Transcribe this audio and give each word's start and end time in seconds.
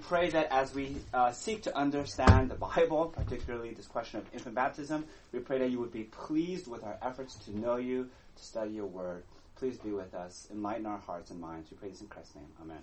pray 0.00 0.30
that 0.30 0.48
as 0.50 0.74
we 0.74 0.96
uh, 1.14 1.32
seek 1.32 1.62
to 1.62 1.76
understand 1.76 2.50
the 2.50 2.54
Bible, 2.54 3.14
particularly 3.16 3.72
this 3.72 3.86
question 3.86 4.18
of 4.20 4.26
infant 4.34 4.54
baptism, 4.54 5.04
we 5.32 5.38
pray 5.38 5.58
that 5.58 5.70
you 5.70 5.78
would 5.78 5.92
be 5.92 6.04
pleased 6.04 6.66
with 6.66 6.84
our 6.84 6.98
efforts 7.02 7.34
to 7.44 7.58
know 7.58 7.76
you, 7.76 8.08
to 8.36 8.42
study 8.42 8.72
your 8.72 8.86
word. 8.86 9.22
Please 9.56 9.76
be 9.78 9.90
with 9.90 10.14
us, 10.14 10.48
enlighten 10.50 10.86
our 10.86 10.98
hearts 10.98 11.30
and 11.30 11.40
minds. 11.40 11.70
We 11.70 11.76
pray 11.76 11.90
this 11.90 12.00
in 12.00 12.08
Christ's 12.08 12.34
name. 12.34 12.46
Amen. 12.62 12.78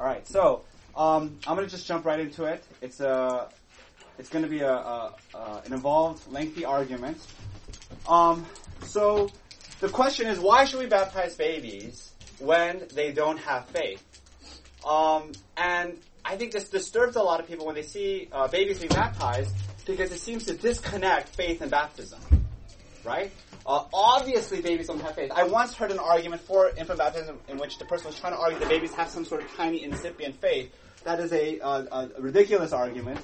All 0.00 0.06
right, 0.06 0.26
so 0.26 0.64
um, 0.96 1.38
I'm 1.46 1.54
going 1.54 1.66
to 1.66 1.70
just 1.70 1.86
jump 1.86 2.04
right 2.04 2.18
into 2.18 2.44
it. 2.44 2.64
It's 2.80 3.00
a, 3.00 3.48
it's 4.18 4.28
going 4.28 4.44
to 4.44 4.50
be 4.50 4.60
a, 4.60 4.72
a, 4.72 5.14
a, 5.34 5.62
an 5.66 5.72
involved, 5.72 6.30
lengthy 6.32 6.64
argument. 6.64 7.18
Um, 8.08 8.46
so 8.82 9.30
the 9.80 9.88
question 9.88 10.26
is, 10.26 10.38
why 10.38 10.64
should 10.64 10.80
we 10.80 10.86
baptize 10.86 11.36
babies 11.36 12.12
when 12.38 12.86
they 12.94 13.12
don't 13.12 13.38
have 13.38 13.66
faith? 13.66 14.02
Um, 14.86 15.32
and 15.56 15.98
I 16.24 16.36
think 16.36 16.52
this 16.52 16.68
disturbs 16.68 17.16
a 17.16 17.22
lot 17.22 17.40
of 17.40 17.46
people 17.46 17.66
when 17.66 17.74
they 17.74 17.82
see 17.82 18.28
uh, 18.32 18.48
babies 18.48 18.78
being 18.78 18.92
baptized 18.92 19.54
because 19.86 20.12
it 20.12 20.20
seems 20.20 20.44
to 20.44 20.54
disconnect 20.54 21.28
faith 21.30 21.62
and 21.62 21.70
baptism, 21.70 22.20
right? 23.04 23.32
Uh, 23.66 23.84
obviously, 23.92 24.60
babies 24.60 24.86
don't 24.86 25.00
have 25.00 25.14
faith. 25.14 25.30
I 25.34 25.44
once 25.44 25.74
heard 25.74 25.90
an 25.90 25.98
argument 25.98 26.42
for 26.42 26.70
infant 26.70 26.98
baptism 26.98 27.38
in 27.48 27.58
which 27.58 27.78
the 27.78 27.84
person 27.84 28.06
was 28.06 28.18
trying 28.18 28.32
to 28.32 28.38
argue 28.38 28.58
that 28.58 28.68
babies 28.68 28.94
have 28.94 29.08
some 29.08 29.24
sort 29.24 29.42
of 29.42 29.54
tiny 29.54 29.82
incipient 29.82 30.40
faith. 30.40 30.74
That 31.04 31.20
is 31.20 31.32
a, 31.32 31.58
a 31.60 32.08
ridiculous 32.18 32.72
argument. 32.72 33.20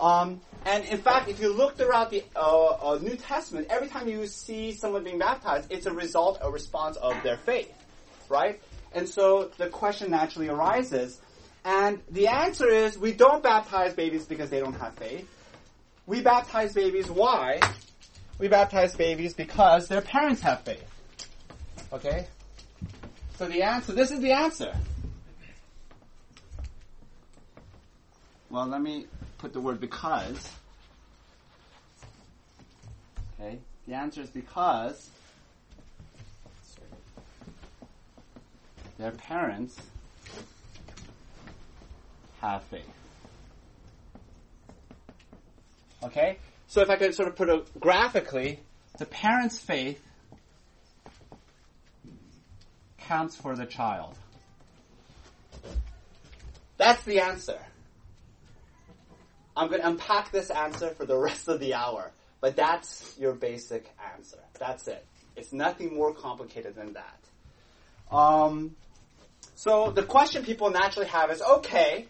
Um, 0.00 0.40
and 0.64 0.84
in 0.84 0.98
fact, 0.98 1.28
if 1.28 1.40
you 1.40 1.52
look 1.52 1.76
throughout 1.76 2.10
the 2.10 2.22
uh, 2.36 2.66
uh, 2.66 2.98
New 3.00 3.16
Testament, 3.16 3.68
every 3.70 3.88
time 3.88 4.08
you 4.08 4.26
see 4.26 4.72
someone 4.72 5.04
being 5.04 5.18
baptized, 5.18 5.72
it's 5.72 5.86
a 5.86 5.92
result, 5.92 6.38
a 6.42 6.50
response 6.50 6.96
of 6.96 7.20
their 7.22 7.36
faith, 7.38 7.72
right? 8.28 8.60
And 8.92 9.08
so 9.08 9.50
the 9.56 9.68
question 9.68 10.10
naturally 10.10 10.48
arises, 10.48 11.20
and 11.64 12.00
the 12.10 12.28
answer 12.28 12.68
is 12.68 12.98
we 12.98 13.12
don't 13.12 13.42
baptize 13.42 13.94
babies 13.94 14.24
because 14.24 14.50
they 14.50 14.60
don't 14.60 14.74
have 14.74 14.94
faith. 14.94 15.28
We 16.06 16.22
baptize 16.22 16.72
babies 16.72 17.10
why? 17.10 17.60
We 18.38 18.48
baptize 18.48 18.96
babies 18.96 19.34
because 19.34 19.88
their 19.88 20.00
parents 20.00 20.40
have 20.42 20.62
faith. 20.62 20.84
Okay? 21.92 22.26
So 23.36 23.46
the 23.46 23.62
answer, 23.62 23.92
this 23.92 24.10
is 24.10 24.20
the 24.20 24.32
answer. 24.32 24.74
Well, 28.48 28.66
let 28.66 28.80
me 28.80 29.06
put 29.38 29.52
the 29.52 29.60
word 29.60 29.80
because. 29.80 30.50
Okay? 33.38 33.58
The 33.86 33.94
answer 33.94 34.22
is 34.22 34.30
because 34.30 35.10
their 38.98 39.12
parents 39.12 39.76
have 42.40 42.62
faith. 42.64 42.84
Okay? 46.02 46.38
So 46.68 46.80
if 46.80 46.90
I 46.90 46.96
could 46.96 47.14
sort 47.14 47.28
of 47.28 47.36
put 47.36 47.48
it 47.48 47.80
graphically, 47.80 48.60
the 48.98 49.06
parent's 49.06 49.58
faith 49.58 50.00
counts 52.98 53.36
for 53.36 53.56
the 53.56 53.66
child. 53.66 54.14
That's 56.76 57.02
the 57.02 57.20
answer. 57.20 57.58
I'm 59.56 59.68
going 59.68 59.80
to 59.80 59.88
unpack 59.88 60.32
this 60.32 60.48
answer 60.50 60.90
for 60.90 61.04
the 61.04 61.18
rest 61.18 61.48
of 61.48 61.60
the 61.60 61.74
hour, 61.74 62.12
but 62.40 62.56
that's 62.56 63.14
your 63.18 63.34
basic 63.34 63.90
answer. 64.14 64.38
That's 64.58 64.88
it. 64.88 65.04
It's 65.36 65.52
nothing 65.52 65.94
more 65.94 66.14
complicated 66.14 66.74
than 66.74 66.94
that. 66.94 68.16
Um, 68.16 68.76
so 69.54 69.90
the 69.90 70.02
question 70.02 70.44
people 70.44 70.70
naturally 70.70 71.08
have 71.08 71.30
is, 71.30 71.42
okay, 71.42 72.06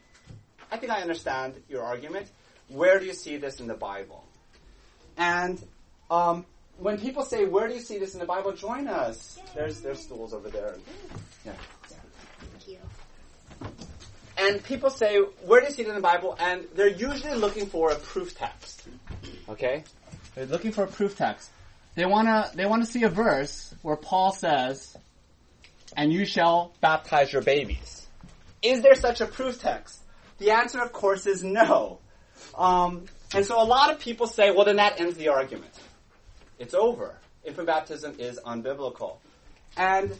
I 0.71 0.77
think 0.77 0.93
I 0.93 1.01
understand 1.01 1.55
your 1.69 1.83
argument. 1.83 2.29
Where 2.69 2.99
do 2.99 3.07
you 3.07 3.13
see 3.13 3.37
this 3.37 3.61
in 3.61 3.67
the 3.67 3.75
Bible? 3.75 4.25
And 5.17 5.63
um, 6.11 6.47
when 6.79 6.99
people 6.99 7.25
say, 7.25 7.45
"Where 7.45 7.69
do 7.69 7.75
you 7.75 7.81
see 7.81 7.99
this 7.99 8.15
in 8.15 8.21
the 8.21 8.27
Bible?" 8.27 8.53
Join 8.53 8.87
us. 8.87 9.39
There's 9.55 9.81
there's 9.81 10.01
stools 10.01 10.33
over 10.33 10.49
there. 10.49 10.77
Yeah. 11.45 11.53
yeah. 11.91 11.97
Thank 12.39 12.69
you. 12.69 12.79
And 14.39 14.63
people 14.65 14.91
say, 14.91 15.19
"Where 15.45 15.61
do 15.61 15.67
you 15.67 15.73
see 15.73 15.83
it 15.83 15.89
in 15.89 15.95
the 15.95 16.01
Bible?" 16.01 16.37
And 16.39 16.67
they're 16.75 16.89
usually 16.89 17.37
looking 17.37 17.67
for 17.67 17.91
a 17.91 17.97
proof 17.97 18.37
text. 18.37 18.89
Okay, 19.49 19.85
they're 20.35 20.47
looking 20.47 20.73
for 20.73 20.85
a 20.85 20.89
proof 20.89 21.17
text. 21.17 21.51
They 21.97 22.07
wanna 22.07 22.51
they 22.55 22.67
wanna 22.67 22.87
see 22.87 23.03
a 23.03 23.09
verse 23.09 23.75
where 23.83 23.97
Paul 23.97 24.33
says, 24.33 24.97
and 25.97 26.13
you 26.13 26.25
shall 26.25 26.73
baptize 26.81 27.33
your 27.33 27.43
babies. 27.43 28.07
Is 28.63 28.83
there 28.83 28.95
such 28.95 29.21
a 29.21 29.27
proof 29.27 29.61
text? 29.61 30.01
The 30.41 30.51
answer, 30.51 30.81
of 30.81 30.93
course, 30.93 31.27
is 31.27 31.45
no. 31.45 32.01
Um, 32.57 33.05
and 33.35 33.45
so 33.47 33.63
a 33.63 33.65
lot 33.65 33.93
of 33.93 34.01
people 34.01 34.27
say, 34.27 34.51
well, 34.51 34.65
then 34.65 34.77
that 34.77 34.99
ends 35.01 35.17
the 35.17 35.29
argument. 35.29 35.73
It's 36.59 36.75
over. 36.75 37.15
Infant 37.45 37.67
baptism 37.67 38.17
is 38.19 38.41
unbiblical. 38.45 39.19
And 39.77 40.17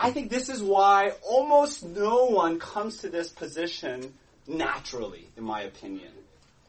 I 0.00 0.10
think 0.10 0.30
this 0.30 0.48
is 0.48 0.62
why 0.62 1.12
almost 1.22 1.84
no 1.84 2.24
one 2.24 2.58
comes 2.58 2.98
to 2.98 3.10
this 3.10 3.28
position 3.28 4.14
naturally, 4.48 5.28
in 5.36 5.44
my 5.44 5.62
opinion. 5.62 6.10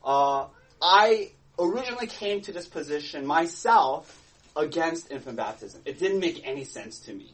Uh, 0.04 0.48
I 0.82 1.32
originally 1.58 2.08
came 2.08 2.42
to 2.42 2.52
this 2.52 2.68
position 2.68 3.26
myself 3.26 4.22
against 4.58 5.10
infant 5.10 5.38
baptism. 5.38 5.82
It 5.86 6.00
didn't 6.00 6.20
make 6.20 6.46
any 6.46 6.66
sense 6.66 7.00
to 7.00 7.14
me. 7.14 7.34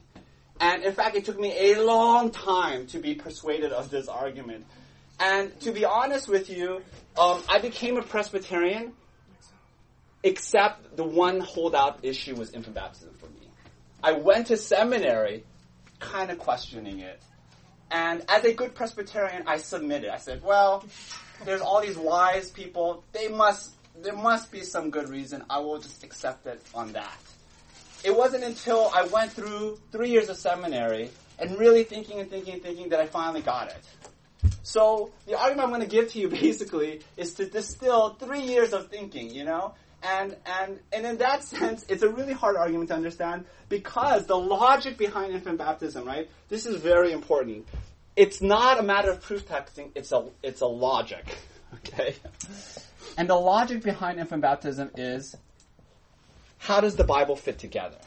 And 0.62 0.84
in 0.84 0.94
fact, 0.94 1.16
it 1.16 1.26
took 1.26 1.40
me 1.40 1.72
a 1.72 1.82
long 1.84 2.30
time 2.30 2.86
to 2.88 3.00
be 3.00 3.16
persuaded 3.16 3.72
of 3.72 3.90
this 3.90 4.08
argument. 4.08 4.66
And 5.20 5.58
to 5.62 5.72
be 5.72 5.86
honest 5.86 6.28
with 6.28 6.50
you, 6.50 6.82
um, 7.18 7.44
I 7.50 7.60
became 7.60 7.98
a 7.98 8.02
Presbyterian, 8.02 8.94
except 10.24 10.96
the 10.96 11.04
one 11.04 11.40
holdout 11.42 12.00
issue 12.04 12.36
was 12.36 12.54
infant 12.54 12.76
baptism 12.76 13.14
for 13.20 13.28
me. 13.28 13.48
I 14.02 14.14
went 14.14 14.48
to 14.48 14.58
seminary 14.58 15.44
kind 16.00 16.32
of 16.32 16.40
questioning 16.40 17.00
it. 17.00 17.22
And 17.92 18.24
as 18.30 18.46
a 18.46 18.54
good 18.54 18.76
Presbyterian, 18.76 19.44
I 19.48 19.58
submitted. 19.58 20.10
I 20.10 20.18
said, 20.18 20.44
well, 20.44 20.86
there's 21.44 21.62
all 21.62 21.82
these 21.82 21.98
wise 21.98 22.52
people. 22.52 23.04
They 23.12 23.28
must, 23.28 23.72
there 24.02 24.16
must 24.16 24.52
be 24.52 24.62
some 24.62 24.90
good 24.90 25.10
reason. 25.10 25.44
I 25.50 25.60
will 25.60 25.80
just 25.80 26.04
accept 26.04 26.46
it 26.46 26.62
on 26.74 26.94
that 26.94 27.18
it 28.04 28.16
wasn't 28.16 28.44
until 28.44 28.92
I 28.94 29.04
went 29.08 29.32
through 29.32 29.80
three 29.92 30.10
years 30.10 30.30
of 30.30 30.38
seminary 30.38 31.10
and 31.38 31.58
really 31.58 31.84
thinking 31.84 32.20
and 32.20 32.30
thinking 32.30 32.56
and 32.56 32.64
thinking 32.64 32.90
that 32.90 33.00
I 33.00 33.08
finally 33.08 33.42
got 33.42 33.70
it. 33.70 33.84
So 34.64 35.12
the 35.26 35.38
argument 35.38 35.66
I'm 35.66 35.70
going 35.70 35.82
to 35.82 35.88
give 35.88 36.12
to 36.14 36.20
you 36.20 36.30
basically 36.46 37.02
is 37.18 37.34
to 37.36 37.46
distill 37.46 38.16
three 38.16 38.42
years 38.42 38.74
of 38.74 38.88
thinking, 38.88 39.32
you 39.32 39.44
know? 39.44 39.74
And, 40.02 40.36
and, 40.46 40.80
and 40.94 41.06
in 41.06 41.18
that 41.18 41.44
sense, 41.44 41.86
it's 41.90 42.04
a 42.04 42.10
really 42.10 42.34
hard 42.34 42.56
argument 42.56 42.90
to 42.90 42.96
understand 42.96 43.46
because 43.68 44.26
the 44.28 44.38
logic 44.38 44.98
behind 44.98 45.34
infant 45.34 45.58
baptism, 45.58 46.06
right? 46.06 46.30
This 46.48 46.66
is 46.66 46.78
very 46.78 47.12
important. 47.12 47.68
It's 48.16 48.42
not 48.42 48.80
a 48.80 48.84
matter 48.84 49.12
of 49.12 49.22
proof 49.22 49.48
texting, 49.48 49.92
it's 49.96 50.12
a, 50.12 50.26
it's 50.44 50.62
a 50.62 50.68
logic. 50.68 51.26
Okay? 51.86 52.16
And 53.16 53.30
the 53.30 53.36
logic 53.36 53.84
behind 53.84 54.20
infant 54.20 54.42
baptism 54.42 54.90
is 54.98 55.36
how 56.58 56.82
does 56.82 56.96
the 56.96 57.04
Bible 57.04 57.36
fit 57.36 57.60
together? 57.60 58.00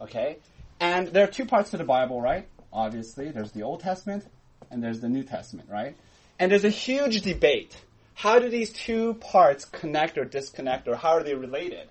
Okay? 0.00 0.38
And 0.78 1.08
there 1.08 1.24
are 1.24 1.30
two 1.30 1.46
parts 1.46 1.70
to 1.72 1.78
the 1.78 1.84
Bible, 1.84 2.20
right? 2.20 2.46
Obviously, 2.72 3.32
there's 3.32 3.50
the 3.50 3.62
Old 3.62 3.80
Testament 3.80 4.24
and 4.70 4.82
there's 4.82 5.00
the 5.00 5.08
New 5.08 5.22
Testament, 5.22 5.68
right? 5.70 5.96
And 6.38 6.50
there's 6.50 6.64
a 6.64 6.70
huge 6.70 7.22
debate. 7.22 7.76
How 8.14 8.38
do 8.38 8.48
these 8.48 8.72
two 8.72 9.14
parts 9.14 9.64
connect 9.64 10.18
or 10.18 10.24
disconnect 10.24 10.88
or 10.88 10.96
how 10.96 11.10
are 11.10 11.22
they 11.22 11.34
related? 11.34 11.88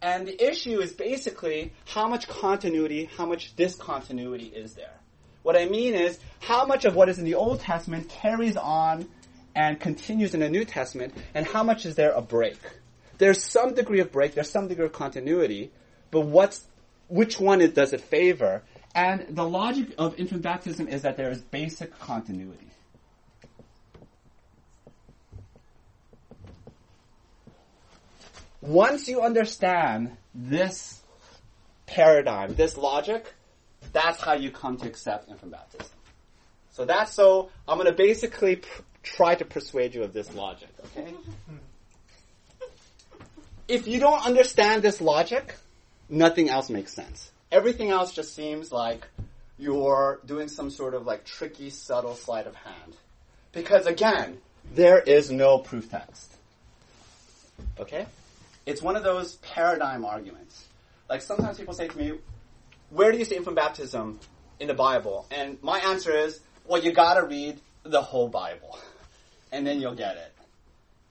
And 0.00 0.26
the 0.26 0.50
issue 0.50 0.80
is 0.80 0.92
basically 0.92 1.72
how 1.86 2.08
much 2.08 2.28
continuity, 2.28 3.08
how 3.16 3.26
much 3.26 3.54
discontinuity 3.56 4.46
is 4.46 4.74
there. 4.74 4.94
What 5.42 5.56
I 5.56 5.66
mean 5.66 5.94
is 5.94 6.18
how 6.40 6.66
much 6.66 6.84
of 6.84 6.94
what 6.94 7.08
is 7.08 7.18
in 7.18 7.24
the 7.24 7.34
Old 7.34 7.60
Testament 7.60 8.08
carries 8.08 8.56
on 8.56 9.08
and 9.54 9.78
continues 9.78 10.34
in 10.34 10.40
the 10.40 10.48
New 10.48 10.64
Testament, 10.64 11.14
and 11.34 11.46
how 11.46 11.62
much 11.62 11.84
is 11.84 11.94
there 11.94 12.12
a 12.12 12.22
break? 12.22 12.58
there's 13.22 13.40
some 13.40 13.72
degree 13.74 14.00
of 14.00 14.10
break, 14.10 14.34
there's 14.34 14.50
some 14.50 14.66
degree 14.66 14.84
of 14.84 14.92
continuity, 14.92 15.70
but 16.10 16.22
what's, 16.22 16.66
which 17.06 17.38
one 17.38 17.60
it, 17.60 17.72
does 17.72 17.92
it 17.92 18.00
favor? 18.00 18.62
And 18.94 19.24
the 19.30 19.44
logic 19.44 19.94
of 19.96 20.18
infant 20.18 20.42
baptism 20.42 20.86
is 20.88 21.02
that 21.02 21.16
there 21.16 21.30
is 21.30 21.40
basic 21.40 21.98
continuity. 21.98 22.66
Once 28.60 29.08
you 29.08 29.22
understand 29.22 30.16
this 30.34 31.00
paradigm, 31.86 32.54
this 32.54 32.76
logic, 32.76 33.34
that's 33.92 34.20
how 34.20 34.34
you 34.34 34.50
come 34.50 34.76
to 34.76 34.86
accept 34.86 35.28
infant 35.28 35.52
baptism. 35.52 35.86
So 36.70 36.84
that's 36.84 37.12
so, 37.12 37.50
I'm 37.66 37.76
going 37.76 37.90
to 37.90 37.96
basically 37.96 38.56
pr- 38.56 38.82
try 39.02 39.34
to 39.34 39.44
persuade 39.44 39.94
you 39.94 40.04
of 40.04 40.12
this 40.12 40.32
logic, 40.34 40.68
okay? 40.86 41.12
if 43.68 43.88
you 43.88 43.98
don't 43.98 44.24
understand 44.24 44.82
this 44.82 45.00
logic, 45.00 45.56
nothing 46.08 46.48
else 46.48 46.70
makes 46.70 46.92
sense. 46.92 47.31
Everything 47.52 47.90
else 47.90 48.14
just 48.14 48.34
seems 48.34 48.72
like 48.72 49.06
you're 49.58 50.20
doing 50.24 50.48
some 50.48 50.70
sort 50.70 50.94
of 50.94 51.06
like 51.06 51.24
tricky, 51.24 51.68
subtle 51.68 52.14
sleight 52.14 52.46
of 52.46 52.54
hand. 52.56 52.96
Because 53.52 53.86
again, 53.86 54.38
there 54.74 54.98
is 54.98 55.30
no 55.30 55.58
proof 55.58 55.90
text. 55.90 56.34
Okay? 57.78 58.06
It's 58.64 58.80
one 58.80 58.96
of 58.96 59.02
those 59.02 59.36
paradigm 59.36 60.04
arguments. 60.04 60.64
Like 61.10 61.20
sometimes 61.20 61.58
people 61.58 61.74
say 61.74 61.88
to 61.88 61.98
me, 61.98 62.12
where 62.88 63.12
do 63.12 63.18
you 63.18 63.24
see 63.26 63.36
infant 63.36 63.56
baptism 63.56 64.18
in 64.58 64.68
the 64.68 64.74
Bible? 64.74 65.26
And 65.30 65.62
my 65.62 65.78
answer 65.78 66.10
is, 66.10 66.40
well, 66.66 66.82
you 66.82 66.92
gotta 66.92 67.26
read 67.26 67.60
the 67.82 68.02
whole 68.02 68.28
Bible. 68.28 68.78
And 69.54 69.66
then 69.66 69.82
you'll 69.82 69.94
get 69.94 70.16
it. 70.16 70.32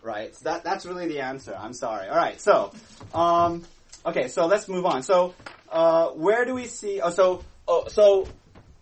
Right? 0.01 0.35
So 0.35 0.45
that, 0.45 0.63
that's 0.63 0.83
really 0.87 1.07
the 1.07 1.19
answer. 1.19 1.55
I'm 1.55 1.73
sorry. 1.73 2.09
Alright, 2.09 2.41
so, 2.41 2.73
um, 3.13 3.63
okay, 4.05 4.27
so 4.27 4.45
let's 4.45 4.67
move 4.67 4.85
on. 4.85 5.03
So, 5.03 5.33
uh, 5.69 6.09
where 6.09 6.45
do 6.45 6.53
we 6.53 6.67
see, 6.67 7.01
oh, 7.01 7.09
so, 7.11 7.43
oh, 7.67 7.87
so, 7.87 8.27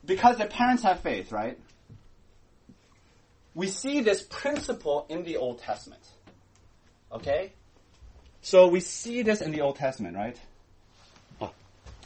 because 0.06 0.38
the 0.38 0.45
parents 0.45 0.83
have 0.83 1.01
faith, 1.01 1.31
right? 1.31 1.57
We 3.54 3.68
see 3.68 4.01
this 4.01 4.24
principle 4.24 5.06
in 5.10 5.24
the 5.24 5.38
Old 5.38 5.60
Testament. 5.60 6.01
Okay? 7.12 7.51
So 8.42 8.68
we 8.68 8.80
see 8.80 9.21
this 9.21 9.42
in 9.42 9.51
the 9.51 9.62
Old 9.62 9.75
Testament, 9.75 10.16
right? 10.16 10.38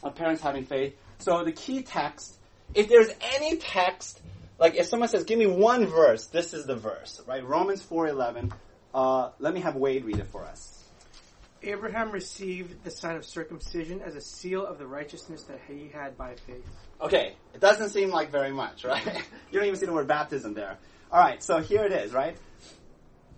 Of 0.03 0.15
parents 0.15 0.41
having 0.41 0.65
faith. 0.65 0.95
So 1.19 1.43
the 1.43 1.51
key 1.51 1.83
text, 1.83 2.35
if 2.73 2.89
there's 2.89 3.09
any 3.35 3.57
text, 3.57 4.19
like 4.59 4.75
if 4.75 4.87
someone 4.87 5.09
says, 5.09 5.23
give 5.23 5.39
me 5.39 5.47
one 5.47 5.85
verse, 5.85 6.25
this 6.27 6.53
is 6.53 6.65
the 6.65 6.75
verse, 6.75 7.21
right? 7.27 7.45
Romans 7.45 7.81
4.11. 7.81 8.51
Uh, 8.93 9.29
let 9.39 9.53
me 9.53 9.61
have 9.61 9.75
Wade 9.75 10.03
read 10.05 10.19
it 10.19 10.27
for 10.27 10.43
us. 10.43 10.82
Abraham 11.63 12.11
received 12.11 12.83
the 12.83 12.91
sign 12.91 13.15
of 13.15 13.25
circumcision 13.25 14.01
as 14.01 14.15
a 14.15 14.21
seal 14.21 14.65
of 14.65 14.77
the 14.77 14.85
righteousness 14.85 15.43
that 15.43 15.59
he 15.67 15.89
had 15.93 16.17
by 16.17 16.35
faith. 16.35 16.65
Okay, 17.01 17.33
it 17.53 17.61
doesn't 17.61 17.89
seem 17.89 18.09
like 18.09 18.31
very 18.31 18.51
much, 18.51 18.83
right? 18.85 19.05
you 19.51 19.59
don't 19.59 19.67
even 19.67 19.79
see 19.79 19.85
the 19.85 19.93
word 19.93 20.07
baptism 20.07 20.53
there. 20.53 20.77
Alright, 21.11 21.43
so 21.43 21.59
here 21.59 21.83
it 21.83 21.91
is, 21.91 22.11
right? 22.11 22.35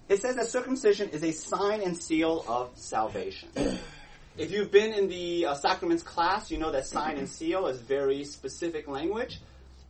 It 0.07 0.21
says 0.21 0.35
that 0.35 0.47
circumcision 0.47 1.09
is 1.09 1.23
a 1.23 1.31
sign 1.31 1.81
and 1.81 1.97
seal 1.97 2.45
of 2.47 2.71
salvation. 2.75 3.49
if 4.37 4.51
you've 4.51 4.71
been 4.71 4.93
in 4.93 5.07
the 5.07 5.47
uh, 5.47 5.55
sacraments 5.55 6.03
class, 6.03 6.51
you 6.51 6.57
know 6.57 6.71
that 6.71 6.85
sign 6.85 7.17
and 7.17 7.27
seal 7.27 7.67
is 7.67 7.79
very 7.79 8.23
specific 8.23 8.87
language. 8.87 9.39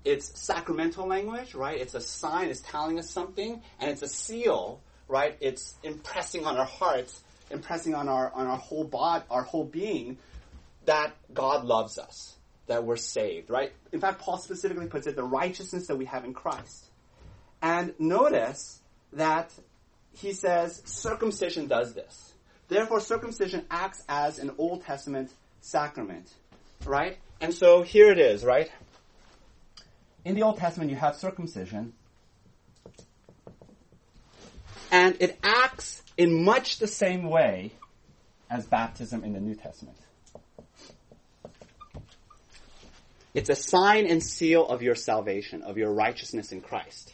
It's 0.05 0.39
sacramental 0.39 1.07
language, 1.07 1.53
right? 1.53 1.79
It's 1.79 1.95
a 1.95 1.99
sign, 1.99 2.49
it's 2.49 2.61
telling 2.61 2.97
us 2.99 3.09
something, 3.09 3.61
and 3.79 3.91
it's 3.91 4.03
a 4.03 4.07
seal, 4.07 4.79
right? 5.07 5.35
It's 5.41 5.75
impressing 5.83 6.45
on 6.45 6.57
our 6.57 6.65
hearts, 6.65 7.21
impressing 7.49 7.95
on 7.95 8.07
our 8.09 8.31
on 8.33 8.47
our 8.47 8.57
whole 8.57 8.83
body, 8.83 9.23
our 9.29 9.43
whole 9.43 9.65
being, 9.65 10.17
that 10.85 11.13
God 11.33 11.65
loves 11.65 11.97
us, 11.97 12.35
that 12.67 12.83
we're 12.83 12.95
saved, 12.97 13.49
right? 13.49 13.71
In 13.91 13.99
fact, 13.99 14.21
Paul 14.21 14.37
specifically 14.37 14.87
puts 14.87 15.07
it 15.07 15.15
the 15.15 15.23
righteousness 15.23 15.87
that 15.87 15.95
we 15.95 16.05
have 16.05 16.25
in 16.25 16.33
Christ. 16.33 16.85
And 17.61 17.93
notice 17.99 18.79
that 19.13 19.51
he 20.13 20.33
says 20.33 20.81
circumcision 20.85 21.67
does 21.67 21.93
this. 21.93 22.33
Therefore, 22.67 22.99
circumcision 22.99 23.65
acts 23.69 24.03
as 24.09 24.39
an 24.39 24.51
Old 24.57 24.83
Testament 24.83 25.31
sacrament, 25.61 26.33
right? 26.85 27.17
And 27.41 27.53
so 27.53 27.81
here 27.83 28.11
it 28.11 28.19
is, 28.19 28.43
right? 28.43 28.71
In 30.23 30.35
the 30.35 30.43
Old 30.43 30.57
Testament, 30.57 30.89
you 30.89 30.95
have 30.95 31.15
circumcision, 31.15 31.93
and 34.91 35.15
it 35.19 35.37
acts 35.43 36.01
in 36.17 36.43
much 36.43 36.79
the 36.79 36.87
same 36.87 37.23
way 37.23 37.73
as 38.49 38.65
baptism 38.65 39.23
in 39.23 39.33
the 39.33 39.39
New 39.39 39.55
Testament. 39.55 39.97
It's 43.33 43.49
a 43.49 43.55
sign 43.55 44.07
and 44.07 44.23
seal 44.23 44.65
of 44.65 44.81
your 44.81 44.95
salvation, 44.95 45.61
of 45.61 45.77
your 45.77 45.91
righteousness 45.91 46.53
in 46.53 46.61
Christ. 46.61 47.13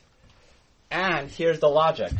And 0.91 1.29
here's 1.29 1.59
the 1.59 1.67
logic. 1.67 2.11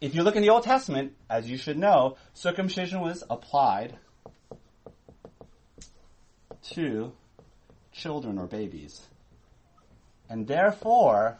If 0.00 0.16
you 0.16 0.24
look 0.24 0.34
in 0.34 0.42
the 0.42 0.50
Old 0.50 0.64
Testament, 0.64 1.12
as 1.30 1.48
you 1.48 1.56
should 1.56 1.78
know, 1.78 2.16
circumcision 2.34 3.00
was 3.00 3.22
applied 3.30 3.96
to 6.72 7.12
children 7.92 8.38
or 8.38 8.46
babies. 8.46 9.02
And 10.28 10.48
therefore, 10.48 11.38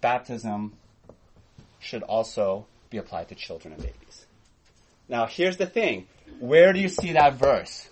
baptism 0.00 0.72
should 1.78 2.02
also 2.02 2.66
be 2.90 2.98
applied 2.98 3.28
to 3.28 3.34
children 3.34 3.72
and 3.74 3.82
babies. 3.82 4.26
Now, 5.08 5.26
here's 5.26 5.56
the 5.56 5.66
thing. 5.66 6.06
Where 6.38 6.72
do 6.72 6.80
you 6.80 6.88
see 6.88 7.12
that 7.12 7.34
verse? 7.34 7.88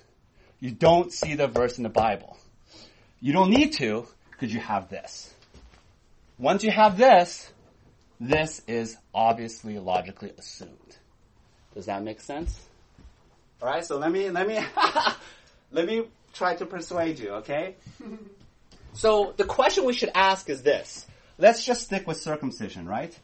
You 0.61 0.71
don't 0.71 1.13
see 1.13 1.35
the 1.35 1.47
verse 1.47 1.79
in 1.79 1.85
the 1.85 1.89
Bible. 1.89 2.37
You 3.21 3.33
don't 3.33 3.51
need 3.51 3.73
to 3.75 4.07
because 4.31 4.53
you 4.53 4.61
have 4.61 4.89
this. 4.89 5.33
Once 6.39 6.63
you 6.63 6.71
have 6.71 6.97
this, 6.97 7.51
this 8.21 8.63
is 8.67 8.97
obviously 9.15 9.79
logically 9.79 10.33
assumed. 10.39 10.97
Does 11.75 11.87
that 11.87 12.03
make 12.03 12.21
sense? 12.21 12.59
All 13.61 13.69
right, 13.69 13.85
so 13.85 13.99
let 13.99 14.11
me 14.11 14.31
let 14.31 14.47
me 14.47 14.61
let 15.73 15.87
me 15.87 16.05
try 16.33 16.55
to 16.55 16.67
persuade 16.67 17.19
you, 17.19 17.31
okay? 17.31 17.75
so 18.93 19.35
the 19.37 19.45
question 19.45 19.85
we 19.85 19.93
should 19.93 20.11
ask 20.15 20.49
is 20.49 20.63
this. 20.63 21.07
Let's 21.39 21.65
just 21.65 21.83
stick 21.83 22.07
with 22.07 22.17
circumcision, 22.17 22.87
right? 22.87 23.17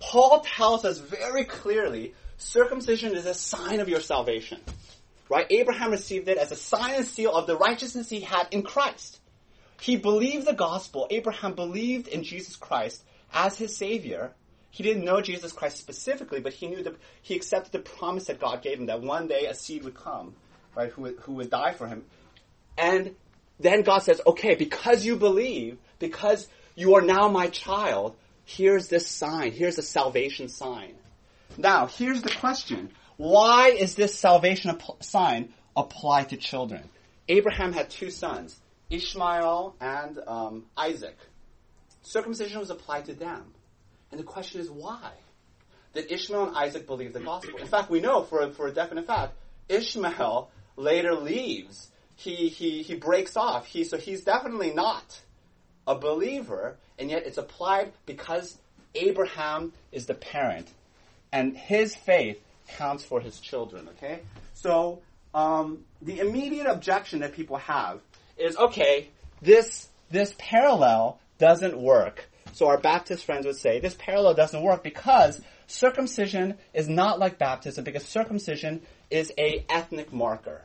Paul 0.00 0.40
tells 0.40 0.84
us 0.84 0.98
very 0.98 1.44
clearly 1.44 2.14
circumcision 2.38 3.14
is 3.14 3.26
a 3.26 3.34
sign 3.34 3.80
of 3.80 3.88
your 3.88 4.00
salvation. 4.00 4.60
Right? 5.28 5.46
Abraham 5.50 5.90
received 5.92 6.28
it 6.28 6.36
as 6.36 6.52
a 6.52 6.56
sign 6.56 6.94
and 6.94 7.06
seal 7.06 7.32
of 7.32 7.46
the 7.46 7.56
righteousness 7.56 8.10
he 8.10 8.20
had 8.20 8.48
in 8.50 8.62
Christ. 8.62 9.18
He 9.80 9.96
believed 9.96 10.46
the 10.46 10.52
gospel. 10.52 11.06
Abraham 11.10 11.54
believed 11.54 12.06
in 12.08 12.22
Jesus 12.22 12.56
Christ 12.56 13.02
as 13.32 13.56
his 13.56 13.76
savior. 13.76 14.32
He 14.70 14.82
didn't 14.82 15.04
know 15.04 15.20
Jesus 15.20 15.52
Christ 15.52 15.78
specifically, 15.78 16.40
but 16.40 16.52
he 16.52 16.66
knew 16.66 16.82
that 16.82 16.96
he 17.20 17.34
accepted 17.34 17.72
the 17.72 17.78
promise 17.78 18.24
that 18.24 18.40
God 18.40 18.62
gave 18.62 18.78
him 18.78 18.86
that 18.86 19.02
one 19.02 19.26
day 19.26 19.46
a 19.46 19.54
seed 19.54 19.84
would 19.84 19.94
come, 19.94 20.34
right, 20.74 20.90
who 20.90 21.14
who 21.16 21.34
would 21.34 21.50
die 21.50 21.72
for 21.72 21.86
him. 21.86 22.04
And 22.78 23.14
then 23.60 23.82
God 23.82 24.00
says, 24.00 24.20
okay, 24.26 24.54
because 24.54 25.04
you 25.04 25.16
believe, 25.16 25.78
because 25.98 26.48
you 26.74 26.94
are 26.94 27.02
now 27.02 27.28
my 27.28 27.48
child, 27.48 28.16
here's 28.44 28.88
this 28.88 29.06
sign. 29.06 29.52
Here's 29.52 29.78
a 29.78 29.82
salvation 29.82 30.48
sign. 30.48 30.94
Now, 31.56 31.86
here's 31.86 32.22
the 32.22 32.30
question. 32.30 32.90
Why 33.16 33.68
is 33.68 33.94
this 33.94 34.18
salvation 34.18 34.78
sign 35.00 35.52
applied 35.76 36.30
to 36.30 36.36
children? 36.36 36.88
Abraham 37.28 37.72
had 37.72 37.90
two 37.90 38.10
sons. 38.10 38.58
Ishmael 38.90 39.76
and 39.80 40.18
um, 40.26 40.64
Isaac. 40.76 41.16
Circumcision 42.02 42.58
was 42.58 42.70
applied 42.70 43.06
to 43.06 43.14
them. 43.14 43.52
And 44.10 44.20
the 44.20 44.24
question 44.24 44.60
is 44.60 44.70
why? 44.70 45.12
Did 45.94 46.10
Ishmael 46.10 46.48
and 46.48 46.56
Isaac 46.56 46.86
believe 46.86 47.12
the 47.12 47.20
gospel? 47.20 47.58
In 47.58 47.66
fact, 47.66 47.90
we 47.90 48.00
know 48.00 48.22
for, 48.22 48.50
for 48.52 48.66
a 48.66 48.72
definite 48.72 49.06
fact, 49.06 49.34
Ishmael 49.68 50.50
later 50.76 51.14
leaves. 51.14 51.90
He, 52.16 52.48
he, 52.48 52.82
he 52.82 52.94
breaks 52.94 53.36
off. 53.36 53.66
He, 53.66 53.84
so 53.84 53.96
he's 53.96 54.22
definitely 54.22 54.72
not 54.72 55.20
a 55.86 55.94
believer, 55.94 56.76
and 56.98 57.10
yet 57.10 57.26
it's 57.26 57.38
applied 57.38 57.92
because 58.06 58.58
Abraham 58.94 59.72
is 59.90 60.06
the 60.06 60.14
parent, 60.14 60.68
and 61.32 61.56
his 61.56 61.94
faith 61.94 62.40
counts 62.68 63.04
for 63.04 63.20
his 63.20 63.40
children, 63.40 63.88
okay? 63.96 64.20
So, 64.54 65.00
um, 65.34 65.84
the 66.00 66.20
immediate 66.20 66.66
objection 66.66 67.20
that 67.20 67.34
people 67.34 67.56
have 67.58 68.00
is 68.36 68.56
okay, 68.56 69.08
this, 69.40 69.88
this 70.10 70.34
parallel 70.38 71.18
doesn't 71.38 71.76
work. 71.76 72.28
So 72.52 72.68
our 72.68 72.78
Baptist 72.78 73.24
friends 73.24 73.46
would 73.46 73.56
say 73.56 73.80
this 73.80 73.96
parallel 73.98 74.34
doesn't 74.34 74.62
work 74.62 74.82
because 74.82 75.40
circumcision 75.66 76.58
is 76.74 76.88
not 76.88 77.18
like 77.18 77.38
baptism 77.38 77.82
because 77.82 78.04
circumcision 78.04 78.82
is 79.10 79.32
a 79.38 79.64
ethnic 79.68 80.12
marker. 80.12 80.62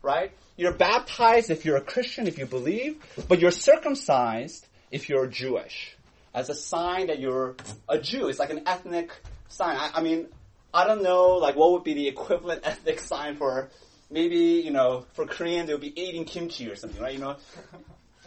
Right? 0.00 0.32
You're 0.56 0.72
baptized 0.72 1.50
if 1.50 1.64
you're 1.64 1.76
a 1.76 1.82
Christian, 1.82 2.26
if 2.26 2.38
you 2.38 2.46
believe, 2.46 3.02
but 3.28 3.40
you're 3.40 3.50
circumcised 3.50 4.66
if 4.90 5.08
you're 5.08 5.26
Jewish. 5.26 5.96
As 6.34 6.50
a 6.50 6.54
sign 6.54 7.08
that 7.08 7.18
you're 7.18 7.56
a 7.88 7.98
Jew. 7.98 8.28
It's 8.28 8.38
like 8.38 8.50
an 8.50 8.62
ethnic 8.66 9.10
sign. 9.48 9.76
I, 9.76 9.90
I 9.94 10.02
mean, 10.02 10.28
I 10.72 10.86
don't 10.86 11.02
know, 11.02 11.36
like, 11.36 11.56
what 11.56 11.72
would 11.72 11.84
be 11.84 11.94
the 11.94 12.08
equivalent 12.08 12.62
ethnic 12.64 13.00
sign 13.00 13.36
for 13.36 13.70
maybe, 14.10 14.62
you 14.64 14.70
know, 14.70 15.06
for 15.14 15.26
Koreans, 15.26 15.68
it 15.68 15.72
would 15.72 15.80
be 15.80 16.00
eating 16.00 16.24
kimchi 16.24 16.70
or 16.70 16.76
something, 16.76 17.02
right? 17.02 17.14
You 17.14 17.20
know, 17.20 17.36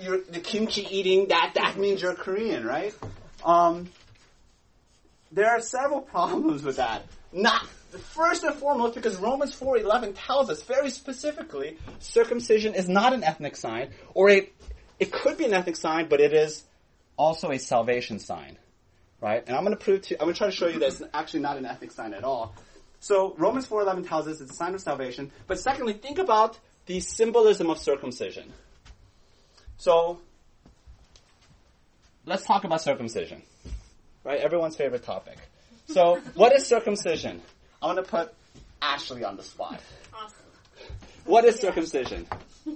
you're 0.01 0.21
the 0.21 0.39
kimchi 0.39 0.85
eating, 0.89 1.27
that, 1.29 1.53
that 1.55 1.77
means 1.77 2.01
you're 2.01 2.15
Korean, 2.15 2.65
right? 2.65 2.93
Um, 3.43 3.89
there 5.31 5.49
are 5.49 5.61
several 5.61 6.01
problems 6.13 6.63
with 6.63 6.77
that. 6.77 7.03
Not, 7.31 7.67
first 7.99 8.43
and 8.43 8.55
foremost, 8.55 8.95
because 8.95 9.17
Romans 9.17 9.57
4.11 9.57 10.13
tells 10.15 10.49
us 10.49 10.61
very 10.63 10.89
specifically, 10.89 11.77
circumcision 11.99 12.73
is 12.73 12.87
not 12.87 13.13
an 13.13 13.23
ethnic 13.23 13.55
sign, 13.55 13.91
or 14.13 14.29
it, 14.29 14.53
it 14.99 15.11
could 15.11 15.37
be 15.37 15.45
an 15.45 15.53
ethnic 15.53 15.75
sign, 15.75 16.07
but 16.07 16.19
it 16.19 16.33
is 16.33 16.63
also 17.17 17.51
a 17.51 17.59
salvation 17.59 18.19
sign. 18.19 18.57
Right? 19.21 19.43
And 19.47 19.55
I'm 19.55 19.63
going 19.63 19.75
to 19.75 19.83
prove 19.83 20.01
to, 20.03 20.15
I'm 20.15 20.25
going 20.25 20.33
to 20.33 20.37
try 20.37 20.47
to 20.49 20.55
show 20.55 20.67
you 20.67 20.79
that 20.79 20.87
it's 20.87 21.03
actually 21.13 21.39
not 21.39 21.57
an 21.57 21.65
ethnic 21.65 21.91
sign 21.91 22.13
at 22.13 22.23
all. 22.23 22.53
So 22.99 23.35
Romans 23.37 23.67
4.11 23.67 24.07
tells 24.07 24.27
us 24.27 24.41
it's 24.41 24.51
a 24.51 24.55
sign 24.55 24.73
of 24.73 24.81
salvation. 24.81 25.31
But 25.47 25.59
secondly, 25.59 25.93
think 25.93 26.19
about 26.19 26.59
the 26.85 26.99
symbolism 26.99 27.69
of 27.69 27.79
circumcision. 27.79 28.51
So, 29.77 30.19
let's 32.25 32.45
talk 32.45 32.63
about 32.63 32.81
circumcision. 32.81 33.41
Right? 34.23 34.39
Everyone's 34.39 34.75
favorite 34.75 35.03
topic. 35.03 35.37
So, 35.87 36.21
what 36.33 36.53
is 36.53 36.65
circumcision? 36.65 37.41
I 37.85 37.89
want 37.89 38.03
to 38.03 38.11
put 38.11 38.33
Ashley 38.81 39.23
on 39.23 39.37
the 39.37 39.43
spot. 39.43 39.79
Awesome. 40.11 40.35
What 41.25 41.45
is 41.45 41.59
circumcision? 41.59 42.25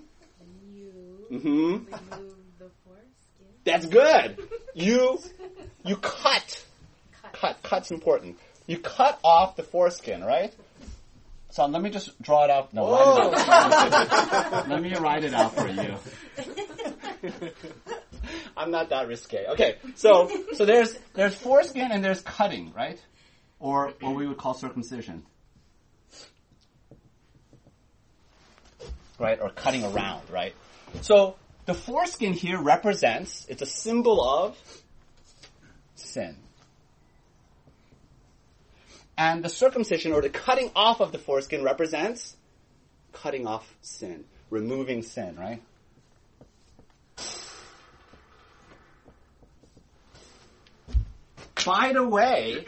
You 0.72 1.26
hmm 1.30 1.38
remove 1.38 2.36
the 2.60 2.70
foreskin. 2.84 3.48
That's 3.64 3.88
good. 3.88 4.38
You 4.76 5.20
you 5.84 5.98
cut. 5.98 6.64
Cut. 7.22 7.34
Cut. 7.34 7.64
Cut's 7.64 7.92
important. 7.92 8.38
You 8.68 8.78
cut 8.78 9.20
off 9.24 9.56
the 9.56 9.64
foreskin, 9.64 10.24
right? 10.24 10.54
So 11.50 11.66
let 11.66 11.82
me 11.82 11.90
just 11.90 12.20
draw 12.22 12.46
it 12.46 12.52
out. 12.52 12.74
No, 12.74 12.88
it 12.88 13.20
out. 13.42 14.68
let 14.68 14.82
me 14.82 14.96
write 14.96 15.24
it 15.24 15.34
out 15.34 15.56
for 15.56 15.68
you. 15.68 15.96
I'm 18.58 18.70
not 18.72 18.90
that 18.90 19.08
risque. 19.08 19.48
Okay, 19.50 19.78
so 19.96 20.30
so 20.54 20.66
there's 20.66 20.96
there's 21.14 21.34
foreskin 21.36 21.92
and 21.92 22.04
there's 22.04 22.22
cutting, 22.22 22.74
right? 22.74 23.00
Or 23.60 23.94
what 24.00 24.16
we 24.16 24.28
would 24.28 24.38
call 24.38 24.54
circumcision. 24.54 25.26
Right? 29.18 29.40
Or 29.42 29.50
cutting 29.50 29.84
around, 29.84 30.30
right? 30.30 30.56
So 31.02 31.36
the 31.66 31.74
foreskin 31.74 32.34
here 32.34 32.62
represents, 32.62 33.46
it's 33.50 33.62
a 33.62 33.66
symbol 33.66 34.24
of 34.24 34.58
sin. 35.96 36.38
And 39.18 39.44
the 39.44 39.50
circumcision 39.50 40.14
or 40.14 40.22
the 40.22 40.30
cutting 40.30 40.72
off 40.76 41.02
of 41.02 41.12
the 41.12 41.20
foreskin 41.20 41.62
represents 41.62 42.38
cutting 43.12 43.46
off 43.46 43.72
sin, 43.82 44.24
removing 44.50 45.04
sin, 45.04 45.36
right? 45.38 45.62
By 51.66 51.92
the 51.94 52.08
way, 52.08 52.66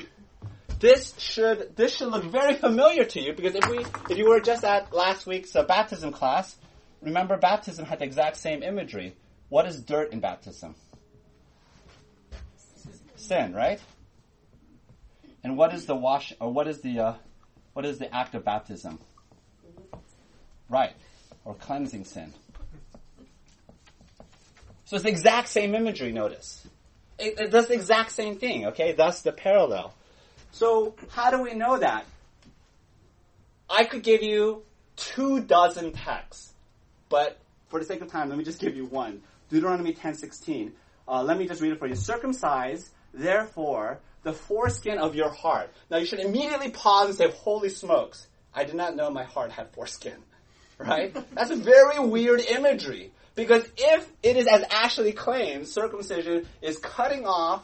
this 0.81 1.13
should 1.19 1.75
this 1.75 1.95
should 1.95 2.09
look 2.09 2.25
very 2.25 2.55
familiar 2.55 3.05
to 3.05 3.21
you 3.21 3.33
because 3.33 3.55
if 3.55 3.69
we 3.69 3.85
if 4.09 4.17
you 4.17 4.27
were 4.27 4.41
just 4.41 4.65
at 4.65 4.91
last 4.91 5.25
week's 5.27 5.55
uh, 5.55 5.63
baptism 5.63 6.11
class, 6.11 6.55
remember 7.01 7.37
baptism 7.37 7.85
had 7.85 7.99
the 7.99 8.05
exact 8.05 8.35
same 8.35 8.63
imagery. 8.63 9.15
What 9.49 9.67
is 9.67 9.79
dirt 9.81 10.11
in 10.11 10.19
baptism? 10.19 10.75
Sin, 13.15 13.53
right? 13.53 13.79
And 15.43 15.55
what 15.55 15.73
is 15.73 15.85
the 15.85 15.95
wash 15.95 16.33
or 16.39 16.51
what 16.51 16.67
is 16.67 16.81
the 16.81 16.99
uh, 16.99 17.13
what 17.73 17.85
is 17.85 17.99
the 17.99 18.13
act 18.13 18.33
of 18.33 18.43
baptism? 18.43 18.99
Right, 20.67 20.93
or 21.45 21.53
cleansing 21.53 22.05
sin. 22.05 22.33
So 24.85 24.95
it's 24.95 25.03
the 25.03 25.09
exact 25.09 25.47
same 25.47 25.75
imagery. 25.75 26.11
Notice 26.11 26.67
it, 27.19 27.39
it 27.39 27.51
does 27.51 27.67
the 27.67 27.75
exact 27.75 28.11
same 28.11 28.37
thing. 28.37 28.67
Okay, 28.67 28.93
thus 28.93 29.21
the 29.21 29.31
parallel. 29.31 29.93
So 30.51 30.95
how 31.09 31.31
do 31.31 31.41
we 31.41 31.53
know 31.53 31.77
that? 31.77 32.05
I 33.69 33.85
could 33.85 34.03
give 34.03 34.21
you 34.21 34.63
two 34.97 35.41
dozen 35.41 35.93
texts, 35.93 36.53
but 37.09 37.39
for 37.69 37.79
the 37.79 37.85
sake 37.85 38.01
of 38.01 38.11
time, 38.11 38.29
let 38.29 38.37
me 38.37 38.43
just 38.43 38.59
give 38.59 38.75
you 38.75 38.85
one. 38.85 39.21
Deuteronomy 39.49 39.93
10:16. 39.93 40.73
Uh, 41.07 41.23
let 41.23 41.37
me 41.37 41.47
just 41.47 41.61
read 41.61 41.71
it 41.71 41.79
for 41.79 41.87
you. 41.87 41.95
Circumcise, 41.95 42.91
therefore, 43.13 43.99
the 44.23 44.33
foreskin 44.33 44.97
of 44.97 45.15
your 45.15 45.29
heart. 45.29 45.71
Now 45.89 45.97
you 45.97 46.05
should 46.05 46.19
immediately 46.19 46.69
pause 46.69 47.07
and 47.09 47.17
say, 47.17 47.31
"Holy 47.31 47.69
smokes! 47.69 48.27
I 48.53 48.65
did 48.65 48.75
not 48.75 48.95
know 48.95 49.09
my 49.09 49.23
heart 49.23 49.51
had 49.51 49.71
foreskin." 49.73 50.17
Right? 50.81 51.15
That's 51.35 51.51
a 51.51 51.55
very 51.55 51.99
weird 51.99 52.39
imagery 52.41 53.11
because 53.35 53.63
if 53.77 54.11
it 54.23 54.35
is 54.35 54.47
as 54.47 54.63
Ashley 54.71 55.11
claims, 55.11 55.71
circumcision 55.71 56.47
is 56.59 56.79
cutting 56.79 57.27
off 57.27 57.63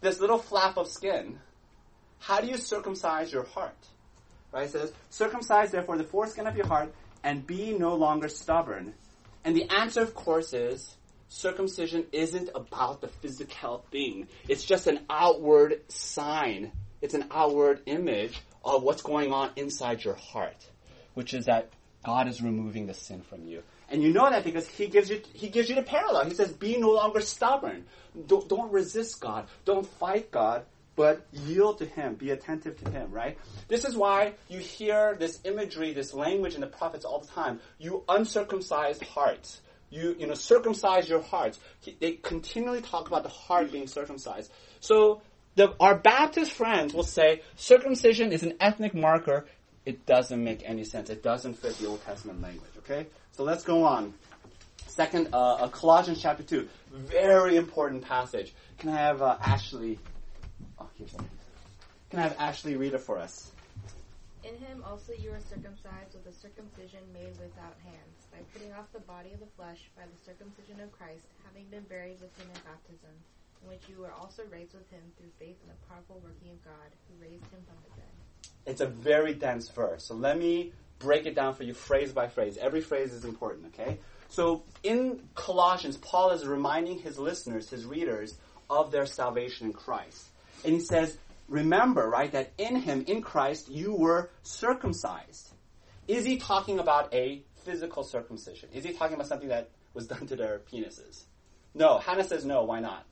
this 0.00 0.18
little 0.18 0.38
flap 0.38 0.78
of 0.78 0.88
skin. 0.88 1.38
How 2.24 2.40
do 2.40 2.46
you 2.46 2.56
circumcise 2.56 3.30
your 3.30 3.44
heart? 3.44 3.76
Right? 4.50 4.64
It 4.64 4.70
says, 4.72 4.92
circumcise 5.10 5.72
therefore 5.72 5.98
the 5.98 6.04
foreskin 6.04 6.46
of 6.46 6.56
your 6.56 6.66
heart 6.66 6.94
and 7.22 7.46
be 7.46 7.76
no 7.76 7.94
longer 7.96 8.28
stubborn. 8.28 8.94
And 9.44 9.54
the 9.54 9.68
answer, 9.68 10.00
of 10.00 10.14
course, 10.14 10.54
is 10.54 10.96
circumcision 11.28 12.06
isn't 12.12 12.48
about 12.54 13.02
the 13.02 13.08
physical 13.08 13.84
thing. 13.90 14.28
It's 14.48 14.64
just 14.64 14.86
an 14.86 15.00
outward 15.10 15.82
sign. 15.88 16.72
It's 17.02 17.12
an 17.12 17.26
outward 17.30 17.82
image 17.84 18.40
of 18.64 18.82
what's 18.82 19.02
going 19.02 19.30
on 19.34 19.50
inside 19.56 20.02
your 20.02 20.14
heart, 20.14 20.66
which 21.12 21.34
is 21.34 21.44
that 21.44 21.68
God 22.06 22.26
is 22.26 22.40
removing 22.40 22.86
the 22.86 22.94
sin 22.94 23.20
from 23.20 23.46
you. 23.46 23.62
And 23.90 24.02
you 24.02 24.14
know 24.14 24.30
that 24.30 24.44
because 24.44 24.66
he 24.66 24.86
gives 24.86 25.10
you 25.10 25.20
he 25.34 25.48
gives 25.50 25.68
you 25.68 25.74
the 25.74 25.82
parallel. 25.82 26.24
He 26.24 26.34
says, 26.34 26.52
"Be 26.52 26.78
no 26.78 26.92
longer 26.92 27.20
stubborn. 27.20 27.84
Don't, 28.26 28.48
don't 28.48 28.72
resist 28.72 29.20
God. 29.20 29.46
Don't 29.66 29.86
fight 29.86 30.30
God, 30.30 30.64
but 30.96 31.26
yield 31.32 31.78
to 31.78 31.86
Him. 31.86 32.14
Be 32.14 32.30
attentive 32.30 32.82
to 32.82 32.90
Him." 32.90 33.10
Right? 33.10 33.38
This 33.68 33.84
is 33.84 33.96
why 33.96 34.34
you 34.48 34.58
hear 34.58 35.16
this 35.18 35.40
imagery, 35.44 35.92
this 35.92 36.14
language 36.14 36.54
in 36.54 36.60
the 36.60 36.66
prophets 36.66 37.04
all 37.04 37.20
the 37.20 37.28
time. 37.28 37.60
You 37.78 38.04
uncircumcised 38.08 39.02
hearts. 39.02 39.60
You 39.90 40.16
you 40.18 40.26
know 40.26 40.34
circumcise 40.34 41.08
your 41.08 41.22
hearts. 41.22 41.58
They 42.00 42.12
continually 42.12 42.80
talk 42.80 43.08
about 43.08 43.22
the 43.22 43.28
heart 43.28 43.70
being 43.70 43.86
circumcised. 43.86 44.50
So 44.80 45.22
the, 45.56 45.74
our 45.78 45.96
Baptist 45.96 46.52
friends 46.52 46.92
will 46.92 47.04
say 47.04 47.42
circumcision 47.56 48.32
is 48.32 48.42
an 48.42 48.54
ethnic 48.60 48.94
marker. 48.94 49.46
It 49.86 50.04
doesn't 50.06 50.42
make 50.42 50.62
any 50.64 50.84
sense. 50.84 51.10
It 51.10 51.22
doesn't 51.22 51.54
fit 51.54 51.78
the 51.78 51.86
Old 51.86 52.04
Testament 52.04 52.42
language. 52.42 52.70
Okay, 52.78 53.06
so 53.32 53.44
let's 53.44 53.62
go 53.62 53.84
on. 53.84 54.14
Second, 54.88 55.28
uh, 55.32 55.54
uh, 55.54 55.68
Colossians 55.68 56.22
chapter 56.22 56.42
two, 56.42 56.68
very 56.90 57.56
important 57.56 58.02
passage. 58.02 58.52
Can 58.78 58.90
I 58.90 58.96
have 58.96 59.22
uh, 59.22 59.36
Ashley? 59.40 59.98
Can 60.98 62.18
I 62.18 62.22
have 62.22 62.36
Ashley 62.38 62.76
read 62.76 62.94
it 62.94 63.00
for 63.00 63.18
us? 63.18 63.50
In 64.44 64.56
him 64.58 64.84
also 64.86 65.12
you 65.12 65.30
are 65.30 65.40
circumcised 65.40 66.12
with 66.12 66.26
a 66.26 66.32
circumcision 66.36 67.00
made 67.12 67.32
without 67.40 67.74
hands, 67.82 68.18
by 68.30 68.38
putting 68.52 68.72
off 68.74 68.92
the 68.92 69.00
body 69.00 69.32
of 69.32 69.40
the 69.40 69.48
flesh 69.56 69.90
by 69.96 70.02
the 70.04 70.24
circumcision 70.24 70.80
of 70.80 70.92
Christ, 70.92 71.26
having 71.44 71.64
been 71.70 71.82
buried 71.84 72.20
with 72.20 72.36
him 72.38 72.46
in 72.54 72.60
baptism, 72.62 73.10
in 73.62 73.68
which 73.70 73.82
you 73.88 73.98
were 73.98 74.12
also 74.12 74.42
raised 74.52 74.74
with 74.74 74.88
him 74.90 75.00
through 75.18 75.30
faith 75.38 75.56
in 75.62 75.68
the 75.68 75.86
powerful 75.88 76.20
working 76.22 76.50
of 76.52 76.62
God, 76.64 76.92
who 77.08 77.22
raised 77.22 77.44
him 77.46 77.64
from 77.66 77.76
the 77.88 77.96
dead. 77.96 78.12
It's 78.66 78.82
a 78.82 78.86
very 78.86 79.34
dense 79.34 79.68
verse. 79.68 80.04
So 80.04 80.14
let 80.14 80.38
me 80.38 80.72
break 80.98 81.26
it 81.26 81.34
down 81.34 81.54
for 81.54 81.64
you 81.64 81.74
phrase 81.74 82.12
by 82.12 82.28
phrase. 82.28 82.56
Every 82.56 82.80
phrase 82.80 83.12
is 83.12 83.24
important, 83.24 83.74
okay? 83.74 83.98
So 84.28 84.62
in 84.82 85.20
Colossians, 85.34 85.96
Paul 85.96 86.30
is 86.30 86.46
reminding 86.46 86.98
his 86.98 87.18
listeners, 87.18 87.70
his 87.70 87.84
readers, 87.84 88.36
of 88.68 88.90
their 88.90 89.06
salvation 89.06 89.66
in 89.68 89.72
Christ. 89.72 90.28
And 90.64 90.74
he 90.74 90.80
says, 90.80 91.16
remember, 91.48 92.08
right, 92.08 92.32
that 92.32 92.52
in 92.58 92.76
him, 92.76 93.04
in 93.06 93.22
Christ, 93.22 93.68
you 93.68 93.94
were 93.94 94.30
circumcised. 94.42 95.50
Is 96.08 96.24
he 96.24 96.38
talking 96.38 96.78
about 96.78 97.12
a 97.14 97.42
physical 97.64 98.02
circumcision? 98.02 98.68
Is 98.72 98.84
he 98.84 98.92
talking 98.92 99.14
about 99.14 99.26
something 99.26 99.48
that 99.48 99.70
was 99.94 100.06
done 100.06 100.26
to 100.26 100.36
their 100.36 100.60
penises? 100.72 101.24
No. 101.74 101.98
Hannah 101.98 102.24
says 102.24 102.44
no. 102.44 102.64
Why 102.64 102.80
not? 102.80 103.04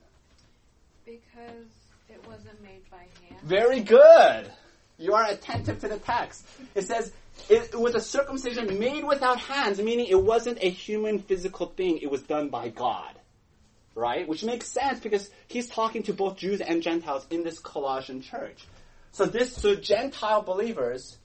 Because 1.05 1.67
it 2.09 2.25
wasn't 2.27 2.61
made 2.61 2.89
by 2.89 2.97
hand. 2.97 3.41
Very 3.43 3.81
good. 3.81 4.51
You 4.97 5.13
are 5.15 5.25
attentive 5.25 5.79
to 5.79 5.87
the 5.87 5.97
text. 5.97 6.45
It 6.75 6.87
says 6.87 7.11
it 7.49 7.77
was 7.77 7.95
a 7.95 7.99
circumcision 7.99 8.79
made 8.79 9.03
without 9.03 9.39
hands, 9.39 9.79
meaning 9.81 10.05
it 10.07 10.21
wasn't 10.21 10.59
a 10.61 10.69
human 10.69 11.19
physical 11.19 11.67
thing. 11.67 11.97
It 11.97 12.09
was 12.09 12.21
done 12.21 12.49
by 12.49 12.69
God. 12.69 13.13
Right? 13.95 14.27
Which 14.27 14.43
makes 14.43 14.67
sense 14.67 14.99
because 14.99 15.29
he's 15.47 15.69
talking 15.69 16.03
to 16.03 16.13
both 16.13 16.37
Jews 16.37 16.61
and 16.61 16.81
Gentiles 16.81 17.27
in 17.29 17.43
this 17.43 17.59
Colossian 17.59 18.21
church. 18.21 18.65
So 19.11 19.25
this, 19.25 19.55
so 19.55 19.75
Gentile 19.75 20.41
believers 20.41 21.17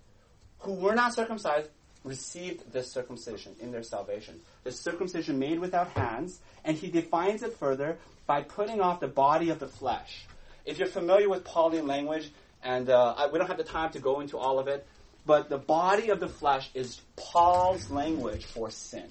who 0.59 0.75
were 0.75 0.95
not 0.95 1.15
circumcised 1.15 1.71
received 2.05 2.73
this 2.73 2.91
circumcision 2.91 3.55
in 3.61 3.73
their 3.73 3.83
salvation. 3.83 4.41
The 4.65 4.73
circumcision 4.73 5.39
made 5.39 5.59
without 5.59 5.89
hands, 5.89 6.41
and 6.65 6.77
he 6.77 6.89
defines 6.89 7.43
it 7.43 7.55
further 7.55 7.99
by 8.27 8.43
putting 8.43 8.81
off 8.81 9.01
the 9.01 9.09
body 9.09 9.51
of 9.51 9.59
the 9.59 9.67
flesh. 9.67 10.27
If 10.65 10.79
you're 10.79 10.89
familiar 10.89 11.29
with 11.29 11.45
Pauline 11.45 11.87
language, 11.87 12.31
and 12.63 12.91
uh, 12.91 13.15
I, 13.17 13.27
we 13.29 13.39
don't 13.39 13.49
have 13.49 13.57
the 13.57 13.65
time 13.65 13.91
to 13.93 14.01
go 14.01 14.21
into 14.21 14.37
all 14.37 14.59
of 14.59 14.69
it, 14.69 14.87
but 15.25 15.49
the 15.49 15.59
body 15.59 16.11
of 16.11 16.21
the 16.21 16.29
flesh 16.29 16.71
is 16.75 17.01
Paul's 17.17 17.91
language 17.91 18.45
for 18.45 18.71
sin, 18.71 19.05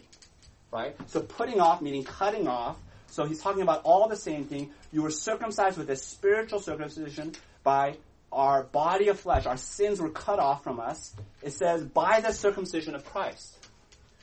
right? 0.72 0.96
So 1.08 1.22
putting 1.22 1.60
off 1.60 1.82
meaning 1.82 2.04
cutting 2.04 2.48
off. 2.48 2.78
So 3.08 3.26
he's 3.26 3.42
talking 3.42 3.62
about 3.62 3.82
all 3.84 4.08
the 4.08 4.16
same 4.16 4.46
thing. 4.46 4.72
You 4.92 5.02
were 5.02 5.12
circumcised 5.12 5.78
with 5.78 5.90
a 5.90 5.96
spiritual 5.96 6.60
circumcision 6.60 7.34
by 7.64 7.98
our 8.32 8.64
body 8.64 9.08
of 9.08 9.20
flesh. 9.20 9.46
Our 9.46 9.58
sins 9.58 10.00
were 10.00 10.10
cut 10.10 10.40
off 10.40 10.64
from 10.64 10.80
us. 10.80 11.14
It 11.42 11.54
says 11.54 11.84
by 11.84 12.22
the 12.22 12.32
circumcision 12.32 12.96
of 12.96 13.06
Christ. 13.06 13.58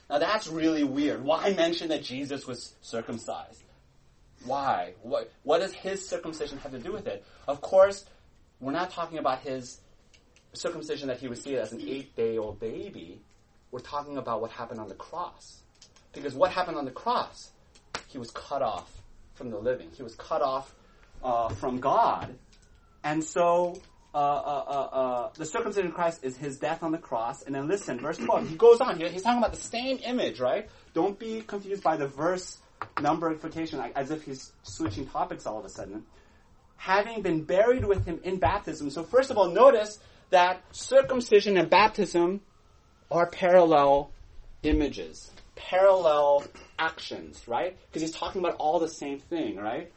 Now 0.08 0.18
that's 0.18 0.46
really 0.48 0.84
weird. 0.84 1.24
Why 1.24 1.52
mention 1.54 1.88
that 1.88 2.02
Jesus 2.02 2.46
was 2.46 2.74
circumcised? 2.82 3.62
Why? 4.44 4.92
What, 5.02 5.32
what 5.42 5.60
does 5.60 5.72
his 5.72 6.06
circumcision 6.06 6.58
have 6.58 6.72
to 6.72 6.78
do 6.78 6.92
with 6.92 7.06
it? 7.06 7.24
Of 7.48 7.60
course, 7.60 8.04
we're 8.60 8.72
not 8.72 8.90
talking 8.90 9.18
about 9.18 9.40
his 9.40 9.80
circumcision 10.52 11.08
that 11.08 11.18
he 11.18 11.26
received 11.26 11.56
as 11.56 11.72
an 11.72 11.80
eight 11.80 12.14
day 12.14 12.38
old 12.38 12.60
baby. 12.60 13.20
We're 13.70 13.80
talking 13.80 14.18
about 14.18 14.40
what 14.40 14.50
happened 14.50 14.80
on 14.80 14.88
the 14.88 14.94
cross. 14.94 15.58
Because 16.12 16.34
what 16.34 16.52
happened 16.52 16.76
on 16.76 16.84
the 16.84 16.92
cross? 16.92 17.50
He 18.08 18.18
was 18.18 18.30
cut 18.30 18.62
off 18.62 18.90
from 19.34 19.50
the 19.50 19.58
living. 19.58 19.88
He 19.96 20.02
was 20.02 20.14
cut 20.14 20.42
off 20.42 20.74
uh, 21.22 21.48
from 21.50 21.80
God. 21.80 22.34
And 23.02 23.22
so 23.22 23.80
uh, 24.14 24.18
uh, 24.18 24.64
uh, 24.66 24.96
uh, 24.96 25.30
the 25.36 25.44
circumcision 25.44 25.88
of 25.88 25.94
Christ 25.94 26.20
is 26.22 26.36
his 26.36 26.58
death 26.58 26.82
on 26.82 26.92
the 26.92 26.98
cross. 26.98 27.42
And 27.42 27.54
then 27.54 27.66
listen, 27.66 27.98
verse 27.98 28.16
12, 28.16 28.48
he 28.48 28.56
goes 28.56 28.80
on. 28.80 28.98
He, 28.98 29.08
he's 29.08 29.22
talking 29.22 29.38
about 29.38 29.52
the 29.52 29.60
same 29.60 29.98
image, 30.04 30.38
right? 30.38 30.68
Don't 30.92 31.18
be 31.18 31.40
confused 31.40 31.82
by 31.82 31.96
the 31.96 32.06
verse 32.06 32.58
numberification, 32.96 33.74
like, 33.78 33.96
as 33.96 34.12
if 34.12 34.22
he's 34.22 34.52
switching 34.62 35.06
topics 35.08 35.46
all 35.46 35.58
of 35.58 35.64
a 35.64 35.68
sudden. 35.68 36.04
Having 36.76 37.22
been 37.22 37.42
buried 37.42 37.84
with 37.84 38.04
him 38.04 38.20
in 38.22 38.38
baptism. 38.38 38.90
So 38.90 39.02
first 39.02 39.30
of 39.32 39.38
all, 39.38 39.48
notice 39.48 39.98
that 40.30 40.62
circumcision 40.70 41.56
and 41.56 41.68
baptism 41.68 42.40
are 43.10 43.26
parallel 43.26 44.12
images, 44.62 45.30
parallel 45.54 46.44
actions, 46.78 47.46
right? 47.46 47.76
Because 47.86 48.02
he's 48.02 48.16
talking 48.16 48.40
about 48.40 48.56
all 48.56 48.78
the 48.78 48.88
same 48.88 49.18
thing, 49.18 49.56
right? 49.56 49.90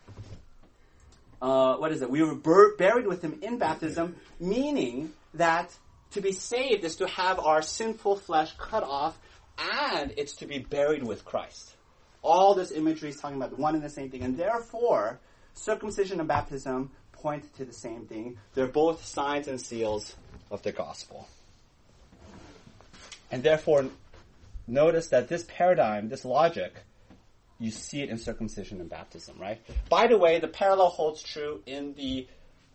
uh, 1.41 1.75
what 1.75 1.91
is 1.91 2.01
it? 2.01 2.09
We 2.09 2.21
were 2.23 2.35
bur- 2.35 2.75
buried 2.77 3.07
with 3.07 3.21
him 3.21 3.39
in 3.41 3.57
baptism, 3.57 4.15
meaning 4.39 5.13
that 5.35 5.73
to 6.11 6.21
be 6.21 6.31
saved 6.31 6.83
is 6.83 6.97
to 6.97 7.07
have 7.07 7.39
our 7.39 7.61
sinful 7.61 8.17
flesh 8.17 8.53
cut 8.57 8.83
off, 8.83 9.17
and 9.57 10.13
it's 10.17 10.35
to 10.37 10.45
be 10.45 10.59
buried 10.59 11.03
with 11.03 11.25
Christ. 11.25 11.75
All 12.21 12.55
this 12.55 12.71
imagery 12.71 13.09
is 13.09 13.17
talking 13.17 13.37
about 13.37 13.57
one 13.57 13.75
and 13.75 13.83
the 13.83 13.89
same 13.89 14.09
thing, 14.09 14.23
and 14.23 14.37
therefore, 14.37 15.19
circumcision 15.53 16.19
and 16.19 16.27
baptism 16.27 16.91
point 17.11 17.55
to 17.57 17.65
the 17.65 17.73
same 17.73 18.05
thing. 18.05 18.37
They're 18.53 18.67
both 18.67 19.05
signs 19.05 19.47
and 19.47 19.59
seals 19.59 20.15
of 20.49 20.63
the 20.63 20.71
gospel. 20.71 21.27
And 23.31 23.43
therefore, 23.43 23.85
notice 24.67 25.07
that 25.09 25.27
this 25.27 25.43
paradigm, 25.47 26.09
this 26.09 26.25
logic, 26.25 26.73
you 27.59 27.71
see 27.71 28.01
it 28.01 28.09
in 28.09 28.17
circumcision 28.17 28.79
and 28.81 28.89
baptism, 28.89 29.37
right? 29.39 29.61
By 29.89 30.07
the 30.07 30.17
way, 30.17 30.39
the 30.39 30.47
parallel 30.47 30.89
holds 30.89 31.23
true 31.23 31.61
in 31.65 31.93
the 31.95 32.27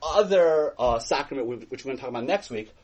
other 0.03 0.75
uh, 0.79 0.99
sacrament, 0.99 1.47
which 1.47 1.85
we're 1.85 1.91
going 1.91 1.97
to 1.97 2.01
talk 2.01 2.11
about 2.11 2.25
next 2.25 2.51
week, 2.51 2.75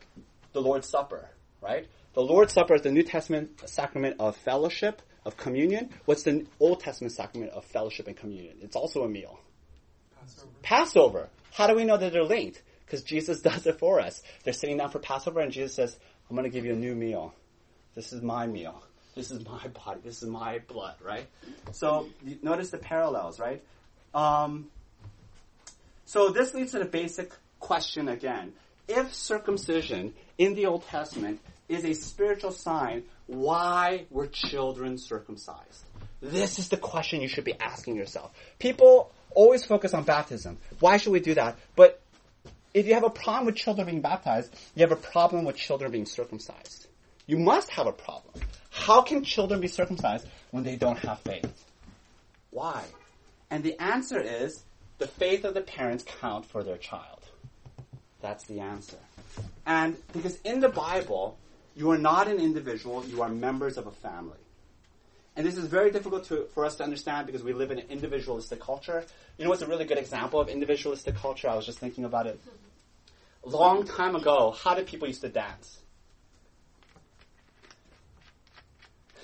the 0.53 0.61
Lord's 0.61 0.87
Supper, 0.87 1.29
right? 1.61 1.87
The 2.13 2.21
Lord's 2.21 2.53
Supper 2.53 2.75
is 2.75 2.81
the 2.81 2.91
New 2.91 3.03
Testament 3.03 3.61
sacrament 3.65 4.15
of 4.19 4.37
fellowship, 4.37 5.01
of 5.25 5.35
communion. 5.35 5.89
What's 6.05 6.23
the 6.23 6.45
Old 6.59 6.79
Testament 6.79 7.13
sacrament 7.13 7.51
of 7.51 7.65
fellowship 7.65 8.07
and 8.07 8.15
communion? 8.15 8.57
It's 8.61 8.75
also 8.75 9.03
a 9.03 9.09
meal. 9.09 9.39
Passover. 10.19 10.51
Passover. 10.61 11.29
How 11.51 11.67
do 11.67 11.75
we 11.75 11.83
know 11.83 11.97
that 11.97 12.13
they're 12.13 12.23
linked? 12.23 12.61
Because 12.85 13.03
Jesus 13.03 13.41
does 13.43 13.67
it 13.67 13.79
for 13.79 13.99
us. 13.99 14.21
They're 14.43 14.53
sitting 14.53 14.77
down 14.77 14.89
for 14.89 14.99
Passover, 14.99 15.41
and 15.41 15.51
Jesus 15.51 15.75
says, 15.75 15.97
I'm 16.29 16.35
going 16.35 16.49
to 16.49 16.53
give 16.53 16.65
you 16.65 16.73
a 16.73 16.77
new 16.77 16.95
meal. 16.95 17.33
This 17.95 18.13
is 18.13 18.21
my 18.21 18.47
meal. 18.47 18.81
This 19.15 19.31
is 19.31 19.45
my 19.45 19.67
body. 19.85 19.99
This 20.03 20.23
is 20.23 20.29
my 20.29 20.59
blood, 20.59 20.95
right? 21.03 21.27
So 21.71 22.07
notice 22.41 22.69
the 22.69 22.77
parallels, 22.77 23.39
right? 23.39 23.63
Um, 24.13 24.69
so 26.05 26.29
this 26.29 26.53
leads 26.53 26.71
to 26.71 26.79
the 26.79 26.85
basic 26.85 27.31
question 27.59 28.07
again. 28.07 28.53
If 28.87 29.13
circumcision 29.13 30.13
in 30.37 30.55
the 30.55 30.65
Old 30.65 30.87
Testament 30.87 31.39
is 31.67 31.85
a 31.85 31.93
spiritual 31.93 32.51
sign, 32.51 33.03
why 33.27 34.05
were 34.09 34.25
children 34.25 34.97
circumcised? 34.97 35.83
This 36.21 36.57
is 36.57 36.69
the 36.69 36.77
question 36.77 37.21
you 37.21 37.27
should 37.27 37.43
be 37.43 37.53
asking 37.59 37.95
yourself. 37.95 38.33
People 38.57 39.11
always 39.35 39.63
focus 39.63 39.93
on 39.93 40.03
baptism. 40.03 40.57
Why 40.79 40.97
should 40.97 41.13
we 41.13 41.19
do 41.19 41.35
that? 41.35 41.57
But 41.75 42.01
if 42.73 42.87
you 42.87 42.95
have 42.95 43.03
a 43.03 43.09
problem 43.09 43.45
with 43.45 43.55
children 43.55 43.87
being 43.87 44.01
baptized, 44.01 44.53
you 44.75 44.81
have 44.81 44.91
a 44.91 44.95
problem 44.95 45.45
with 45.45 45.55
children 45.55 45.91
being 45.91 46.05
circumcised. 46.05 46.87
You 47.25 47.37
must 47.37 47.69
have 47.71 47.87
a 47.87 47.91
problem. 47.91 48.33
How 48.79 49.01
can 49.01 49.23
children 49.23 49.59
be 49.59 49.67
circumcised 49.67 50.25
when 50.51 50.63
they 50.63 50.77
don't 50.77 50.97
have 50.99 51.19
faith? 51.19 51.65
Why? 52.49 52.83
And 53.51 53.63
the 53.63 53.79
answer 53.79 54.19
is 54.21 54.63
the 54.99 55.07
faith 55.07 55.43
of 55.43 55.53
the 55.53 55.61
parents 55.61 56.05
count 56.21 56.45
for 56.45 56.63
their 56.63 56.77
child. 56.77 57.19
That's 58.21 58.45
the 58.45 58.61
answer. 58.61 58.97
And 59.65 59.97
because 60.13 60.37
in 60.43 60.61
the 60.61 60.69
Bible, 60.69 61.37
you 61.75 61.91
are 61.91 61.97
not 61.97 62.27
an 62.27 62.39
individual, 62.39 63.05
you 63.05 63.21
are 63.21 63.29
members 63.29 63.77
of 63.77 63.85
a 63.85 63.91
family. 63.91 64.37
And 65.35 65.45
this 65.45 65.57
is 65.57 65.65
very 65.65 65.91
difficult 65.91 66.25
to, 66.25 66.45
for 66.53 66.65
us 66.65 66.75
to 66.77 66.83
understand 66.83 67.27
because 67.27 67.43
we 67.43 67.53
live 67.53 67.71
in 67.71 67.79
an 67.79 67.85
individualistic 67.89 68.59
culture. 68.59 69.05
You 69.37 69.43
know 69.43 69.49
what's 69.49 69.61
a 69.61 69.67
really 69.67 69.85
good 69.85 69.97
example 69.97 70.39
of 70.39 70.49
individualistic 70.49 71.15
culture? 71.15 71.49
I 71.49 71.55
was 71.55 71.65
just 71.65 71.79
thinking 71.79 72.05
about 72.05 72.27
it. 72.27 72.39
Long 73.43 73.85
time 73.85 74.15
ago, 74.15 74.51
how 74.51 74.73
did 74.73 74.87
people 74.87 75.07
used 75.07 75.21
to 75.21 75.29
dance? 75.29 75.78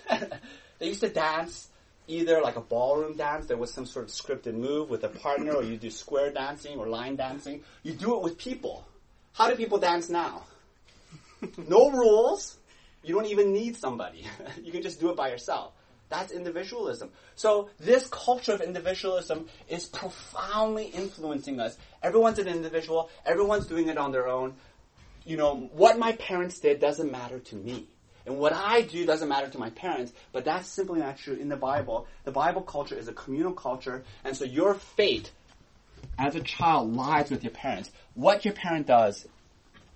they 0.79 0.87
used 0.87 1.01
to 1.01 1.09
dance 1.09 1.69
either 2.07 2.41
like 2.41 2.55
a 2.55 2.61
ballroom 2.61 3.17
dance, 3.17 3.47
there 3.47 3.57
was 3.57 3.73
some 3.73 3.85
sort 3.85 4.05
of 4.05 4.11
scripted 4.11 4.53
move 4.53 4.89
with 4.89 5.03
a 5.03 5.09
partner, 5.09 5.53
or 5.53 5.63
you 5.63 5.77
do 5.77 5.89
square 5.89 6.31
dancing 6.31 6.77
or 6.77 6.87
line 6.87 7.15
dancing. 7.15 7.63
You 7.83 7.93
do 7.93 8.15
it 8.15 8.21
with 8.21 8.37
people. 8.37 8.85
How 9.33 9.49
do 9.49 9.55
people 9.55 9.79
dance 9.79 10.09
now? 10.09 10.43
no 11.67 11.91
rules. 11.91 12.57
You 13.03 13.15
don't 13.15 13.27
even 13.27 13.53
need 13.53 13.75
somebody. 13.75 14.25
you 14.63 14.71
can 14.71 14.81
just 14.81 14.99
do 14.99 15.09
it 15.09 15.15
by 15.15 15.29
yourself. 15.29 15.73
That's 16.09 16.31
individualism. 16.31 17.09
So 17.35 17.69
this 17.79 18.07
culture 18.07 18.53
of 18.53 18.61
individualism 18.61 19.47
is 19.67 19.85
profoundly 19.85 20.85
influencing 20.85 21.59
us. 21.59 21.77
Everyone's 22.03 22.39
an 22.39 22.47
individual. 22.47 23.09
Everyone's 23.25 23.65
doing 23.65 23.89
it 23.89 23.97
on 23.97 24.11
their 24.11 24.27
own. 24.27 24.53
You 25.25 25.37
know, 25.37 25.69
what 25.73 25.97
my 25.97 26.11
parents 26.13 26.59
did 26.59 26.79
doesn't 26.79 27.11
matter 27.11 27.39
to 27.39 27.55
me. 27.55 27.87
And 28.25 28.37
what 28.37 28.53
I 28.53 28.81
do 28.81 29.05
doesn't 29.05 29.29
matter 29.29 29.49
to 29.49 29.57
my 29.59 29.69
parents, 29.69 30.11
but 30.31 30.45
that's 30.45 30.67
simply 30.67 30.99
not 30.99 31.17
true 31.17 31.35
in 31.35 31.49
the 31.49 31.55
Bible. 31.55 32.07
The 32.23 32.31
Bible 32.31 32.61
culture 32.61 32.97
is 32.97 33.07
a 33.07 33.13
communal 33.13 33.53
culture, 33.53 34.03
and 34.23 34.35
so 34.35 34.45
your 34.45 34.73
fate 34.73 35.31
as 36.17 36.35
a 36.35 36.41
child 36.41 36.93
lies 36.93 37.29
with 37.29 37.43
your 37.43 37.53
parents. 37.53 37.91
What 38.13 38.45
your 38.45 38.53
parent 38.53 38.87
does 38.87 39.27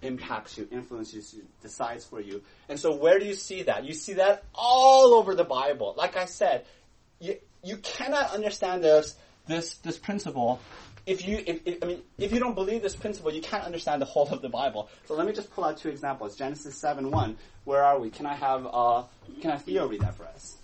impacts 0.02 0.58
you, 0.58 0.68
influences 0.72 1.34
you, 1.34 1.44
decides 1.62 2.06
for 2.06 2.22
you. 2.22 2.42
And 2.68 2.80
so 2.80 2.96
where 2.96 3.20
do 3.20 3.26
you 3.26 3.34
see 3.34 3.64
that? 3.64 3.86
You 3.86 3.94
see 3.94 4.14
that 4.14 4.44
all 4.54 5.14
over 5.14 5.36
the 5.36 5.44
Bible. 5.44 5.94
Like 5.98 6.16
I 6.16 6.26
said, 6.26 6.66
you, 7.20 7.38
you 7.64 7.78
cannot 7.78 8.34
understand 8.34 8.84
this, 8.84 9.16
this, 9.48 9.76
this 9.76 9.98
principle 9.98 10.60
if 11.06 11.28
you, 11.28 11.44
if, 11.46 11.62
if, 11.66 11.84
I 11.84 11.88
mean, 11.88 12.02
if 12.18 12.32
you 12.32 12.40
don't 12.40 12.56
believe 12.56 12.82
this 12.82 12.96
principle, 12.96 13.34
you 13.34 13.42
can't 13.42 13.64
understand 13.64 14.02
the 14.02 14.06
whole 14.06 14.28
of 14.30 14.42
the 14.42 14.50
Bible. 14.50 14.90
So 15.06 15.16
let 15.16 15.26
me 15.26 15.34
just 15.34 15.52
pull 15.52 15.64
out 15.64 15.78
two 15.78 15.90
examples. 15.90 16.36
Genesis 16.36 16.76
7 16.76 17.10
1. 17.12 17.38
Where 17.66 17.84
are 17.84 18.00
we? 18.00 18.10
Can 18.10 18.26
I 18.26 18.36
have, 18.36 18.68
uh, 18.72 19.04
can 19.42 19.52
I 19.52 19.58
Theo 19.58 19.88
read 19.88 20.02
that 20.02 20.16
for 20.16 20.26
us? 20.26 20.58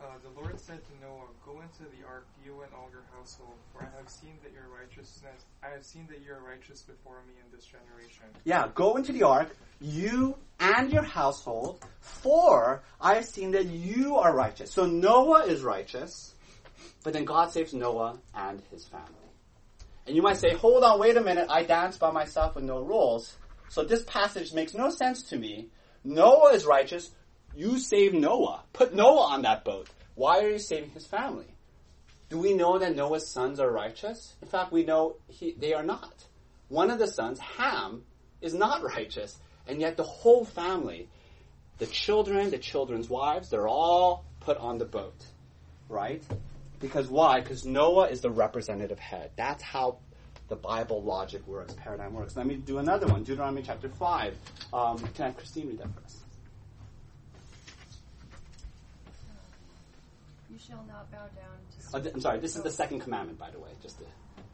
Uh, 0.00 0.04
the 0.22 0.40
Lord 0.40 0.60
said 0.60 0.78
to 0.78 1.06
Noah, 1.06 1.22
Go 1.44 1.60
into 1.60 1.84
the 1.96 2.06
ark, 2.06 2.26
you 2.44 2.60
and 2.62 2.72
all 2.74 2.88
your 2.92 3.04
household, 3.16 3.54
for 3.72 3.82
I 3.82 3.96
have 3.96 4.10
seen 4.10 4.32
that 4.42 4.52
your 4.52 4.66
righteousness, 4.76 5.44
I 5.62 5.68
have 5.68 5.84
seen 5.84 6.06
that 6.10 6.20
you 6.24 6.32
are 6.32 6.40
righteous 6.40 6.82
before 6.82 7.16
me 7.26 7.34
in 7.44 7.56
this 7.56 7.64
generation. 7.64 8.24
Yeah, 8.44 8.68
go 8.74 8.96
into 8.96 9.12
the 9.12 9.22
ark, 9.22 9.56
you 9.80 10.36
and 10.60 10.92
your 10.92 11.02
household, 11.02 11.84
for 12.00 12.82
I 13.00 13.14
have 13.14 13.26
seen 13.26 13.52
that 13.52 13.66
you 13.66 14.16
are 14.16 14.34
righteous. 14.34 14.72
So 14.72 14.86
Noah 14.86 15.44
is 15.44 15.62
righteous, 15.62 16.34
but 17.04 17.12
then 17.12 17.24
God 17.24 17.52
saves 17.52 17.72
Noah 17.72 18.18
and 18.34 18.60
his 18.70 18.84
family. 18.84 19.25
And 20.06 20.14
you 20.14 20.22
might 20.22 20.36
say, 20.36 20.54
hold 20.54 20.84
on, 20.84 21.00
wait 21.00 21.16
a 21.16 21.20
minute, 21.20 21.48
I 21.50 21.64
dance 21.64 21.96
by 21.96 22.10
myself 22.12 22.54
with 22.54 22.64
no 22.64 22.80
rules. 22.80 23.36
So 23.68 23.82
this 23.82 24.04
passage 24.04 24.52
makes 24.52 24.74
no 24.74 24.90
sense 24.90 25.24
to 25.24 25.36
me. 25.36 25.68
Noah 26.04 26.52
is 26.52 26.64
righteous. 26.64 27.10
You 27.54 27.78
save 27.78 28.14
Noah. 28.14 28.62
Put 28.72 28.94
Noah 28.94 29.32
on 29.32 29.42
that 29.42 29.64
boat. 29.64 29.88
Why 30.14 30.40
are 30.40 30.50
you 30.50 30.58
saving 30.58 30.90
his 30.90 31.06
family? 31.06 31.46
Do 32.28 32.38
we 32.38 32.54
know 32.54 32.78
that 32.78 32.94
Noah's 32.94 33.28
sons 33.28 33.60
are 33.60 33.70
righteous? 33.70 34.34
In 34.42 34.48
fact, 34.48 34.72
we 34.72 34.84
know 34.84 35.16
he, 35.28 35.54
they 35.58 35.74
are 35.74 35.82
not. 35.82 36.12
One 36.68 36.90
of 36.90 36.98
the 36.98 37.06
sons, 37.06 37.38
Ham, 37.38 38.02
is 38.40 38.54
not 38.54 38.82
righteous. 38.96 39.36
And 39.66 39.80
yet 39.80 39.96
the 39.96 40.04
whole 40.04 40.44
family, 40.44 41.08
the 41.78 41.86
children, 41.86 42.50
the 42.50 42.58
children's 42.58 43.08
wives, 43.08 43.50
they're 43.50 43.68
all 43.68 44.24
put 44.40 44.56
on 44.58 44.78
the 44.78 44.84
boat. 44.84 45.24
Right? 45.88 46.22
Because 46.80 47.08
why? 47.08 47.40
Because 47.40 47.64
Noah 47.64 48.08
is 48.08 48.20
the 48.20 48.30
representative 48.30 48.98
head. 48.98 49.30
That's 49.36 49.62
how 49.62 49.98
the 50.48 50.56
Bible 50.56 51.02
logic 51.02 51.46
works, 51.46 51.74
paradigm 51.74 52.14
works. 52.14 52.36
Let 52.36 52.46
me 52.46 52.56
do 52.56 52.78
another 52.78 53.06
one. 53.06 53.24
Deuteronomy 53.24 53.62
chapter 53.62 53.88
5. 53.88 54.36
Um, 54.72 54.98
can 54.98 55.22
I 55.22 55.26
have 55.26 55.36
Christine 55.36 55.68
read 55.68 55.78
that 55.78 55.92
for 55.94 56.04
us? 56.04 56.22
You 60.50 60.58
shall 60.58 60.84
not 60.88 61.10
bow 61.10 61.26
down 61.36 61.58
to. 61.60 61.78
Oh, 61.92 62.00
th- 62.00 62.14
I'm 62.14 62.20
sorry, 62.20 62.38
this 62.40 62.56
is 62.56 62.62
the 62.62 62.70
second 62.70 63.00
commandment, 63.00 63.38
by 63.38 63.50
the 63.50 63.58
way, 63.58 63.70
just 63.82 63.98
to 63.98 64.06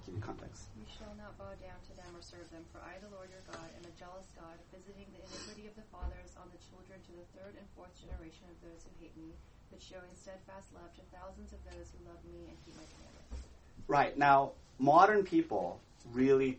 give 0.06 0.14
you 0.16 0.20
context. 0.20 0.66
You 0.74 0.82
shall 0.88 1.14
not 1.14 1.36
bow 1.38 1.52
down 1.62 1.78
to 1.78 1.92
them 1.94 2.10
or 2.10 2.22
serve 2.24 2.48
them, 2.50 2.66
for 2.72 2.82
I, 2.82 2.98
the 2.98 3.12
Lord 3.14 3.30
your 3.30 3.44
God, 3.46 3.62
am 3.78 3.84
a 3.86 3.94
jealous 3.94 4.26
God, 4.34 4.58
visiting 4.74 5.06
the 5.14 5.22
iniquity 5.22 5.70
of 5.70 5.78
the 5.78 5.86
fathers 5.94 6.34
on 6.40 6.50
the 6.50 6.58
children 6.58 6.98
to 7.06 7.12
the 7.14 7.26
third 7.38 7.54
and 7.54 7.66
fourth 7.78 7.94
generation 7.94 8.50
of 8.50 8.56
those 8.66 8.82
who 8.82 8.92
hate 8.98 9.14
me, 9.14 9.30
but 9.72 9.80
showing 9.82 10.10
steadfast 10.14 10.68
love 10.74 10.92
to 10.94 11.00
thousands 11.16 11.52
of 11.52 11.58
those 11.64 11.88
who 11.90 12.06
love 12.06 12.18
me 12.30 12.46
and 12.48 12.56
keep 12.64 12.76
my 12.76 12.84
commandments. 12.94 13.48
Right, 13.88 14.16
now, 14.18 14.52
modern 14.78 15.24
people 15.24 15.80
really 16.12 16.58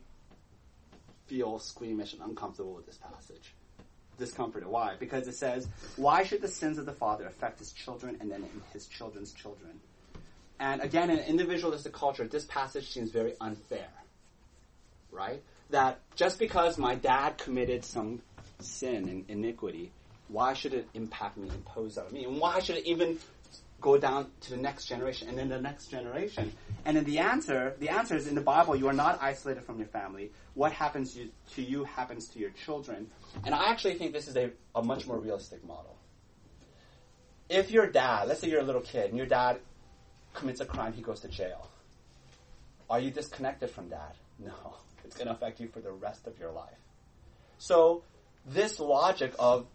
feel 1.28 1.60
squeamish 1.60 2.14
and 2.14 2.22
uncomfortable 2.24 2.74
with 2.74 2.86
this 2.86 2.98
passage. 2.98 3.54
Discomforted. 4.18 4.68
Why? 4.68 4.96
Because 5.00 5.28
it 5.28 5.36
says, 5.36 5.68
Why 5.96 6.24
should 6.24 6.42
the 6.42 6.48
sins 6.48 6.78
of 6.78 6.86
the 6.86 6.94
father 6.94 7.26
affect 7.26 7.60
his 7.60 7.72
children 7.72 8.18
and 8.20 8.32
then 8.32 8.46
his 8.72 8.88
children's 8.88 9.32
children? 9.32 9.80
And 10.60 10.82
again, 10.82 11.10
in 11.10 11.20
an 11.20 11.26
individualistic 11.26 11.94
culture, 11.94 12.28
this 12.28 12.46
passage 12.46 12.92
seems 12.92 13.12
very 13.12 13.34
unfair. 13.42 13.90
Right? 15.12 15.42
That 15.72 16.00
just 16.16 16.40
because 16.40 16.78
my 16.78 16.96
dad 16.96 17.38
committed 17.38 17.84
some 17.84 18.22
sin 18.60 19.10
and 19.10 19.26
iniquity, 19.30 19.92
why 20.34 20.54
should 20.54 20.74
it 20.74 20.88
impact 20.96 21.38
me, 21.38 21.48
impose 21.48 21.98
on 21.98 22.12
me? 22.12 22.26
And 22.26 22.40
why 22.40 22.60
should 22.60 22.78
it 22.78 22.88
even 22.88 23.20
go 23.80 24.00
down 24.00 24.32
to 24.42 24.50
the 24.50 24.58
next 24.58 24.86
generation 24.86 25.30
and 25.30 25.38
then 25.38 25.48
the 25.48 25.62
next 25.62 25.88
generation? 25.88 26.52
And 26.86 26.98
then 26.98 27.04
the 27.04 27.20
answer, 27.20 27.76
the 27.80 27.90
answer 27.90 28.16
is 28.16 28.26
in 28.26 28.34
the 28.34 28.42
Bible, 28.42 28.76
you 28.76 28.88
are 28.88 28.94
not 28.94 29.22
isolated 29.22 29.64
from 29.64 29.78
your 29.78 29.88
family. 29.88 30.32
What 30.56 30.72
happens 30.72 31.16
you, 31.16 31.30
to 31.54 31.62
you 31.62 31.84
happens 31.84 32.28
to 32.30 32.40
your 32.40 32.50
children. 32.50 33.12
And 33.46 33.54
I 33.54 33.70
actually 33.70 33.94
think 33.94 34.12
this 34.12 34.28
is 34.28 34.36
a, 34.36 34.50
a 34.74 34.82
much 34.82 35.06
more 35.06 35.20
realistic 35.20 35.64
model. 35.64 35.96
If 37.48 37.70
your 37.70 37.86
dad, 37.86 38.28
let's 38.28 38.40
say 38.42 38.50
you're 38.50 38.62
a 38.62 38.66
little 38.66 38.82
kid, 38.82 39.10
and 39.10 39.18
your 39.18 39.28
dad 39.28 39.60
commits 40.34 40.62
a 40.62 40.66
crime, 40.66 40.94
he 40.94 41.04
goes 41.04 41.20
to 41.20 41.28
jail. 41.28 41.70
Are 42.90 43.00
you 43.00 43.12
disconnected 43.12 43.70
from 43.70 43.90
dad? 43.90 44.16
No. 44.40 44.76
It's 45.06 45.16
going 45.16 45.28
to 45.28 45.34
affect 45.34 45.60
you 45.60 45.68
for 45.68 45.80
the 45.80 45.92
rest 45.92 46.26
of 46.26 46.40
your 46.40 46.52
life. 46.52 46.80
So, 47.60 48.04
this 48.48 48.80
logic 48.80 49.34
of 49.38 49.68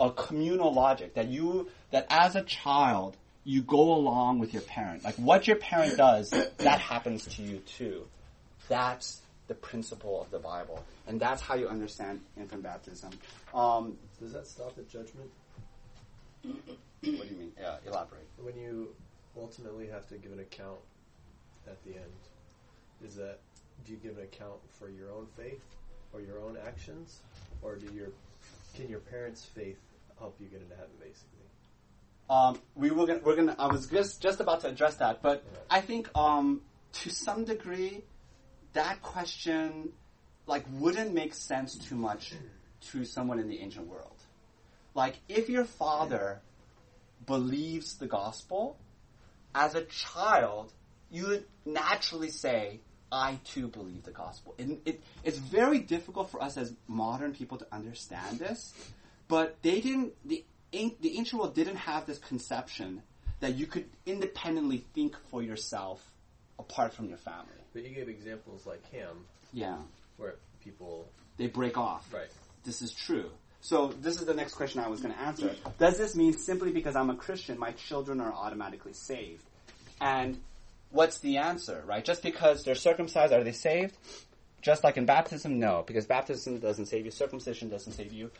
a 0.00 0.10
communal 0.10 0.72
logic 0.72 1.14
that 1.14 1.28
you, 1.28 1.68
that 1.90 2.06
as 2.10 2.34
a 2.34 2.42
child, 2.42 3.16
you 3.44 3.62
go 3.62 3.94
along 3.94 4.38
with 4.38 4.52
your 4.52 4.62
parent. 4.62 5.04
Like 5.04 5.14
what 5.16 5.46
your 5.46 5.56
parent 5.56 5.96
does, 5.96 6.30
that 6.30 6.80
happens 6.80 7.26
to 7.36 7.42
you 7.42 7.58
too. 7.58 8.06
That's 8.68 9.20
the 9.46 9.54
principle 9.54 10.20
of 10.22 10.30
the 10.30 10.38
Bible. 10.38 10.84
And 11.06 11.20
that's 11.20 11.42
how 11.42 11.54
you 11.54 11.68
understand 11.68 12.20
infant 12.38 12.62
baptism. 12.62 13.10
Um, 13.52 13.96
Does 14.20 14.32
that 14.32 14.46
stop 14.46 14.78
at 14.78 14.88
judgment? 14.88 15.30
what 16.42 16.54
do 17.02 17.10
you 17.10 17.36
mean? 17.36 17.52
Yeah, 17.60 17.76
elaborate. 17.86 18.26
When 18.40 18.56
you 18.56 18.94
ultimately 19.36 19.88
have 19.88 20.08
to 20.08 20.16
give 20.16 20.32
an 20.32 20.40
account 20.40 20.78
at 21.66 21.82
the 21.84 21.90
end, 21.90 22.12
is 23.04 23.16
that 23.16 23.38
do 23.84 23.92
you 23.92 23.98
give 23.98 24.18
an 24.18 24.24
account 24.24 24.58
for 24.78 24.88
your 24.88 25.10
own 25.10 25.26
faith 25.36 25.62
or 26.12 26.20
your 26.20 26.38
own 26.40 26.56
actions, 26.66 27.20
or 27.62 27.76
do 27.76 27.86
your 27.94 28.08
can 28.74 28.88
your 28.88 29.00
parents' 29.00 29.44
faith 29.44 29.78
help 30.20 30.36
you 30.38 30.46
get 30.46 30.60
into 30.62 30.76
heaven, 30.76 30.92
basically? 31.00 31.40
Um, 32.30 32.60
we 32.76 32.92
were 32.92 33.06
gonna, 33.06 33.20
we're 33.24 33.34
gonna. 33.34 33.56
I 33.58 33.66
was 33.66 33.88
just 33.88 34.22
just 34.22 34.38
about 34.38 34.60
to 34.60 34.68
address 34.68 34.94
that, 34.96 35.20
but 35.20 35.42
I 35.68 35.80
think 35.80 36.08
um, 36.16 36.60
to 36.92 37.10
some 37.10 37.44
degree, 37.44 38.04
that 38.74 39.02
question 39.02 39.90
like 40.46 40.64
wouldn't 40.74 41.12
make 41.12 41.34
sense 41.34 41.76
too 41.76 41.96
much 41.96 42.34
to 42.92 43.04
someone 43.04 43.40
in 43.40 43.48
the 43.48 43.60
ancient 43.60 43.88
world. 43.88 44.16
Like 44.94 45.18
if 45.28 45.48
your 45.48 45.64
father 45.64 46.40
believes 47.26 47.96
the 47.96 48.06
gospel, 48.06 48.78
as 49.54 49.74
a 49.74 49.82
child, 49.82 50.72
you 51.10 51.26
would 51.26 51.44
naturally 51.64 52.30
say, 52.30 52.80
"I 53.10 53.40
too 53.44 53.66
believe 53.66 54.04
the 54.04 54.12
gospel." 54.12 54.54
And 54.56 54.80
it, 54.84 55.02
it's 55.24 55.38
very 55.38 55.80
difficult 55.80 56.30
for 56.30 56.40
us 56.40 56.56
as 56.56 56.72
modern 56.86 57.32
people 57.32 57.58
to 57.58 57.66
understand 57.72 58.38
this, 58.38 58.72
but 59.30 59.56
they 59.62 59.80
didn't. 59.80 60.12
The 60.26 60.44
the 60.72 61.16
ancient 61.16 61.40
world 61.40 61.54
didn't 61.54 61.76
have 61.76 62.06
this 62.06 62.18
conception 62.18 63.02
that 63.40 63.54
you 63.54 63.66
could 63.66 63.86
independently 64.04 64.84
think 64.94 65.16
for 65.30 65.42
yourself 65.42 66.04
apart 66.58 66.92
from 66.92 67.08
your 67.08 67.16
family. 67.16 67.48
But 67.72 67.84
you 67.84 67.94
gave 67.94 68.08
examples 68.08 68.66
like 68.66 68.84
him. 68.90 69.24
Yeah, 69.52 69.78
where 70.18 70.34
people 70.62 71.08
they 71.38 71.46
break 71.46 71.78
off. 71.78 72.12
right. 72.12 72.28
This 72.64 72.82
is 72.82 72.92
true. 72.92 73.30
So 73.62 73.88
this 73.88 74.20
is 74.20 74.26
the 74.26 74.34
next 74.34 74.54
question 74.54 74.80
I 74.80 74.88
was 74.88 75.00
going 75.00 75.14
to 75.14 75.20
answer. 75.20 75.54
Does 75.78 75.98
this 75.98 76.16
mean 76.16 76.32
simply 76.32 76.72
because 76.72 76.96
I'm 76.96 77.10
a 77.10 77.14
Christian, 77.14 77.58
my 77.58 77.72
children 77.72 78.20
are 78.20 78.32
automatically 78.32 78.92
saved? 78.92 79.42
And 80.00 80.40
what's 80.90 81.18
the 81.18 81.38
answer, 81.38 81.82
right? 81.86 82.04
Just 82.04 82.22
because 82.22 82.64
they're 82.64 82.74
circumcised, 82.74 83.32
are 83.32 83.44
they 83.44 83.52
saved? 83.52 83.96
Just 84.62 84.84
like 84.84 84.96
in 84.96 85.06
baptism, 85.06 85.58
no, 85.58 85.84
because 85.86 86.06
baptism 86.06 86.58
doesn't 86.58 86.86
save 86.86 87.04
you, 87.04 87.10
circumcision 87.10 87.68
doesn't 87.68 87.92
save 87.92 88.12
you. 88.12 88.30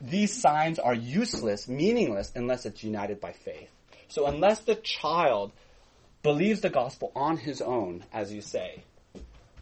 These 0.00 0.40
signs 0.40 0.78
are 0.78 0.94
useless, 0.94 1.68
meaningless, 1.68 2.32
unless 2.34 2.66
it's 2.66 2.84
united 2.84 3.20
by 3.20 3.32
faith. 3.32 3.70
So 4.08 4.26
unless 4.26 4.60
the 4.60 4.74
child 4.76 5.52
believes 6.22 6.60
the 6.60 6.70
gospel 6.70 7.12
on 7.14 7.36
his 7.36 7.60
own, 7.60 8.04
as 8.12 8.32
you 8.32 8.40
say, 8.40 8.82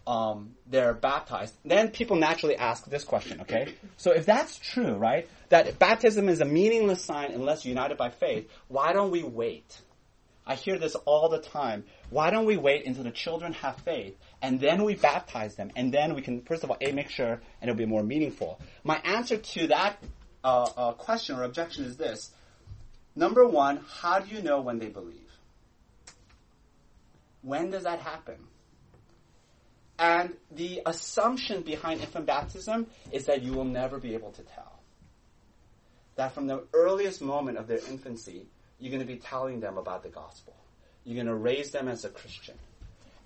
um, 0.06 0.54
they're 0.68 0.94
baptized, 0.94 1.54
then 1.64 1.90
people 1.90 2.16
naturally 2.16 2.56
ask 2.56 2.84
this 2.86 3.04
question, 3.04 3.42
okay? 3.42 3.74
So 3.96 4.12
if 4.12 4.26
that's 4.26 4.58
true, 4.58 4.94
right, 4.94 5.28
that 5.50 5.78
baptism 5.78 6.28
is 6.28 6.40
a 6.40 6.44
meaningless 6.44 7.02
sign 7.04 7.32
unless 7.32 7.64
united 7.64 7.96
by 7.96 8.10
faith, 8.10 8.48
why 8.68 8.92
don't 8.92 9.10
we 9.10 9.22
wait? 9.22 9.80
I 10.44 10.56
hear 10.56 10.78
this 10.78 10.96
all 11.04 11.28
the 11.28 11.38
time. 11.38 11.84
Why 12.10 12.30
don't 12.30 12.46
we 12.46 12.56
wait 12.56 12.86
until 12.86 13.04
the 13.04 13.12
children 13.12 13.52
have 13.54 13.76
faith 13.76 14.16
and 14.42 14.61
then 14.61 14.83
we 14.83 14.96
baptize 14.96 15.55
them 15.55 15.70
and 15.76 15.94
then 15.94 16.14
we 16.14 16.20
can, 16.20 16.42
first 16.42 16.64
of 16.64 16.70
all, 16.70 16.76
A, 16.81 16.92
make 16.92 17.09
sure 17.09 17.40
and 17.61 17.70
it'll 17.70 17.78
be 17.78 17.87
more 17.87 18.02
meaningful. 18.02 18.61
My 18.83 18.96
answer 18.98 19.37
to 19.37 19.68
that 19.68 20.02
uh, 20.42 20.68
uh, 20.76 20.92
question 20.92 21.37
or 21.37 21.44
objection 21.44 21.85
is 21.85 21.96
this. 21.96 22.31
Number 23.14 23.46
one, 23.46 23.85
how 23.88 24.18
do 24.18 24.35
you 24.35 24.42
know 24.42 24.61
when 24.61 24.78
they 24.78 24.88
believe? 24.88 25.31
When 27.42 27.70
does 27.70 27.85
that 27.85 28.00
happen? 28.00 28.37
And 29.98 30.35
the 30.50 30.83
assumption 30.87 31.62
behind 31.62 32.00
infant 32.00 32.26
baptism 32.26 32.88
is 33.12 33.26
that 33.26 33.42
you 33.42 33.52
will 33.52 33.64
never 33.64 33.98
be 33.98 34.14
able 34.14 34.33
to 34.33 34.42
tell. 34.42 34.81
That 36.16 36.35
from 36.35 36.48
the 36.48 36.64
earliest 36.72 37.22
moment 37.22 37.59
of 37.59 37.68
their 37.68 37.78
infancy, 37.88 38.46
you're 38.81 38.90
going 38.90 39.07
to 39.07 39.07
be 39.07 39.18
telling 39.20 39.61
them 39.61 39.78
about 39.78 40.02
the 40.02 40.09
gospel. 40.09 40.57
You're 41.05 41.14
going 41.14 41.26
to 41.26 41.35
raise 41.35 41.70
them 41.70 41.88
as 41.88 42.05
a 42.05 42.09
Christian. 42.09 42.57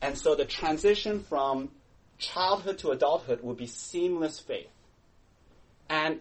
And 0.01 0.17
so 0.17 0.35
the 0.35 0.45
transition 0.45 1.21
from 1.21 1.71
childhood 2.19 2.79
to 2.79 2.91
adulthood 2.91 3.43
will 3.43 3.55
be 3.55 3.67
seamless 3.67 4.39
faith. 4.39 4.71
And 5.89 6.21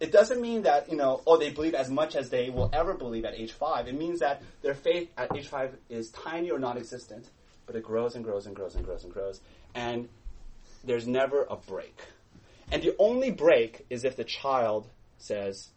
it 0.00 0.12
doesn't 0.12 0.40
mean 0.40 0.62
that, 0.62 0.90
you 0.90 0.96
know, 0.96 1.22
oh, 1.26 1.38
they 1.38 1.50
believe 1.50 1.74
as 1.74 1.90
much 1.90 2.16
as 2.16 2.28
they 2.30 2.50
will 2.50 2.70
ever 2.72 2.94
believe 2.94 3.24
at 3.24 3.34
age 3.34 3.52
five. 3.52 3.86
It 3.86 3.94
means 3.94 4.20
that 4.20 4.42
their 4.62 4.74
faith 4.74 5.10
at 5.16 5.34
age 5.36 5.48
five 5.48 5.76
is 5.88 6.10
tiny 6.10 6.50
or 6.50 6.58
non 6.58 6.76
existent, 6.76 7.30
but 7.66 7.76
it 7.76 7.84
grows 7.84 8.14
and 8.14 8.24
grows 8.24 8.46
and 8.46 8.54
grows 8.56 8.74
and 8.74 8.84
grows 8.84 9.04
and 9.04 9.12
grows. 9.12 9.40
And 9.74 10.08
there's 10.82 11.06
never 11.06 11.46
a 11.48 11.56
break. 11.56 11.96
And 12.70 12.82
the 12.82 12.94
only 12.98 13.30
break 13.30 13.86
is 13.90 14.04
if 14.04 14.16
the 14.16 14.24
child 14.24 14.88
says, 15.18 15.68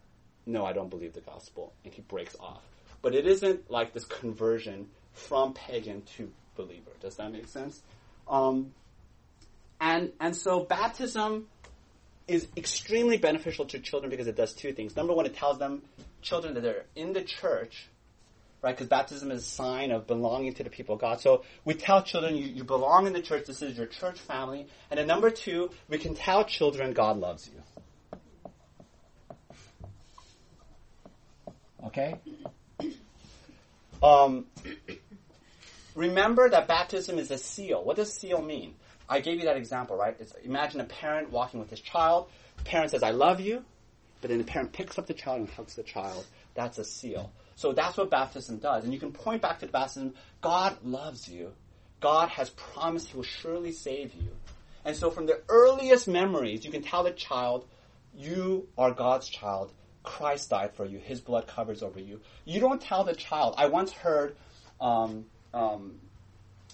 no, 0.45 0.65
I 0.65 0.73
don't 0.73 0.89
believe 0.89 1.13
the 1.13 1.21
gospel, 1.21 1.73
and 1.83 1.93
he 1.93 2.01
breaks 2.01 2.35
off. 2.39 2.61
But 3.01 3.13
it 3.13 3.27
isn't 3.27 3.69
like 3.69 3.93
this 3.93 4.05
conversion 4.05 4.89
from 5.13 5.53
pagan 5.53 6.03
to 6.17 6.31
believer. 6.57 6.91
Does 6.99 7.15
that 7.15 7.31
make 7.31 7.47
sense? 7.47 7.81
Um, 8.27 8.73
and 9.79 10.11
and 10.19 10.35
so 10.35 10.59
baptism 10.61 11.47
is 12.27 12.47
extremely 12.57 13.17
beneficial 13.17 13.65
to 13.65 13.79
children 13.79 14.09
because 14.09 14.27
it 14.27 14.35
does 14.35 14.53
two 14.53 14.73
things. 14.73 14.95
Number 14.95 15.13
one, 15.13 15.25
it 15.25 15.35
tells 15.35 15.59
them 15.59 15.81
children 16.21 16.53
that 16.55 16.61
they're 16.61 16.83
in 16.95 17.13
the 17.13 17.21
church, 17.21 17.87
right? 18.61 18.75
Because 18.75 18.87
baptism 18.87 19.31
is 19.31 19.43
a 19.43 19.45
sign 19.45 19.91
of 19.91 20.07
belonging 20.07 20.53
to 20.55 20.63
the 20.63 20.69
people 20.69 20.95
of 20.95 21.01
God. 21.01 21.21
So 21.21 21.43
we 21.63 21.73
tell 21.73 22.03
children 22.03 22.35
you, 22.35 22.47
you 22.47 22.63
belong 22.65 23.07
in 23.07 23.13
the 23.13 23.21
church. 23.21 23.45
This 23.45 23.61
is 23.61 23.77
your 23.77 23.87
church 23.87 24.19
family. 24.19 24.67
And 24.91 24.97
then 24.97 25.07
number 25.07 25.29
two, 25.29 25.69
we 25.87 25.97
can 25.97 26.15
tell 26.15 26.43
children 26.43 26.91
God 26.91 27.17
loves 27.17 27.49
you. 27.49 27.61
Okay? 31.85 32.15
Um, 34.03 34.45
remember 35.97 36.47
that 36.49 36.67
baptism 36.67 37.17
is 37.17 37.31
a 37.31 37.37
seal. 37.37 37.83
What 37.83 37.95
does 37.95 38.13
seal 38.13 38.41
mean? 38.41 38.75
I 39.09 39.19
gave 39.19 39.39
you 39.39 39.45
that 39.45 39.57
example, 39.57 39.97
right? 39.97 40.15
It's, 40.19 40.33
imagine 40.43 40.79
a 40.79 40.85
parent 40.85 41.31
walking 41.31 41.59
with 41.59 41.69
his 41.69 41.81
child. 41.81 42.29
The 42.57 42.63
parent 42.63 42.91
says, 42.91 43.03
I 43.03 43.11
love 43.11 43.39
you. 43.39 43.65
But 44.21 44.29
then 44.29 44.37
the 44.37 44.43
parent 44.43 44.73
picks 44.73 44.97
up 44.99 45.07
the 45.07 45.13
child 45.13 45.39
and 45.41 45.49
hugs 45.49 45.75
the 45.75 45.83
child. 45.83 46.25
That's 46.53 46.77
a 46.77 46.83
seal. 46.83 47.31
So 47.55 47.73
that's 47.73 47.97
what 47.97 48.11
baptism 48.11 48.57
does. 48.57 48.83
And 48.83 48.93
you 48.93 48.99
can 48.99 49.11
point 49.11 49.41
back 49.41 49.59
to 49.59 49.65
the 49.65 49.71
baptism. 49.71 50.13
God 50.41 50.77
loves 50.83 51.27
you. 51.27 51.53
God 51.99 52.29
has 52.29 52.51
promised 52.51 53.09
he 53.09 53.17
will 53.17 53.23
surely 53.23 53.71
save 53.71 54.13
you. 54.13 54.29
And 54.85 54.95
so 54.95 55.09
from 55.09 55.25
the 55.25 55.41
earliest 55.49 56.07
memories, 56.07 56.63
you 56.63 56.71
can 56.71 56.83
tell 56.83 57.03
the 57.03 57.11
child, 57.11 57.67
you 58.15 58.67
are 58.77 58.91
God's 58.91 59.27
child. 59.29 59.73
Christ 60.03 60.51
died 60.51 60.73
for 60.75 60.85
you. 60.85 60.99
His 60.99 61.21
blood 61.21 61.47
covers 61.47 61.81
over 61.81 61.99
you. 61.99 62.21
You 62.45 62.59
don't 62.59 62.79
tell 62.79 63.03
the 63.03 63.15
child. 63.15 63.55
I 63.57 63.67
once 63.67 63.91
heard, 63.91 64.35
um, 64.79 65.25
um, 65.53 65.95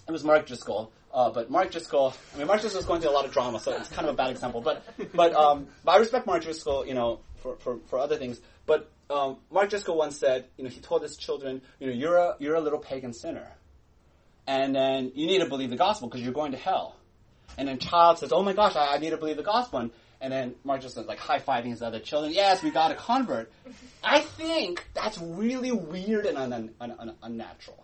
it 0.06 0.12
was 0.12 0.24
Mark 0.24 0.46
Driscoll, 0.46 0.92
uh, 1.12 1.30
but 1.30 1.50
Mark 1.50 1.70
Driscoll, 1.70 2.14
I 2.34 2.38
mean, 2.38 2.46
Mark 2.46 2.60
Driscoll 2.60 2.80
is 2.80 2.86
going 2.86 3.00
through 3.00 3.10
a 3.10 3.12
lot 3.12 3.24
of 3.24 3.32
drama, 3.32 3.60
so 3.60 3.72
it's 3.76 3.88
kind 3.88 4.06
of 4.06 4.14
a 4.14 4.16
bad 4.16 4.30
example. 4.30 4.60
But, 4.60 4.84
but, 5.14 5.34
um, 5.34 5.68
but 5.84 5.92
I 5.92 5.96
respect 5.98 6.26
Mark 6.26 6.42
Driscoll, 6.42 6.86
you 6.86 6.94
know, 6.94 7.20
for, 7.36 7.56
for, 7.56 7.78
for 7.88 7.98
other 7.98 8.16
things. 8.16 8.40
But 8.66 8.90
um, 9.10 9.36
Mark 9.50 9.70
Driscoll 9.70 9.96
once 9.96 10.18
said, 10.18 10.46
you 10.56 10.64
know, 10.64 10.70
he 10.70 10.80
told 10.80 11.02
his 11.02 11.16
children, 11.16 11.62
you 11.78 11.86
know, 11.86 11.92
you're 11.92 12.16
a, 12.16 12.36
you're 12.38 12.54
a 12.54 12.60
little 12.60 12.78
pagan 12.78 13.12
sinner. 13.12 13.46
And 14.46 14.74
then 14.74 15.12
you 15.14 15.26
need 15.26 15.38
to 15.38 15.46
believe 15.46 15.70
the 15.70 15.76
gospel 15.76 16.08
because 16.08 16.22
you're 16.22 16.34
going 16.34 16.52
to 16.52 16.58
hell. 16.58 16.96
And 17.56 17.68
then 17.68 17.78
child 17.78 18.18
says, 18.18 18.32
oh 18.32 18.42
my 18.42 18.52
gosh, 18.52 18.76
I, 18.76 18.94
I 18.94 18.98
need 18.98 19.10
to 19.10 19.16
believe 19.16 19.36
the 19.36 19.42
gospel. 19.42 19.78
And, 19.78 19.90
and 20.20 20.32
then 20.32 20.54
Mark 20.64 20.80
just 20.80 20.94
says, 20.96 21.06
like 21.06 21.18
high 21.18 21.38
fiving 21.38 21.70
his 21.70 21.82
other 21.82 22.00
children. 22.00 22.32
Yes, 22.32 22.62
we 22.62 22.70
got 22.70 22.90
a 22.90 22.94
convert. 22.94 23.52
I 24.02 24.20
think 24.20 24.86
that's 24.94 25.18
really 25.18 25.72
weird 25.72 26.26
and 26.26 26.36
un- 26.36 26.70
un- 26.80 26.94
un- 26.98 27.16
unnatural. 27.22 27.83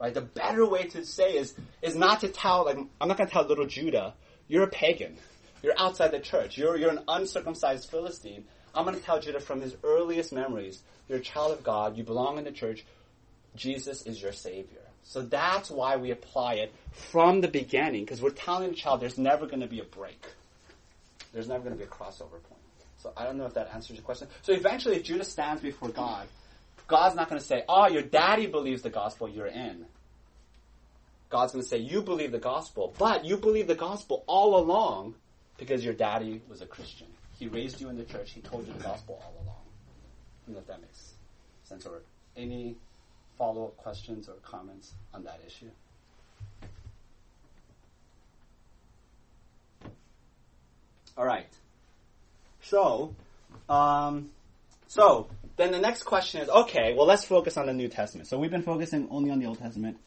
Right? 0.00 0.14
The 0.14 0.22
better 0.22 0.66
way 0.66 0.84
to 0.88 1.04
say 1.04 1.36
is 1.36 1.54
is 1.82 1.94
not 1.94 2.20
to 2.20 2.28
tell 2.28 2.64
like 2.64 2.78
I'm 3.00 3.08
not 3.08 3.18
going 3.18 3.28
to 3.28 3.32
tell 3.32 3.46
little 3.46 3.66
Judah, 3.66 4.14
you're 4.48 4.64
a 4.64 4.68
pagan. 4.68 5.18
You're 5.62 5.78
outside 5.78 6.12
the 6.12 6.20
church. 6.20 6.56
You're 6.56 6.76
you're 6.76 6.90
an 6.90 7.04
uncircumcised 7.06 7.90
Philistine. 7.90 8.44
I'm 8.74 8.84
going 8.84 8.96
to 8.96 9.02
tell 9.02 9.20
Judah 9.20 9.40
from 9.40 9.60
his 9.60 9.76
earliest 9.82 10.32
memories, 10.32 10.80
you're 11.08 11.18
a 11.18 11.22
child 11.22 11.52
of 11.52 11.64
God, 11.64 11.96
you 11.96 12.04
belong 12.04 12.38
in 12.38 12.44
the 12.44 12.52
church. 12.52 12.84
Jesus 13.56 14.02
is 14.06 14.22
your 14.22 14.32
savior. 14.32 14.78
So 15.02 15.22
that's 15.22 15.70
why 15.70 15.96
we 15.96 16.12
apply 16.12 16.54
it 16.54 16.72
from 16.92 17.40
the 17.40 17.48
beginning, 17.48 18.04
because 18.04 18.22
we're 18.22 18.30
telling 18.30 18.68
the 18.70 18.76
child 18.76 19.00
there's 19.00 19.18
never 19.18 19.46
going 19.46 19.60
to 19.60 19.66
be 19.66 19.80
a 19.80 19.84
break. 19.84 20.24
There's 21.32 21.48
never 21.48 21.64
going 21.64 21.76
to 21.76 21.78
be 21.78 21.84
a 21.84 21.88
crossover 21.88 22.30
point. 22.30 22.60
So 22.98 23.12
I 23.16 23.24
don't 23.24 23.38
know 23.38 23.46
if 23.46 23.54
that 23.54 23.70
answers 23.74 23.96
your 23.96 24.04
question. 24.04 24.28
So 24.42 24.52
eventually, 24.52 24.96
if 24.96 25.04
Judah 25.04 25.24
stands 25.24 25.62
before 25.62 25.88
God, 25.88 26.28
God's 26.90 27.14
not 27.14 27.28
going 27.28 27.40
to 27.40 27.46
say, 27.46 27.62
oh, 27.68 27.86
your 27.86 28.02
daddy 28.02 28.46
believes 28.46 28.82
the 28.82 28.90
gospel, 28.90 29.28
you're 29.28 29.46
in. 29.46 29.86
God's 31.30 31.52
going 31.52 31.62
to 31.62 31.68
say, 31.68 31.78
you 31.78 32.02
believe 32.02 32.32
the 32.32 32.40
gospel, 32.40 32.92
but 32.98 33.24
you 33.24 33.36
believe 33.36 33.68
the 33.68 33.76
gospel 33.76 34.24
all 34.26 34.58
along 34.58 35.14
because 35.56 35.84
your 35.84 35.94
daddy 35.94 36.42
was 36.48 36.62
a 36.62 36.66
Christian. 36.66 37.06
He 37.38 37.46
raised 37.46 37.80
you 37.80 37.88
in 37.90 37.96
the 37.96 38.04
church. 38.04 38.32
He 38.32 38.40
told 38.40 38.66
you 38.66 38.72
the 38.72 38.82
gospel 38.82 39.22
all 39.22 39.32
along. 39.44 39.56
I 39.56 40.46
don't 40.46 40.54
know 40.56 40.60
if 40.60 40.66
that 40.66 40.80
makes 40.80 41.12
sense. 41.62 41.86
Or 41.86 42.02
any 42.36 42.74
follow-up 43.38 43.76
questions 43.76 44.28
or 44.28 44.34
comments 44.42 44.92
on 45.14 45.22
that 45.22 45.38
issue? 45.46 45.70
All 51.16 51.24
right. 51.24 51.46
So, 52.62 53.14
um, 53.68 54.30
so 54.90 55.28
then 55.56 55.70
the 55.70 55.78
next 55.78 56.02
question 56.02 56.40
is, 56.40 56.48
okay, 56.48 56.94
well, 56.96 57.06
let's 57.06 57.24
focus 57.24 57.56
on 57.56 57.66
the 57.66 57.72
New 57.72 57.86
Testament. 57.86 58.26
So 58.26 58.40
we've 58.40 58.50
been 58.50 58.64
focusing 58.64 59.06
only 59.08 59.30
on 59.30 59.38
the 59.38 59.46
Old 59.46 59.60
Testament. 59.60 59.98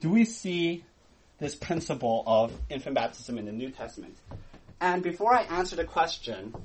Do 0.00 0.10
we 0.10 0.24
see 0.24 0.82
this 1.38 1.54
principle 1.54 2.24
of 2.26 2.52
infant 2.68 2.96
baptism 2.96 3.38
in 3.38 3.46
the 3.46 3.52
New 3.52 3.70
Testament? 3.70 4.16
And 4.80 5.00
before 5.00 5.32
I 5.32 5.42
answer 5.42 5.76
the 5.76 5.84
question, 5.84 6.56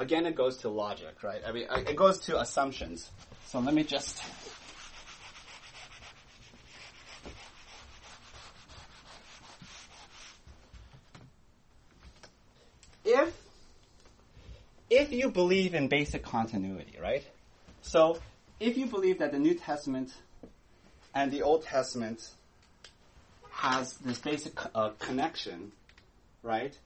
again, 0.00 0.26
it 0.26 0.34
goes 0.34 0.56
to 0.58 0.68
logic, 0.68 1.22
right? 1.22 1.40
I 1.46 1.52
mean, 1.52 1.68
it 1.70 1.94
goes 1.94 2.18
to 2.22 2.40
assumptions. 2.40 3.08
So 3.46 3.60
let 3.60 3.72
me 3.72 3.84
just 3.84 4.20
if 13.04 13.32
if 14.90 15.12
you 15.12 15.30
believe 15.30 15.74
in 15.74 15.88
basic 15.88 16.24
continuity, 16.24 16.98
right? 17.00 17.24
So 17.80 18.18
if 18.58 18.76
you 18.76 18.86
believe 18.86 19.20
that 19.20 19.30
the 19.32 19.38
New 19.38 19.54
Testament 19.54 20.12
and 21.14 21.30
the 21.30 21.42
Old 21.42 21.64
Testament 21.64 22.28
has 23.50 23.94
this 23.98 24.18
basic 24.18 24.52
uh, 24.74 24.90
connection, 24.98 25.72
right? 26.42 26.76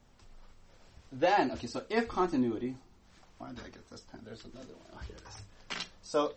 Then, 1.10 1.50
okay, 1.52 1.66
so 1.66 1.82
if 1.88 2.06
continuity, 2.08 2.76
why 3.38 3.48
did 3.50 3.60
I 3.60 3.68
get 3.68 3.88
this 3.88 4.00
pen? 4.00 4.20
There's 4.24 4.44
another 4.44 4.74
one. 4.74 4.88
Oh, 4.94 4.98
here 5.06 5.16
it 5.16 5.78
is. 5.78 5.86
So 6.02 6.34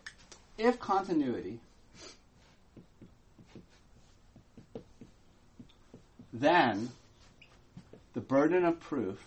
if 0.58 0.80
continuity, 0.80 1.60
then 6.32 6.90
the 8.14 8.22
burden 8.22 8.66
of 8.66 8.80
proof 8.80 9.20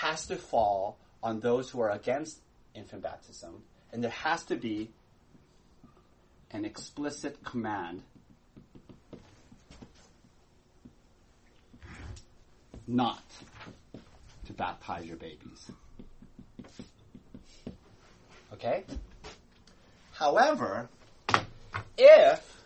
has 0.00 0.26
to 0.26 0.36
fall 0.36 0.96
on 1.22 1.40
those 1.40 1.68
who 1.68 1.80
are 1.80 1.90
against 1.90 2.40
infant 2.74 3.02
baptism, 3.02 3.62
and 3.92 4.02
there 4.02 4.10
has 4.10 4.42
to 4.44 4.56
be 4.56 4.88
an 6.52 6.64
explicit 6.64 7.44
command 7.44 8.02
not 12.86 13.22
to 14.46 14.52
baptize 14.54 15.04
your 15.04 15.18
babies. 15.18 15.70
Okay? 18.54 18.84
However, 20.12 20.88
if 21.98 22.62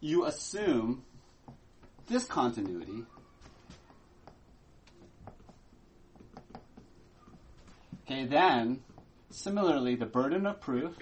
you 0.00 0.26
assume 0.26 1.02
discontinuity, 2.08 3.04
Okay, 8.12 8.26
then, 8.26 8.80
similarly, 9.30 9.94
the 9.94 10.04
burden 10.04 10.44
of 10.44 10.60
proof 10.60 10.94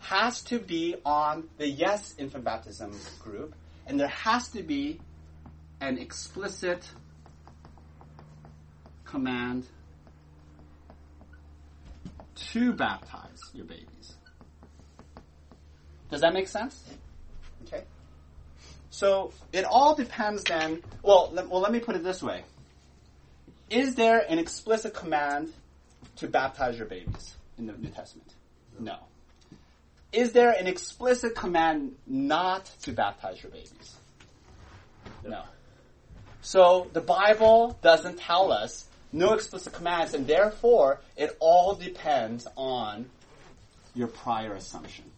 has 0.00 0.42
to 0.42 0.58
be 0.58 0.96
on 1.06 1.48
the 1.56 1.66
yes 1.66 2.14
infant 2.18 2.44
baptism 2.44 2.92
group, 3.22 3.54
and 3.86 3.98
there 3.98 4.08
has 4.08 4.48
to 4.48 4.62
be 4.62 5.00
an 5.80 5.96
explicit 5.96 6.86
command 9.06 9.66
to 12.34 12.74
baptize 12.74 13.40
your 13.54 13.64
babies. 13.64 14.16
Does 16.10 16.20
that 16.20 16.34
make 16.34 16.48
sense? 16.48 16.84
So 18.90 19.32
it 19.52 19.64
all 19.64 19.94
depends 19.94 20.44
then. 20.44 20.82
Well, 21.02 21.30
let, 21.32 21.48
well, 21.48 21.60
let 21.60 21.72
me 21.72 21.78
put 21.78 21.96
it 21.96 22.04
this 22.04 22.22
way: 22.22 22.42
Is 23.70 23.94
there 23.94 24.24
an 24.28 24.38
explicit 24.38 24.92
command 24.92 25.52
to 26.16 26.26
baptize 26.26 26.76
your 26.76 26.86
babies 26.86 27.36
in 27.56 27.66
the 27.66 27.72
New 27.72 27.88
Testament? 27.88 28.28
No. 28.78 28.96
Is 30.12 30.32
there 30.32 30.50
an 30.50 30.66
explicit 30.66 31.36
command 31.36 31.94
not 32.06 32.66
to 32.82 32.92
baptize 32.92 33.40
your 33.42 33.52
babies? 33.52 33.96
No. 35.24 35.44
So 36.42 36.88
the 36.92 37.00
Bible 37.00 37.78
doesn't 37.82 38.18
tell 38.18 38.50
us 38.50 38.86
no 39.12 39.34
explicit 39.34 39.72
commands, 39.72 40.14
and 40.14 40.26
therefore 40.26 41.00
it 41.16 41.36
all 41.38 41.74
depends 41.74 42.48
on 42.56 43.06
your 43.94 44.08
prior 44.08 44.54
assumption 44.54 45.09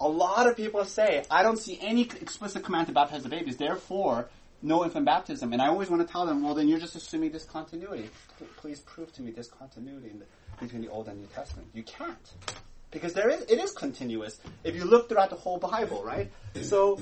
a 0.00 0.08
lot 0.08 0.46
of 0.46 0.56
people 0.56 0.84
say, 0.84 1.24
I 1.30 1.42
don't 1.42 1.58
see 1.58 1.78
any 1.80 2.02
explicit 2.02 2.64
command 2.64 2.86
to 2.86 2.92
baptize 2.92 3.22
the 3.22 3.28
babies, 3.28 3.58
therefore, 3.58 4.28
no 4.62 4.84
infant 4.84 5.04
baptism. 5.04 5.52
And 5.52 5.60
I 5.60 5.68
always 5.68 5.90
want 5.90 6.06
to 6.06 6.10
tell 6.10 6.26
them, 6.26 6.42
well, 6.42 6.54
then 6.54 6.68
you're 6.68 6.78
just 6.78 6.96
assuming 6.96 7.30
discontinuity. 7.30 8.08
Please 8.56 8.80
prove 8.80 9.12
to 9.14 9.22
me 9.22 9.30
discontinuity 9.30 10.10
the, 10.18 10.24
between 10.58 10.82
the 10.82 10.88
Old 10.88 11.08
and 11.08 11.20
New 11.20 11.28
Testament. 11.34 11.68
You 11.74 11.82
can't. 11.82 12.32
Because 12.90 13.12
there 13.12 13.28
is, 13.28 13.42
it 13.42 13.60
is 13.60 13.72
continuous. 13.72 14.40
If 14.64 14.74
you 14.74 14.84
look 14.84 15.08
throughout 15.08 15.30
the 15.30 15.36
whole 15.36 15.58
Bible, 15.58 16.02
right? 16.02 16.30
So, 16.62 16.98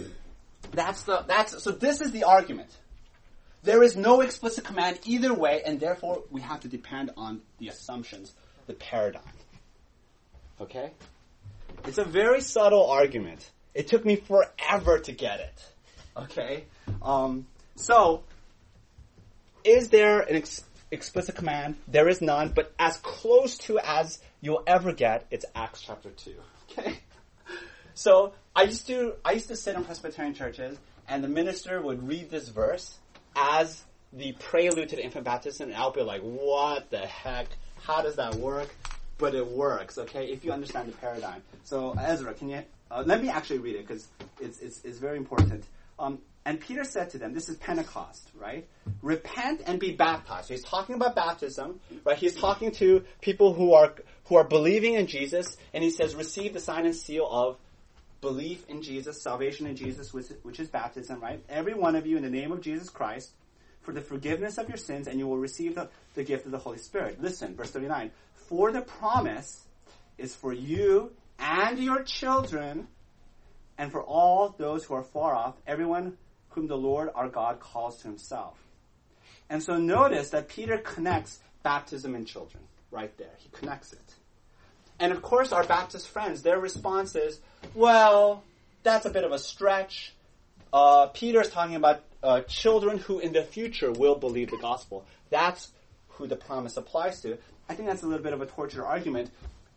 that's 0.72 1.02
the, 1.04 1.24
that's, 1.26 1.62
so 1.62 1.70
this 1.70 2.00
is 2.00 2.10
the 2.10 2.24
argument. 2.24 2.70
There 3.62 3.82
is 3.82 3.96
no 3.96 4.20
explicit 4.20 4.64
command 4.64 5.00
either 5.04 5.32
way, 5.32 5.62
and 5.64 5.80
therefore 5.80 6.24
we 6.30 6.40
have 6.40 6.60
to 6.60 6.68
depend 6.68 7.10
on 7.16 7.40
the 7.58 7.68
assumptions, 7.68 8.34
the 8.66 8.74
paradigm. 8.74 9.22
Okay? 10.60 10.92
It's 11.84 11.98
a 11.98 12.04
very 12.04 12.40
subtle 12.40 12.90
argument. 12.90 13.50
It 13.74 13.88
took 13.88 14.04
me 14.04 14.16
forever 14.16 14.98
to 14.98 15.12
get 15.12 15.40
it. 15.40 15.64
Okay? 16.16 16.64
Um, 17.00 17.46
so, 17.76 18.24
is 19.64 19.88
there 19.88 20.20
an 20.20 20.36
ex- 20.36 20.64
explicit 20.90 21.36
command? 21.36 21.76
There 21.86 22.08
is 22.08 22.20
none, 22.20 22.50
but 22.54 22.72
as 22.78 22.96
close 22.98 23.58
to 23.58 23.78
as 23.78 24.18
you'll 24.40 24.62
ever 24.66 24.92
get, 24.92 25.26
it's 25.30 25.44
Acts 25.54 25.82
chapter 25.82 26.10
2. 26.10 26.34
Okay? 26.70 26.98
So, 27.94 28.32
I 28.54 28.62
used 28.62 28.86
to, 28.86 29.14
I 29.24 29.32
used 29.32 29.48
to 29.48 29.56
sit 29.56 29.74
in 29.74 29.82
Presbyterian 29.82 30.32
churches, 30.32 30.78
and 31.08 31.24
the 31.24 31.26
minister 31.26 31.82
would 31.82 32.06
read 32.06 32.30
this 32.30 32.48
verse 32.48 32.96
as 33.34 33.82
the 34.12 34.30
prelude 34.38 34.90
to 34.90 34.96
the 34.96 35.02
infant 35.02 35.24
baptism, 35.24 35.70
and 35.70 35.76
I'll 35.76 35.90
be 35.90 36.02
like, 36.02 36.20
what 36.20 36.90
the 36.90 36.98
heck? 36.98 37.48
How 37.82 38.02
does 38.02 38.14
that 38.14 38.36
work? 38.36 38.72
But 39.18 39.34
it 39.34 39.46
works, 39.46 39.98
okay, 39.98 40.26
if 40.26 40.44
you 40.44 40.52
understand 40.52 40.88
the 40.88 40.96
paradigm. 40.96 41.42
So, 41.64 41.94
Ezra, 41.98 42.34
can 42.34 42.48
you, 42.48 42.62
uh, 42.90 43.02
let 43.04 43.20
me 43.22 43.28
actually 43.28 43.58
read 43.58 43.76
it 43.76 43.86
because 43.86 44.06
it's, 44.40 44.60
it's, 44.60 44.84
it's, 44.84 44.98
very 44.98 45.16
important. 45.16 45.64
Um, 45.98 46.20
and 46.44 46.60
Peter 46.60 46.84
said 46.84 47.10
to 47.10 47.18
them, 47.18 47.34
this 47.34 47.48
is 47.48 47.56
Pentecost, 47.56 48.30
right? 48.34 48.66
Repent 49.02 49.62
and 49.66 49.78
be 49.78 49.92
baptized. 49.92 50.48
So 50.48 50.54
he's 50.54 50.62
talking 50.62 50.94
about 50.94 51.14
baptism, 51.14 51.80
right? 52.04 52.16
He's 52.16 52.34
talking 52.34 52.70
to 52.72 53.04
people 53.20 53.52
who 53.52 53.74
are, 53.74 53.94
who 54.26 54.36
are 54.36 54.44
believing 54.44 54.94
in 54.94 55.08
Jesus, 55.08 55.56
and 55.74 55.82
he 55.84 55.90
says, 55.90 56.14
receive 56.14 56.54
the 56.54 56.60
sign 56.60 56.86
and 56.86 56.94
seal 56.94 57.28
of 57.28 57.58
belief 58.20 58.64
in 58.68 58.82
Jesus, 58.82 59.20
salvation 59.20 59.66
in 59.66 59.76
Jesus, 59.76 60.14
which, 60.14 60.26
which 60.42 60.60
is 60.60 60.68
baptism, 60.68 61.20
right? 61.20 61.42
Every 61.48 61.74
one 61.74 61.96
of 61.96 62.06
you 62.06 62.16
in 62.16 62.22
the 62.22 62.30
name 62.30 62.52
of 62.52 62.60
Jesus 62.60 62.88
Christ, 62.88 63.30
for 63.82 63.92
the 63.92 64.00
forgiveness 64.00 64.58
of 64.58 64.68
your 64.68 64.76
sins, 64.76 65.06
and 65.06 65.18
you 65.18 65.26
will 65.26 65.38
receive 65.38 65.74
the, 65.74 65.88
the 66.14 66.22
gift 66.22 66.46
of 66.46 66.52
the 66.52 66.58
Holy 66.58 66.78
Spirit. 66.78 67.22
Listen, 67.22 67.54
verse 67.54 67.70
39. 67.70 68.10
For 68.48 68.72
the 68.72 68.80
promise 68.80 69.62
is 70.16 70.34
for 70.34 70.52
you 70.52 71.12
and 71.38 71.78
your 71.78 72.02
children, 72.02 72.88
and 73.76 73.92
for 73.92 74.02
all 74.02 74.54
those 74.56 74.84
who 74.84 74.94
are 74.94 75.02
far 75.02 75.34
off, 75.34 75.54
everyone 75.66 76.16
whom 76.50 76.66
the 76.66 76.76
Lord 76.76 77.10
our 77.14 77.28
God 77.28 77.60
calls 77.60 77.98
to 77.98 78.08
himself. 78.08 78.56
And 79.50 79.62
so 79.62 79.76
notice 79.76 80.30
that 80.30 80.48
Peter 80.48 80.78
connects 80.78 81.38
baptism 81.62 82.14
and 82.14 82.26
children 82.26 82.62
right 82.90 83.16
there. 83.18 83.34
He 83.38 83.50
connects 83.50 83.92
it. 83.92 84.14
And 84.98 85.12
of 85.12 85.22
course, 85.22 85.52
our 85.52 85.64
Baptist 85.64 86.08
friends, 86.08 86.42
their 86.42 86.58
response 86.58 87.14
is, 87.14 87.38
well, 87.74 88.42
that's 88.82 89.06
a 89.06 89.10
bit 89.10 89.24
of 89.24 89.32
a 89.32 89.38
stretch. 89.38 90.14
Uh, 90.72 91.06
Peter 91.08 91.40
is 91.40 91.50
talking 91.50 91.76
about 91.76 92.02
uh, 92.22 92.40
children 92.42 92.98
who 92.98 93.20
in 93.20 93.32
the 93.32 93.42
future 93.42 93.92
will 93.92 94.16
believe 94.16 94.50
the 94.50 94.56
gospel. 94.56 95.04
That's 95.30 95.70
who 96.08 96.26
the 96.26 96.36
promise 96.36 96.76
applies 96.76 97.20
to. 97.22 97.38
I 97.68 97.74
think 97.74 97.88
that's 97.88 98.02
a 98.02 98.06
little 98.06 98.22
bit 98.22 98.32
of 98.32 98.40
a 98.40 98.46
tortured 98.46 98.84
argument. 98.84 99.30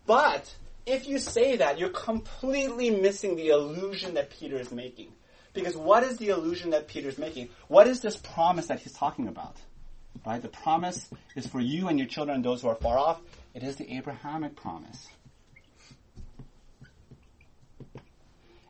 But 0.05 0.53
if 0.85 1.07
you 1.07 1.19
say 1.19 1.57
that, 1.57 1.77
you're 1.77 1.89
completely 1.89 2.89
missing 2.89 3.35
the 3.35 3.49
allusion 3.49 4.15
that 4.15 4.29
Peter 4.29 4.57
is 4.57 4.71
making. 4.71 5.11
Because 5.53 5.75
what 5.75 6.03
is 6.03 6.17
the 6.17 6.29
allusion 6.29 6.69
that 6.71 6.87
Peter 6.87 7.09
is 7.09 7.17
making? 7.17 7.49
What 7.67 7.87
is 7.87 7.99
this 7.99 8.15
promise 8.15 8.67
that 8.67 8.79
he's 8.79 8.93
talking 8.93 9.27
about? 9.27 9.57
Right? 10.25 10.41
The 10.41 10.47
promise 10.47 11.09
is 11.35 11.45
for 11.47 11.59
you 11.59 11.87
and 11.87 11.99
your 11.99 12.07
children 12.07 12.35
and 12.35 12.45
those 12.45 12.61
who 12.61 12.69
are 12.69 12.75
far 12.75 12.97
off. 12.97 13.19
It 13.53 13.63
is 13.63 13.75
the 13.75 13.97
Abrahamic 13.97 14.55
promise. 14.55 15.07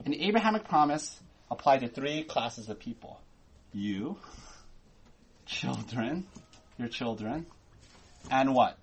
And 0.04 0.14
the 0.14 0.24
Abrahamic 0.28 0.68
promise 0.68 1.20
applied 1.52 1.82
to 1.82 1.88
three 1.88 2.24
classes 2.24 2.70
of 2.70 2.80
people. 2.80 3.20
You, 3.74 4.18
children, 5.46 6.26
your 6.80 6.88
children, 6.88 7.46
and 8.30 8.56
what? 8.56 8.78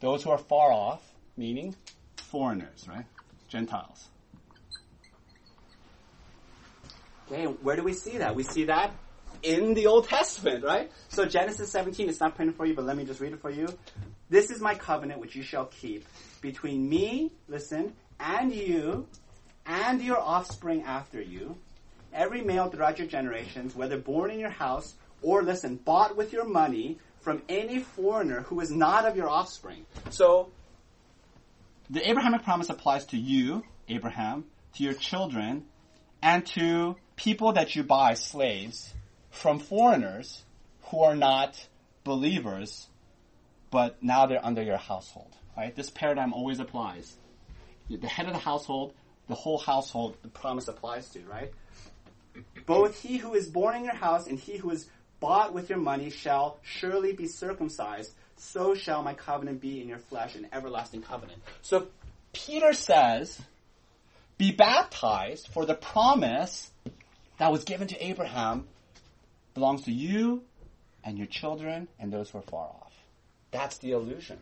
Those 0.00 0.22
who 0.22 0.30
are 0.30 0.38
far 0.38 0.72
off, 0.72 1.02
meaning 1.36 1.74
foreigners, 2.16 2.86
right? 2.88 3.04
Gentiles. 3.48 4.08
Okay, 7.30 7.44
where 7.44 7.76
do 7.76 7.82
we 7.82 7.92
see 7.92 8.18
that? 8.18 8.34
We 8.34 8.42
see 8.42 8.64
that 8.64 8.92
in 9.42 9.74
the 9.74 9.86
Old 9.86 10.08
Testament, 10.08 10.64
right? 10.64 10.90
So 11.08 11.26
Genesis 11.26 11.70
17, 11.70 12.08
it's 12.08 12.20
not 12.20 12.34
printed 12.34 12.56
for 12.56 12.66
you, 12.66 12.74
but 12.74 12.84
let 12.84 12.96
me 12.96 13.04
just 13.04 13.20
read 13.20 13.32
it 13.32 13.40
for 13.40 13.50
you. 13.50 13.68
This 14.28 14.50
is 14.50 14.60
my 14.60 14.74
covenant 14.74 15.20
which 15.20 15.34
you 15.34 15.42
shall 15.42 15.66
keep 15.66 16.06
between 16.40 16.88
me, 16.88 17.32
listen, 17.48 17.92
and 18.18 18.54
you, 18.54 19.06
and 19.66 20.02
your 20.02 20.18
offspring 20.18 20.82
after 20.82 21.20
you, 21.20 21.56
every 22.12 22.42
male 22.42 22.68
throughout 22.68 22.98
your 22.98 23.06
generations, 23.06 23.74
whether 23.74 23.98
born 23.98 24.30
in 24.30 24.38
your 24.38 24.50
house 24.50 24.94
or, 25.22 25.42
listen, 25.42 25.76
bought 25.76 26.16
with 26.16 26.32
your 26.32 26.46
money 26.46 26.98
from 27.20 27.42
any 27.48 27.80
foreigner 27.80 28.42
who 28.42 28.60
is 28.60 28.70
not 28.70 29.04
of 29.04 29.16
your 29.16 29.28
offspring. 29.28 29.86
So, 30.10 30.50
the 31.88 32.08
Abrahamic 32.08 32.44
promise 32.44 32.70
applies 32.70 33.06
to 33.06 33.18
you, 33.18 33.64
Abraham, 33.88 34.44
to 34.76 34.84
your 34.84 34.94
children, 34.94 35.66
and 36.22 36.46
to 36.46 36.96
people 37.16 37.52
that 37.52 37.76
you 37.76 37.82
buy 37.82 38.14
slaves 38.14 38.94
from 39.30 39.58
foreigners 39.58 40.44
who 40.84 41.00
are 41.02 41.16
not 41.16 41.66
believers, 42.04 42.88
but 43.70 44.02
now 44.02 44.26
they're 44.26 44.44
under 44.44 44.62
your 44.62 44.76
household. 44.76 45.34
Right? 45.56 45.74
This 45.74 45.90
paradigm 45.90 46.32
always 46.32 46.58
applies. 46.58 47.16
The 47.88 48.06
head 48.06 48.26
of 48.26 48.32
the 48.32 48.38
household, 48.38 48.94
the 49.28 49.34
whole 49.34 49.58
household, 49.58 50.16
the 50.22 50.28
promise 50.28 50.68
applies 50.68 51.08
to, 51.10 51.20
right? 51.22 51.52
Both 52.66 53.02
he 53.02 53.18
who 53.18 53.34
is 53.34 53.48
born 53.48 53.76
in 53.76 53.84
your 53.84 53.94
house 53.94 54.26
and 54.26 54.38
he 54.38 54.56
who 54.56 54.70
is 54.70 54.88
bought 55.20 55.52
with 55.52 55.68
your 55.68 55.78
money 55.78 56.10
shall 56.10 56.58
surely 56.62 57.12
be 57.12 57.26
circumcised. 57.26 58.12
So 58.36 58.74
shall 58.74 59.02
my 59.02 59.14
covenant 59.14 59.60
be 59.60 59.80
in 59.80 59.88
your 59.88 59.98
flesh, 59.98 60.34
an 60.34 60.48
everlasting 60.52 61.02
covenant. 61.02 61.40
So 61.62 61.88
Peter 62.32 62.72
says, 62.72 63.40
be 64.38 64.52
baptized 64.52 65.48
for 65.48 65.66
the 65.66 65.74
promise 65.74 66.70
that 67.38 67.52
was 67.52 67.64
given 67.64 67.88
to 67.88 68.04
Abraham 68.04 68.66
belongs 69.54 69.82
to 69.84 69.92
you 69.92 70.42
and 71.04 71.18
your 71.18 71.26
children 71.26 71.88
and 71.98 72.12
those 72.12 72.30
who 72.30 72.38
are 72.38 72.42
far 72.42 72.66
off. 72.66 72.92
That's 73.50 73.78
the 73.78 73.92
allusion. 73.92 74.38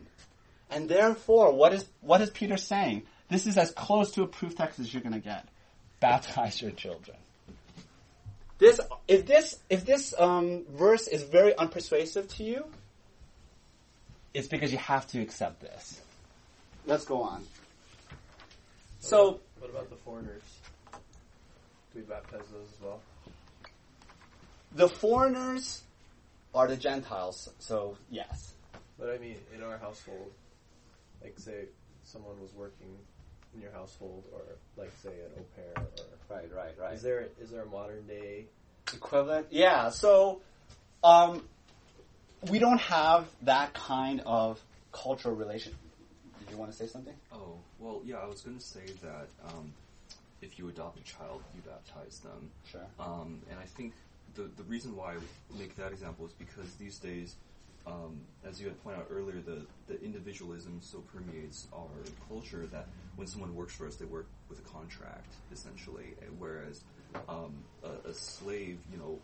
And 0.69 0.87
therefore, 0.87 1.53
what 1.53 1.73
is, 1.73 1.85
what 2.01 2.21
is 2.21 2.29
Peter 2.29 2.57
saying? 2.57 3.03
This 3.29 3.47
is 3.47 3.57
as 3.57 3.71
close 3.71 4.11
to 4.11 4.23
a 4.23 4.27
proof 4.27 4.55
text 4.55 4.79
as 4.79 4.93
you're 4.93 5.03
going 5.03 5.13
to 5.13 5.19
get. 5.19 5.47
Baptize 5.99 6.61
your 6.61 6.71
children. 6.71 7.17
This, 8.59 8.79
if 9.07 9.25
this, 9.25 9.57
if 9.69 9.85
this 9.85 10.13
um, 10.19 10.65
verse 10.69 11.07
is 11.07 11.23
very 11.23 11.53
unpersuasive 11.53 12.27
to 12.35 12.43
you, 12.43 12.65
it's 14.33 14.47
because 14.47 14.71
you 14.71 14.77
have 14.77 15.07
to 15.07 15.21
accept 15.21 15.61
this. 15.61 16.01
Let's 16.85 17.05
go 17.05 17.21
on. 17.21 17.43
So, 18.99 19.39
What 19.59 19.71
about 19.71 19.89
the 19.89 19.95
foreigners? 19.95 20.43
Do 20.91 20.99
we 21.95 22.01
baptize 22.01 22.41
those 22.51 22.67
as 22.73 22.81
well? 22.81 22.99
the 24.75 24.87
foreigners 24.87 25.81
are 26.53 26.67
the 26.67 26.77
Gentiles, 26.77 27.49
so 27.59 27.97
yes. 28.11 28.53
But 28.99 29.09
I 29.09 29.17
mean, 29.17 29.37
in 29.55 29.63
our 29.63 29.77
household, 29.77 30.31
like 31.23 31.39
say 31.39 31.65
someone 32.03 32.39
was 32.41 32.53
working 32.53 32.97
in 33.55 33.61
your 33.61 33.71
household, 33.71 34.23
or 34.33 34.41
like 34.77 34.91
say 35.01 35.09
an 35.09 35.31
au 35.39 35.45
pair, 35.55 35.83
or 35.83 36.35
Right, 36.35 36.49
right, 36.55 36.75
right. 36.79 36.93
is 36.93 37.01
there 37.01 37.27
is 37.41 37.49
there 37.49 37.63
a 37.63 37.65
modern 37.65 38.05
day? 38.07 38.45
equivalent? 38.93 39.47
Yeah. 39.51 39.89
So, 39.89 40.41
um, 41.03 41.43
we 42.49 42.59
don't 42.59 42.79
have 42.81 43.27
that 43.43 43.73
kind 43.73 44.21
of 44.25 44.61
cultural 44.91 45.35
relation. 45.35 45.73
Did 46.39 46.51
you 46.51 46.57
want 46.57 46.71
to 46.71 46.77
say 46.77 46.87
something? 46.87 47.13
Oh, 47.31 47.57
well, 47.79 48.01
yeah, 48.05 48.15
I 48.17 48.25
was 48.25 48.41
going 48.41 48.57
to 48.57 48.63
say 48.63 48.85
that 49.03 49.27
um, 49.47 49.73
if 50.41 50.57
you 50.57 50.69
adopt 50.69 50.99
a 50.99 51.03
child, 51.03 51.43
you 51.55 51.61
baptize 51.61 52.19
them. 52.19 52.49
Sure. 52.71 52.81
Um, 52.99 53.41
and 53.49 53.59
I 53.59 53.65
think 53.65 53.93
the, 54.35 54.49
the 54.57 54.63
reason 54.63 54.95
why 54.95 55.13
I 55.13 55.57
make 55.57 55.75
that 55.75 55.91
example 55.91 56.25
is 56.25 56.31
because 56.33 56.73
these 56.75 56.97
days, 56.97 57.35
um, 57.89 58.21
as 58.47 58.61
you 58.61 58.67
had 58.67 58.81
pointed 58.83 58.99
out 58.99 59.07
earlier, 59.11 59.41
the, 59.41 59.65
the 59.87 60.01
individualism 60.03 60.79
so 60.81 60.99
permeates 61.13 61.67
our 61.73 61.87
culture 62.27 62.67
that 62.71 62.87
when 63.15 63.27
someone 63.27 63.55
works 63.55 63.73
for 63.73 63.87
us, 63.87 63.95
they 63.95 64.05
work 64.05 64.27
with 64.49 64.59
a 64.59 64.69
contract, 64.69 65.33
essentially. 65.51 66.13
Whereas 66.37 66.83
um, 67.27 67.53
a, 67.83 68.09
a 68.09 68.13
slave, 68.13 68.77
you 68.91 68.97
know, 68.97 69.19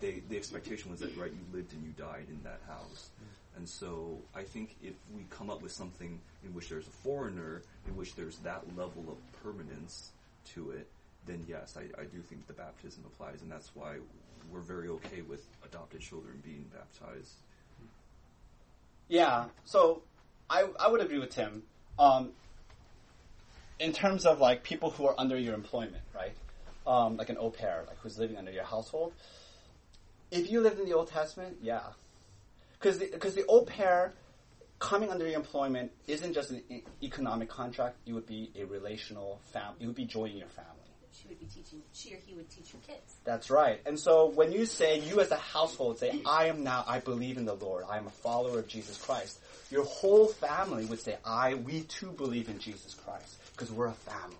they, 0.00 0.22
the 0.28 0.36
expectation 0.36 0.90
was 0.90 1.00
that, 1.00 1.16
right, 1.16 1.32
you 1.32 1.56
lived 1.56 1.72
and 1.72 1.82
you 1.82 1.90
died 1.98 2.26
in 2.28 2.40
that 2.44 2.60
house. 2.66 3.10
And 3.56 3.68
so 3.68 4.18
I 4.34 4.42
think 4.42 4.76
if 4.82 4.94
we 5.14 5.24
come 5.30 5.50
up 5.50 5.62
with 5.62 5.72
something 5.72 6.20
in 6.44 6.54
which 6.54 6.68
there's 6.68 6.86
a 6.86 6.90
foreigner, 6.90 7.62
in 7.86 7.96
which 7.96 8.14
there's 8.14 8.36
that 8.38 8.64
level 8.76 9.04
of 9.08 9.42
permanence 9.42 10.12
to 10.54 10.70
it, 10.70 10.88
then 11.26 11.44
yes, 11.48 11.76
I, 11.76 12.00
I 12.00 12.04
do 12.04 12.20
think 12.22 12.46
the 12.46 12.54
baptism 12.54 13.04
applies, 13.06 13.42
and 13.42 13.50
that's 13.50 13.70
why 13.74 13.96
we're 14.50 14.60
very 14.60 14.88
okay 14.88 15.22
with 15.22 15.46
adopted 15.64 16.00
children 16.00 16.40
being 16.44 16.70
baptized. 16.72 17.34
Yeah. 19.08 19.46
So, 19.64 20.02
I 20.48 20.66
I 20.78 20.88
would 20.88 21.00
agree 21.00 21.18
with 21.18 21.30
Tim. 21.30 21.62
Um, 21.98 22.30
in 23.80 23.92
terms 23.92 24.26
of 24.26 24.38
like 24.38 24.62
people 24.62 24.90
who 24.90 25.06
are 25.06 25.14
under 25.18 25.38
your 25.38 25.54
employment, 25.54 26.04
right? 26.14 26.32
Um, 26.86 27.16
like 27.16 27.30
an 27.30 27.38
au 27.38 27.50
pair, 27.50 27.84
like 27.86 27.98
who's 27.98 28.18
living 28.18 28.36
under 28.36 28.52
your 28.52 28.64
household. 28.64 29.12
If 30.30 30.50
you 30.50 30.60
lived 30.60 30.78
in 30.78 30.84
the 30.84 30.92
Old 30.92 31.08
Testament, 31.08 31.56
yeah, 31.62 31.80
because 32.78 32.98
because 32.98 33.34
the, 33.34 33.44
au 33.48 33.64
pair 33.64 34.12
coming 34.78 35.10
under 35.10 35.26
your 35.26 35.36
employment 35.36 35.92
isn't 36.06 36.32
just 36.34 36.50
an 36.50 36.62
economic 37.02 37.48
contract; 37.48 37.96
it 38.06 38.12
would 38.12 38.26
be 38.26 38.50
a 38.56 38.64
relational 38.64 39.40
family. 39.52 39.76
It 39.80 39.86
would 39.86 39.96
be 39.96 40.04
joining 40.04 40.36
your 40.36 40.48
family. 40.48 40.79
She 41.12 41.28
would 41.28 41.38
be 41.40 41.46
teaching, 41.46 41.82
she 41.92 42.14
or 42.14 42.18
he 42.26 42.34
would 42.34 42.48
teach 42.50 42.72
your 42.72 42.80
kids. 42.86 43.14
That's 43.24 43.50
right. 43.50 43.80
And 43.84 43.98
so 43.98 44.26
when 44.30 44.52
you 44.52 44.64
say, 44.64 45.00
you 45.00 45.20
as 45.20 45.30
a 45.30 45.36
household 45.36 45.98
say, 45.98 46.22
I 46.24 46.46
am 46.46 46.62
now, 46.64 46.84
I 46.86 47.00
believe 47.00 47.36
in 47.36 47.44
the 47.44 47.54
Lord, 47.54 47.84
I 47.90 47.98
am 47.98 48.06
a 48.06 48.10
follower 48.10 48.60
of 48.60 48.68
Jesus 48.68 48.96
Christ, 48.96 49.38
your 49.70 49.84
whole 49.84 50.28
family 50.28 50.84
would 50.86 51.00
say, 51.00 51.16
I, 51.24 51.54
we 51.54 51.82
too 51.82 52.12
believe 52.12 52.48
in 52.48 52.58
Jesus 52.58 52.94
Christ, 52.94 53.36
because 53.52 53.70
we're 53.70 53.88
a 53.88 53.92
family. 53.92 54.36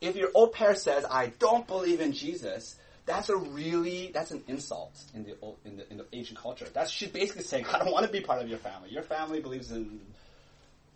If 0.00 0.16
your 0.16 0.30
au 0.34 0.46
pair 0.48 0.74
says, 0.74 1.04
I 1.08 1.32
don't 1.38 1.66
believe 1.66 2.00
in 2.00 2.12
Jesus, 2.12 2.76
that's 3.06 3.28
a 3.28 3.36
really, 3.36 4.10
that's 4.12 4.30
an 4.30 4.42
insult 4.48 4.92
in 5.14 5.24
the, 5.24 5.36
old- 5.42 5.58
in 5.64 5.76
the, 5.76 5.90
in 5.90 5.98
the 5.98 6.06
Asian 6.12 6.36
culture. 6.36 6.66
That's 6.72 6.90
she's 6.90 7.10
basically 7.10 7.42
saying, 7.42 7.66
I 7.66 7.78
don't 7.78 7.92
want 7.92 8.06
to 8.06 8.12
be 8.12 8.20
part 8.20 8.40
of 8.42 8.48
your 8.48 8.58
family. 8.58 8.90
Your 8.90 9.02
family 9.02 9.40
believes 9.40 9.70
in 9.70 10.00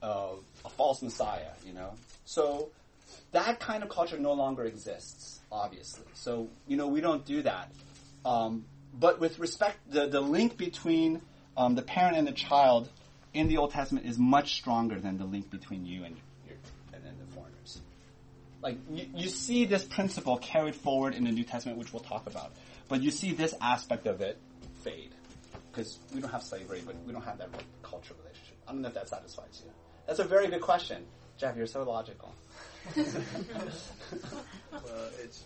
uh, 0.03 0.29
a 0.65 0.69
false 0.71 1.03
messiah, 1.03 1.51
you 1.67 1.73
know? 1.73 1.91
So, 2.25 2.71
that 3.33 3.61
kind 3.61 3.83
of 3.83 3.89
culture 3.89 4.19
no 4.19 4.33
longer 4.33 4.65
exists, 4.65 5.41
obviously. 5.51 6.05
So, 6.15 6.49
you 6.67 6.77
know, 6.77 6.89
we 6.89 7.01
don't 7.01 7.25
do 7.25 7.43
that. 7.43 7.71
Um, 8.25 8.65
but 8.93 9.21
with 9.21 9.39
respect, 9.39 9.79
the, 9.91 10.07
the 10.07 10.21
link 10.21 10.57
between 10.57 11.21
um, 11.57 11.75
the 11.75 11.83
parent 11.83 12.17
and 12.17 12.27
the 12.27 12.33
child 12.33 12.89
in 13.33 13.49
the 13.49 13.57
Old 13.57 13.73
Testament 13.73 14.07
is 14.07 14.19
much 14.19 14.55
stronger 14.55 14.99
than 15.01 15.19
the 15.19 15.25
link 15.25 15.51
between 15.51 15.85
you 15.85 16.05
and 16.05 16.17
your, 16.47 16.57
and 16.93 17.05
then 17.05 17.15
the 17.19 17.35
foreigners. 17.35 17.81
Like, 18.63 18.79
you, 18.91 19.07
you 19.15 19.29
see 19.29 19.65
this 19.65 19.85
principle 19.85 20.39
carried 20.39 20.77
forward 20.77 21.15
in 21.15 21.25
the 21.25 21.33
New 21.33 21.45
Testament, 21.45 21.79
which 21.79 21.93
we'll 21.93 22.03
talk 22.03 22.27
about. 22.27 22.53
But 22.89 23.03
you 23.03 23.11
see 23.11 23.33
this 23.33 23.55
aspect 23.61 24.07
of 24.07 24.21
it 24.21 24.39
fade. 24.83 25.11
Because 25.73 25.99
we 26.15 26.21
don't 26.21 26.31
have 26.31 26.45
slavery, 26.45 26.83
but 26.87 26.95
we 27.05 27.13
don't 27.13 27.25
have 27.25 27.39
that 27.39 27.49
cultural 27.83 28.19
relationship. 28.23 28.57
I 28.69 28.73
don't 28.73 28.83
know 28.83 28.89
if 28.89 28.95
that 28.95 29.09
satisfies 29.09 29.61
you. 29.65 29.71
That's 30.07 30.21
a 30.21 30.25
very 30.25 30.47
good 30.47 30.61
question. 30.61 31.05
Jeff, 31.37 31.57
you're 31.57 31.67
so 31.67 31.83
logical. 31.83 32.33
Well, 34.73 35.09
it's. 35.23 35.43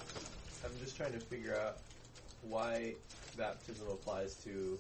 I'm 0.65 0.73
just 0.83 0.97
trying 0.97 1.13
to 1.13 1.21
figure 1.21 1.57
out 1.57 1.79
why 2.43 2.95
baptism 3.37 3.87
applies 3.89 4.35
to 4.45 4.79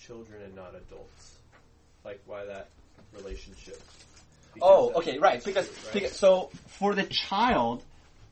children 0.00 0.42
and 0.42 0.54
not 0.54 0.74
adults? 0.74 1.36
Like 2.04 2.20
why 2.26 2.44
that 2.44 2.68
relationship? 3.12 3.80
Oh, 4.62 4.92
okay, 4.96 5.18
right. 5.18 5.44
Because, 5.44 5.68
right? 5.68 5.92
because 5.92 6.12
so 6.12 6.50
for 6.78 6.94
the 6.94 7.02
child, 7.02 7.82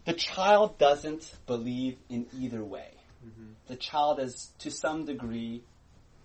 the 0.06 0.14
child 0.14 0.78
doesn't 0.78 1.30
believe 1.46 1.96
in 2.08 2.26
either 2.38 2.64
way. 2.64 2.90
Mhm. 3.26 3.54
The 3.66 3.76
child 3.76 4.20
is 4.20 4.50
to 4.60 4.70
some 4.70 5.04
degree 5.04 5.62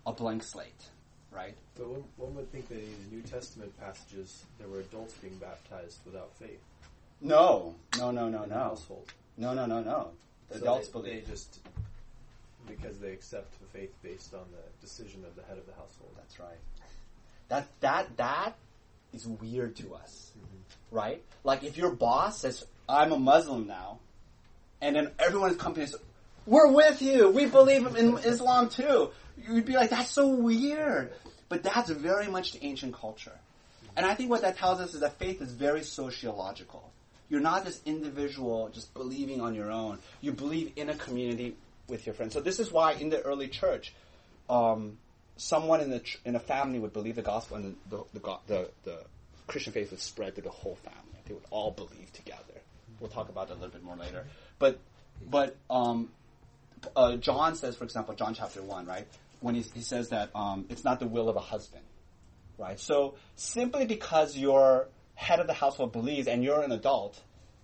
a 0.05 0.13
blank 0.13 0.43
slate, 0.43 0.89
right? 1.31 1.55
But 1.75 1.87
one, 1.89 2.03
one 2.17 2.35
would 2.35 2.51
think 2.51 2.69
that 2.69 2.77
in 2.77 3.09
the 3.09 3.15
New 3.15 3.21
Testament 3.23 3.77
passages 3.79 4.45
there 4.57 4.67
were 4.67 4.79
adults 4.79 5.13
being 5.15 5.35
baptized 5.37 5.99
without 6.05 6.33
faith 6.37 6.61
No, 7.21 7.75
no, 7.97 8.11
no, 8.11 8.29
no, 8.29 8.43
in 8.43 8.49
the 8.49 8.55
no, 8.55 8.61
household. 8.61 9.11
no, 9.37 9.53
no, 9.53 9.65
no, 9.65 9.81
no. 9.81 10.11
The 10.49 10.55
So 10.55 10.61
adults 10.61 10.87
they, 10.87 10.91
believe. 10.93 11.25
They 11.25 11.31
just 11.31 11.59
because 12.67 12.99
they 12.99 13.11
accept 13.11 13.59
the 13.59 13.65
faith 13.77 13.93
based 14.03 14.33
on 14.33 14.45
the 14.51 14.85
decision 14.85 15.25
of 15.25 15.35
the 15.35 15.43
head 15.43 15.57
of 15.57 15.65
the 15.65 15.73
household. 15.73 16.11
That's 16.15 16.39
right. 16.39 16.57
That 17.49 17.67
that 17.81 18.17
that 18.17 18.55
is 19.13 19.27
weird 19.27 19.75
to 19.77 19.95
us, 19.95 20.31
mm-hmm. 20.37 20.95
right? 20.95 21.21
Like 21.43 21.63
if 21.63 21.77
your 21.77 21.91
boss 21.91 22.39
says, 22.41 22.63
"I'm 22.87 23.11
a 23.11 23.19
Muslim 23.19 23.67
now," 23.67 23.99
and 24.81 24.95
then 24.95 25.11
everyone 25.19 25.49
in 25.49 25.57
the 25.57 25.63
company 25.63 25.85
says, 25.87 25.99
"We're 26.45 26.71
with 26.71 27.01
you. 27.01 27.29
We 27.29 27.47
believe 27.47 27.85
in 27.95 28.17
Islam 28.19 28.69
too." 28.69 29.09
You'd 29.47 29.65
be 29.65 29.73
like, 29.73 29.89
"That's 29.89 30.11
so 30.11 30.27
weird," 30.27 31.11
but 31.49 31.63
that's 31.63 31.89
very 31.89 32.27
much 32.27 32.53
the 32.53 32.63
ancient 32.63 32.93
culture, 32.93 33.37
and 33.97 34.05
I 34.05 34.13
think 34.13 34.29
what 34.29 34.41
that 34.41 34.57
tells 34.57 34.79
us 34.79 34.93
is 34.93 34.99
that 35.01 35.17
faith 35.17 35.41
is 35.41 35.51
very 35.51 35.83
sociological. 35.83 36.91
You're 37.29 37.41
not 37.41 37.63
this 37.65 37.81
individual 37.85 38.69
just 38.69 38.93
believing 38.93 39.39
on 39.41 39.53
your 39.55 39.71
own. 39.71 39.99
You 40.21 40.31
believe 40.31 40.73
in 40.75 40.89
a 40.89 40.95
community 40.95 41.55
with 41.87 42.05
your 42.05 42.15
friends. 42.15 42.33
So 42.33 42.41
this 42.41 42.59
is 42.59 42.71
why 42.71 42.93
in 42.93 43.09
the 43.09 43.21
early 43.21 43.47
church, 43.47 43.93
um, 44.49 44.97
someone 45.37 45.81
in 45.81 45.89
the 45.91 45.99
ch- 45.99 46.19
in 46.25 46.35
a 46.35 46.39
family 46.39 46.79
would 46.79 46.93
believe 46.93 47.15
the 47.15 47.21
gospel, 47.21 47.57
and 47.57 47.75
the 47.89 48.03
the, 48.13 48.19
go- 48.19 48.39
the 48.47 48.69
the 48.83 48.99
Christian 49.47 49.73
faith 49.73 49.91
would 49.91 49.99
spread 49.99 50.35
to 50.35 50.41
the 50.41 50.49
whole 50.49 50.75
family. 50.75 51.19
They 51.25 51.33
would 51.33 51.45
all 51.51 51.71
believe 51.71 52.11
together. 52.13 52.43
We'll 52.99 53.09
talk 53.09 53.29
about 53.29 53.47
that 53.47 53.53
a 53.53 53.59
little 53.59 53.69
bit 53.69 53.83
more 53.83 53.95
later. 53.95 54.25
But 54.57 54.79
but 55.25 55.55
um, 55.69 56.09
uh, 56.95 57.15
John 57.17 57.55
says, 57.55 57.75
for 57.75 57.83
example, 57.83 58.15
John 58.15 58.33
chapter 58.33 58.61
one, 58.61 58.85
right? 58.85 59.07
When 59.41 59.55
he, 59.55 59.61
he 59.61 59.81
says 59.81 60.09
that 60.09 60.31
um, 60.35 60.65
it's 60.69 60.83
not 60.83 60.99
the 60.99 61.07
will 61.07 61.29
of 61.29 61.35
a 61.35 61.39
husband, 61.41 61.83
right? 62.57 62.79
So 62.79 63.15
simply 63.35 63.85
because 63.85 64.35
your 64.35 64.87
head 65.19 65.39
of 65.39 65.47
the 65.47 65.53
household 65.53 65.91
believes 65.91 66.27
and 66.27 66.43
you're 66.43 66.61
an 66.61 66.71
adult, 66.71 67.21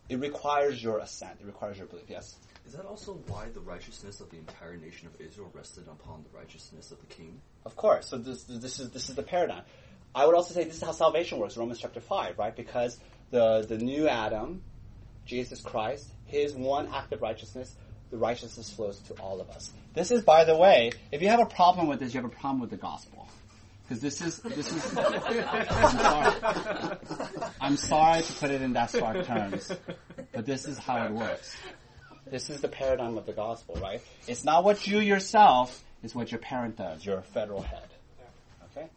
it 0.10 0.20
requires 0.20 0.84
your 0.84 0.99
assent. 0.99 1.39
It 1.39 1.45
requires 1.45 1.78
your 1.78 1.88
belief. 1.88 2.06
Yes. 2.10 2.36
Is 2.68 2.74
that 2.74 2.86
also 2.86 3.14
why 3.28 3.47
the 3.53 3.62
righteousness 3.62 4.20
of 4.20 4.30
the 4.30 4.38
entire 4.38 4.76
nation 4.76 5.08
of 5.08 5.22
Israel 5.22 5.49
rested 5.53 5.88
upon 5.88 6.24
the 6.24 6.38
righteousness 6.38 6.91
of 6.91 6.99
the 6.99 7.06
king? 7.08 7.39
Of 7.66 7.78
course. 7.78 8.10
So 8.10 8.18
this 8.18 8.43
this 8.43 8.80
is 8.80 8.89
this 8.89 9.10
is 9.10 9.16
the 9.16 9.24
paradigm. 9.24 9.64
I 10.14 10.26
would 10.26 10.36
also 10.36 10.53
say 10.53 10.66
this 10.66 10.76
is 10.76 10.84
how 10.84 10.91
salvation 10.91 11.39
works. 11.39 11.56
Romans 11.56 11.80
chapter 11.80 12.01
five, 12.01 12.38
right? 12.38 12.56
Because 12.56 12.97
the 13.32 13.66
the 13.68 13.78
new 13.78 14.08
Adam, 14.08 14.62
Jesus 15.26 15.62
Christ, 15.62 16.10
his 16.26 16.53
one 16.53 16.89
act 16.93 17.14
of 17.14 17.22
righteousness, 17.22 17.74
the 18.12 18.18
righteousness 18.18 18.70
flows 18.70 18.99
to 19.08 19.14
all 19.14 19.39
of 19.39 19.49
us. 19.49 19.72
This 19.93 20.12
is, 20.12 20.24
by 20.24 20.43
the 20.43 20.58
way, 20.58 20.91
if 21.12 21.22
you 21.22 21.30
have 21.30 21.39
a 21.39 21.45
problem 21.45 21.88
with 21.88 21.99
this, 21.99 22.14
you 22.14 22.22
have 22.22 22.30
a 22.30 22.36
problem 22.36 22.60
with 22.60 22.70
the 22.70 22.78
gospel. 22.78 23.30
Because 23.88 24.02
this 24.02 24.22
is 24.22 24.40
this 24.40 24.72
is. 24.72 24.98
I'm 24.98 25.98
sorry. 25.98 26.98
I'm 27.62 27.78
sorry 27.78 28.22
to 28.24 28.34
put 28.34 28.52
it 28.52 28.62
in 28.62 28.74
that 28.74 28.90
stark 28.90 29.26
terms, 29.26 29.72
but 30.34 30.46
this 30.46 30.66
is 30.66 30.78
how 30.80 31.06
it 31.06 31.12
works. 31.12 31.56
This 32.30 32.50
is 32.50 32.62
the 32.62 32.68
paradigm 32.68 33.18
of 33.18 33.28
the 33.28 33.34
gospel, 33.34 33.78
right? 33.82 34.02
It's 34.28 34.44
not 34.44 34.64
what 34.64 34.88
you 34.88 35.00
yourself, 35.00 35.84
it's 36.04 36.16
what 36.16 36.32
your 36.32 36.40
parent 36.40 36.78
does, 36.78 37.06
your 37.06 37.22
federal 37.22 37.62
head. 37.62 37.88
Okay? 38.72 38.88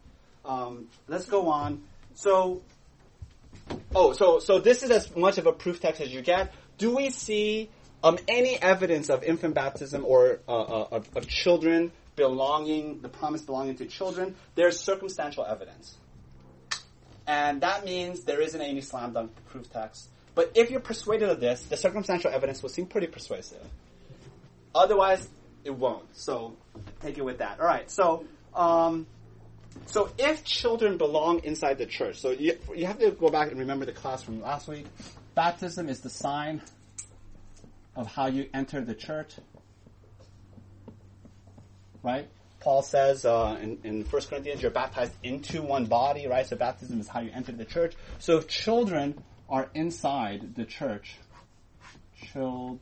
Um, 0.43 0.87
let's 1.07 1.27
go 1.27 1.49
on. 1.49 1.83
So, 2.15 2.61
oh, 3.93 4.13
so, 4.13 4.39
so 4.39 4.59
this 4.59 4.81
is 4.81 4.89
as 4.89 5.15
much 5.15 5.37
of 5.37 5.45
a 5.45 5.53
proof 5.53 5.79
text 5.79 6.01
as 6.01 6.11
you 6.11 6.21
get. 6.21 6.51
Do 6.79 6.95
we 6.95 7.11
see 7.11 7.69
um, 8.03 8.17
any 8.27 8.59
evidence 8.59 9.09
of 9.09 9.23
infant 9.23 9.53
baptism 9.53 10.05
or 10.05 10.39
uh, 10.47 10.51
uh, 10.51 10.87
of, 10.91 11.09
of 11.15 11.27
children 11.27 11.91
belonging, 12.19 13.01
the 13.01 13.09
promise 13.09 13.41
belonging 13.41 13.75
to 13.77 13.85
children? 13.85 14.35
There's 14.55 14.79
circumstantial 14.79 15.45
evidence. 15.45 15.95
And 17.25 17.61
that 17.61 17.85
means 17.85 18.23
there 18.23 18.41
isn't 18.41 18.61
any 18.61 18.81
slam 18.81 19.13
dunk 19.13 19.31
proof 19.49 19.71
text. 19.71 20.09
But 20.35 20.51
if 20.55 20.69
you're 20.69 20.79
persuaded 20.79 21.29
of 21.29 21.39
this, 21.39 21.63
the 21.63 21.77
circumstantial 21.77 22.31
evidence 22.31 22.61
will 22.61 22.69
seem 22.69 22.85
pretty 22.85 23.07
persuasive. 23.07 23.65
Otherwise, 24.75 25.27
it 25.63 25.71
won't. 25.71 26.15
So 26.15 26.55
take 27.01 27.17
it 27.17 27.25
with 27.25 27.39
that. 27.39 27.59
All 27.59 27.65
right. 27.65 27.89
So, 27.89 28.25
um, 28.53 29.07
so 29.85 30.09
if 30.17 30.43
children 30.43 30.97
belong 30.97 31.43
inside 31.43 31.77
the 31.77 31.85
church, 31.85 32.19
so 32.19 32.31
you, 32.31 32.57
you 32.75 32.85
have 32.85 32.99
to 32.99 33.11
go 33.11 33.29
back 33.29 33.49
and 33.49 33.59
remember 33.59 33.85
the 33.85 33.91
class 33.91 34.23
from 34.23 34.41
last 34.41 34.67
week. 34.67 34.85
Baptism 35.35 35.89
is 35.89 36.01
the 36.01 36.09
sign 36.09 36.61
of 37.95 38.07
how 38.07 38.27
you 38.27 38.49
enter 38.53 38.81
the 38.81 38.95
church. 38.95 39.33
Right? 42.03 42.27
Paul 42.59 42.81
says 42.81 43.25
uh, 43.25 43.57
in, 43.61 43.79
in 43.83 44.03
1 44.03 44.21
Corinthians, 44.23 44.61
you're 44.61 44.71
baptized 44.71 45.13
into 45.23 45.61
one 45.61 45.85
body, 45.85 46.27
right? 46.27 46.45
So 46.45 46.55
baptism 46.55 46.99
is 46.99 47.07
how 47.07 47.21
you 47.21 47.31
enter 47.33 47.51
the 47.51 47.65
church. 47.65 47.95
So 48.19 48.37
if 48.37 48.47
children 48.47 49.23
are 49.49 49.69
inside 49.73 50.55
the 50.55 50.65
church, 50.65 51.15
children, 52.33 52.79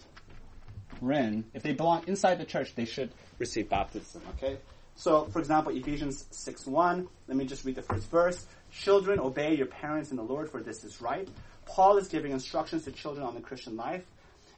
if 1.53 1.61
they 1.61 1.74
belong 1.74 2.03
inside 2.07 2.39
the 2.39 2.45
church, 2.45 2.74
they 2.76 2.86
should 2.86 3.11
receive 3.38 3.70
baptism, 3.70 4.22
okay? 4.36 4.57
So, 4.95 5.26
for 5.26 5.38
example, 5.38 5.76
Ephesians 5.76 6.26
6 6.32 6.65
1, 6.65 7.07
let 7.28 7.38
me 7.38 7.45
just 7.45 7.63
read 7.63 7.76
the 7.76 7.84
first 7.84 8.09
verse. 8.09 8.47
Children, 8.72 9.20
obey 9.20 9.55
your 9.55 9.68
parents 9.68 10.09
in 10.09 10.18
the 10.18 10.24
Lord, 10.24 10.49
for 10.49 10.61
this 10.61 10.84
is 10.84 11.01
right. 11.01 11.28
Paul 11.68 11.97
is 11.97 12.07
giving 12.07 12.32
instructions 12.32 12.86
to 12.86 12.91
children 12.91 13.26
on 13.26 13.36
the 13.36 13.41
Christian 13.41 13.78
life. 13.78 14.03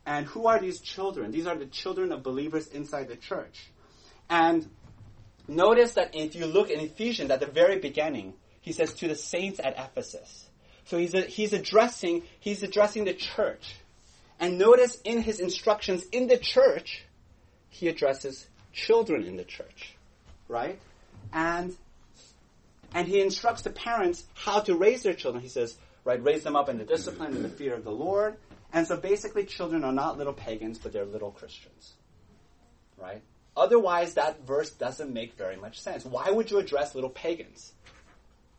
And 0.05 0.25
who 0.27 0.47
are 0.47 0.57
these 0.57 0.79
children? 0.79 1.31
These 1.31 1.45
are 1.45 1.57
the 1.57 1.65
children 1.65 2.13
of 2.13 2.23
believers 2.23 2.67
inside 2.67 3.09
the 3.09 3.17
church. 3.17 3.69
And 4.29 4.69
notice 5.47 5.93
that 5.93 6.15
if 6.15 6.35
you 6.35 6.45
look 6.45 6.69
in 6.69 6.79
Ephesians 6.79 7.31
at 7.31 7.39
the 7.39 7.47
very 7.47 7.79
beginning, 7.79 8.33
he 8.61 8.71
says 8.71 8.93
to 8.95 9.07
the 9.07 9.15
saints 9.15 9.59
at 9.63 9.77
Ephesus. 9.77 10.47
So 10.85 10.97
he's, 10.97 11.13
a, 11.13 11.21
he's 11.21 11.53
addressing, 11.53 12.23
he's 12.39 12.63
addressing 12.63 13.05
the 13.05 13.13
church. 13.13 13.75
And 14.39 14.57
notice 14.57 14.99
in 15.03 15.21
his 15.21 15.39
instructions 15.39 16.03
in 16.11 16.27
the 16.27 16.37
church, 16.37 17.03
he 17.69 17.87
addresses 17.87 18.47
children 18.73 19.23
in 19.23 19.37
the 19.37 19.43
church. 19.43 19.95
Right? 20.47 20.79
And, 21.33 21.75
and 22.93 23.07
he 23.07 23.21
instructs 23.21 23.63
the 23.63 23.69
parents 23.69 24.23
how 24.33 24.61
to 24.61 24.75
raise 24.75 25.03
their 25.03 25.13
children. 25.13 25.43
He 25.43 25.49
says, 25.49 25.77
right, 26.03 26.21
raise 26.23 26.43
them 26.43 26.55
up 26.55 26.69
in 26.69 26.77
the 26.77 26.85
discipline 26.85 27.35
and 27.35 27.45
the 27.45 27.49
fear 27.49 27.75
of 27.75 27.83
the 27.83 27.91
Lord. 27.91 28.37
And 28.71 28.87
so 28.87 28.97
basically 28.97 29.45
children 29.45 29.83
are 29.83 29.91
not 29.91 30.17
little 30.17 30.33
pagans, 30.33 30.77
but 30.77 30.93
they're 30.93 31.05
little 31.05 31.31
Christians. 31.31 31.93
Right? 32.97 33.21
Otherwise, 33.59 34.13
that 34.13 34.45
verse 34.47 34.71
doesn't 34.71 35.13
make 35.13 35.33
very 35.33 35.57
much 35.57 35.81
sense. 35.81 36.05
Why 36.05 36.31
would 36.31 36.49
you 36.49 36.59
address 36.59 36.95
little 36.95 37.09
pagans? 37.09 37.73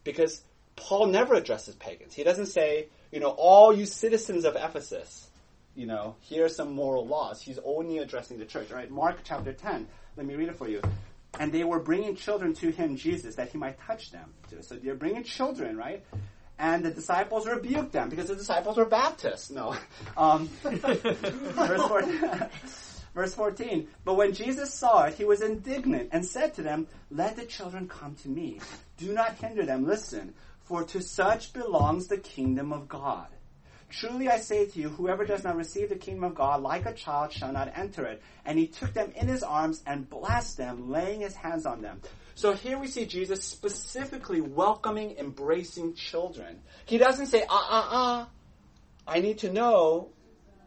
Because 0.05 0.42
Paul 0.76 1.07
never 1.07 1.34
addresses 1.34 1.74
pagans. 1.74 2.14
He 2.14 2.22
doesn't 2.22 2.46
say, 2.46 2.88
you 3.11 3.18
know, 3.18 3.30
all 3.30 3.74
you 3.74 3.86
citizens 3.86 4.44
of 4.44 4.57
Ephesus, 4.57 5.28
you 5.74 5.86
know, 5.86 6.16
here 6.20 6.44
are 6.44 6.51
some 6.51 6.72
moral 6.72 7.07
laws. 7.07 7.40
He's 7.40 7.59
only 7.64 7.98
addressing 7.98 8.38
the 8.38 8.44
church. 8.44 8.70
Right, 8.70 8.90
Mark 8.90 9.20
chapter 9.24 9.55
10. 9.55 9.88
Let 10.16 10.26
me 10.26 10.34
read 10.34 10.51
it 10.51 10.57
for 10.57 10.68
you. 10.68 10.82
And 11.38 11.51
they 11.51 11.64
were 11.64 11.78
bringing 11.78 12.14
children 12.14 12.53
to 12.55 12.70
him, 12.70 12.96
Jesus, 12.96 13.36
that 13.36 13.51
he 13.51 13.57
might 13.57 13.80
touch 13.80 14.11
them. 14.11 14.34
So 14.61 14.74
they're 14.74 14.94
bringing 14.94 15.24
children, 15.24 15.78
right? 15.78 16.05
And 16.59 16.84
the 16.84 16.90
disciples 16.90 17.46
rebuked 17.46 17.92
them 17.92 18.11
because 18.11 18.28
the 18.28 18.36
disciples 18.36 18.76
were 18.76 18.84
Baptists. 18.84 19.51
No. 19.51 19.74
Um, 20.16 20.51
verse 23.14 23.34
14. 23.34 23.88
But 24.04 24.14
when 24.14 24.32
Jesus 24.32 24.72
saw 24.72 25.04
it, 25.04 25.14
he 25.14 25.24
was 25.24 25.42
indignant 25.42 26.11
and 26.12 26.24
said 26.24 26.54
to 26.54 26.62
them, 26.62 26.86
Let 27.11 27.36
the 27.36 27.44
children 27.44 27.88
come 27.88 28.14
to 28.16 28.28
me. 28.28 28.61
Do 28.96 29.12
not 29.12 29.36
hinder 29.36 29.64
them. 29.64 29.86
Listen, 29.86 30.34
for 30.62 30.84
to 30.84 31.02
such 31.02 31.52
belongs 31.52 32.06
the 32.06 32.18
kingdom 32.18 32.72
of 32.72 32.88
God. 32.88 33.26
Truly 33.90 34.28
I 34.28 34.38
say 34.38 34.66
to 34.66 34.78
you, 34.78 34.88
whoever 34.88 35.24
does 35.24 35.42
not 35.42 35.56
receive 35.56 35.88
the 35.88 35.96
kingdom 35.96 36.22
of 36.22 36.36
God 36.36 36.62
like 36.62 36.86
a 36.86 36.92
child 36.92 37.32
shall 37.32 37.52
not 37.52 37.76
enter 37.76 38.06
it. 38.06 38.22
And 38.44 38.56
he 38.56 38.68
took 38.68 38.94
them 38.94 39.12
in 39.16 39.26
his 39.26 39.42
arms 39.42 39.82
and 39.84 40.08
blessed 40.08 40.58
them, 40.58 40.90
laying 40.90 41.20
his 41.20 41.34
hands 41.34 41.66
on 41.66 41.82
them. 41.82 42.00
So 42.36 42.52
here 42.52 42.78
we 42.78 42.86
see 42.86 43.04
Jesus 43.04 43.42
specifically 43.44 44.40
welcoming, 44.40 45.16
embracing 45.18 45.94
children. 45.94 46.61
He 46.86 46.98
doesn't 46.98 47.26
say, 47.26 47.44
ah, 47.50 47.68
ah, 47.68 47.88
ah, 47.90 48.28
I 49.06 49.18
need 49.18 49.38
to 49.38 49.52
know 49.52 50.11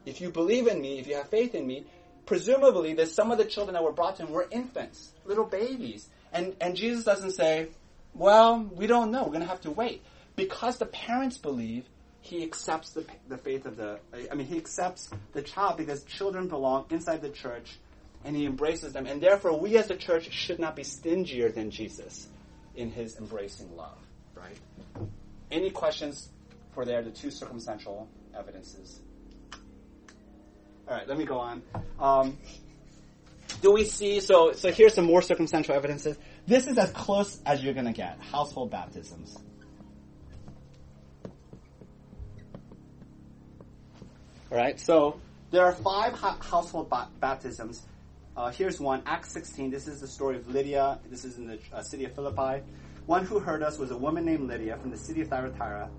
if 0.05 0.19
you 0.19 0.29
believe 0.29 0.67
in 0.67 0.81
me, 0.81 0.99
if 0.99 1.07
you 1.07 1.15
have 1.15 1.29
faith 1.29 1.55
in 1.55 1.65
me. 1.65 1.85
Presumably, 2.26 2.93
that 2.93 3.09
some 3.09 3.32
of 3.32 3.38
the 3.38 3.45
children 3.45 3.74
that 3.74 3.84
were 3.84 3.91
brought 3.91 4.17
to 4.17 4.24
him 4.24 4.32
were 4.32 4.47
infants, 4.49 5.11
little 5.26 5.45
babies. 5.45 6.07
And, 6.32 6.55
and 6.61 6.76
Jesus 6.76 7.03
doesn't 7.03 7.32
say, 7.32 7.67
well, 8.13 8.63
we 8.76 8.88
don't 8.88 9.11
know. 9.11 9.24
We're 9.24 9.30
going 9.30 9.41
to 9.41 9.47
have 9.47 9.61
to 9.61 9.71
wait. 9.71 10.03
Because 10.36 10.78
the 10.78 10.86
parents 10.86 11.38
believe, 11.38 11.86
he 12.21 12.43
accepts 12.43 12.91
the, 12.91 13.05
the 13.28 13.38
faith 13.38 13.65
of 13.65 13.76
the, 13.76 13.99
I 14.32 14.36
mean, 14.36 14.47
he 14.47 14.57
accepts 14.57 15.09
the 15.34 15.41
child 15.41 15.78
because 15.78 16.03
children 16.03 16.47
belong 16.47 16.86
inside 16.89 17.21
the 17.21 17.30
church 17.30 17.78
and 18.24 18.36
he 18.36 18.45
embraces 18.45 18.93
them. 18.93 19.05
And 19.05 19.21
therefore, 19.21 19.59
we 19.59 19.78
as 19.78 19.89
a 19.89 19.95
church 19.95 20.32
should 20.32 20.59
not 20.59 20.76
be 20.76 20.84
stingier 20.84 21.49
than 21.49 21.69
Jesus 21.69 22.28
in 22.76 22.89
his 22.91 23.17
embracing 23.17 23.76
love, 23.76 23.97
right? 24.36 24.57
Any 25.51 25.69
questions 25.69 26.30
for 26.74 26.86
there, 26.86 27.01
the 27.01 27.11
two 27.11 27.30
circumstantial 27.30 28.07
evidences? 28.36 28.99
All 30.93 30.99
right, 30.99 31.07
let 31.07 31.17
me 31.17 31.25
go 31.25 31.39
on. 31.39 31.63
Um, 31.99 32.37
do 33.63 33.73
we 33.73 33.83
see, 33.83 34.19
so, 34.19 34.51
so 34.51 34.71
here's 34.71 34.93
some 34.93 35.05
more 35.05 35.23
circumstantial 35.23 35.73
evidences. 35.73 36.19
This 36.45 36.67
is 36.67 36.77
as 36.77 36.91
close 36.91 37.41
as 37.47 37.63
you're 37.63 37.73
going 37.73 37.87
to 37.87 37.93
get. 37.93 38.19
Household 38.19 38.69
baptisms. 38.69 39.35
All 44.51 44.57
right, 44.59 44.79
so 44.79 45.19
there 45.49 45.65
are 45.65 45.73
five 45.73 46.13
ha- 46.13 46.37
household 46.39 46.91
ba- 46.91 47.09
baptisms. 47.19 47.87
Uh, 48.37 48.51
here's 48.51 48.79
one, 48.79 49.01
Acts 49.07 49.31
16. 49.31 49.71
This 49.71 49.87
is 49.87 49.99
the 49.99 50.07
story 50.07 50.35
of 50.35 50.47
Lydia. 50.47 50.99
This 51.09 51.25
is 51.25 51.39
in 51.39 51.47
the 51.47 51.57
uh, 51.73 51.81
city 51.81 52.05
of 52.05 52.13
Philippi. 52.13 52.63
One 53.07 53.25
who 53.25 53.39
heard 53.39 53.63
us 53.63 53.79
was 53.79 53.89
a 53.89 53.97
woman 53.97 54.25
named 54.25 54.47
Lydia 54.47 54.77
from 54.77 54.91
the 54.91 54.97
city 54.97 55.21
of 55.21 55.29
Thyatira, 55.29 55.89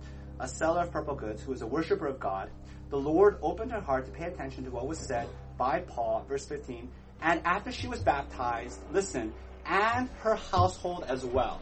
a 0.41 0.49
seller 0.49 0.83
of 0.83 0.91
purple 0.91 1.15
goods 1.15 1.43
who 1.43 1.53
was 1.53 1.63
a 1.63 1.67
worshiper 1.67 2.07
of 2.07 2.21
God. 2.21 2.51
The 2.91 2.99
Lord 2.99 3.39
opened 3.43 3.73
her 3.73 3.81
heart 3.81 4.07
to 4.07 4.13
pay 4.13 4.27
attention 4.27 4.65
to 4.65 4.71
what 4.71 4.87
was 4.87 4.99
said 4.99 5.29
by 5.57 5.81
Paul, 5.81 6.25
verse 6.29 6.47
15. 6.47 6.91
And 7.23 7.41
after 7.45 7.73
she 7.73 7.89
was 7.89 8.01
baptized, 8.01 8.79
listen, 8.93 9.33
and 9.67 10.09
her 10.21 10.37
household 10.37 11.05
as 11.09 11.25
well. 11.25 11.61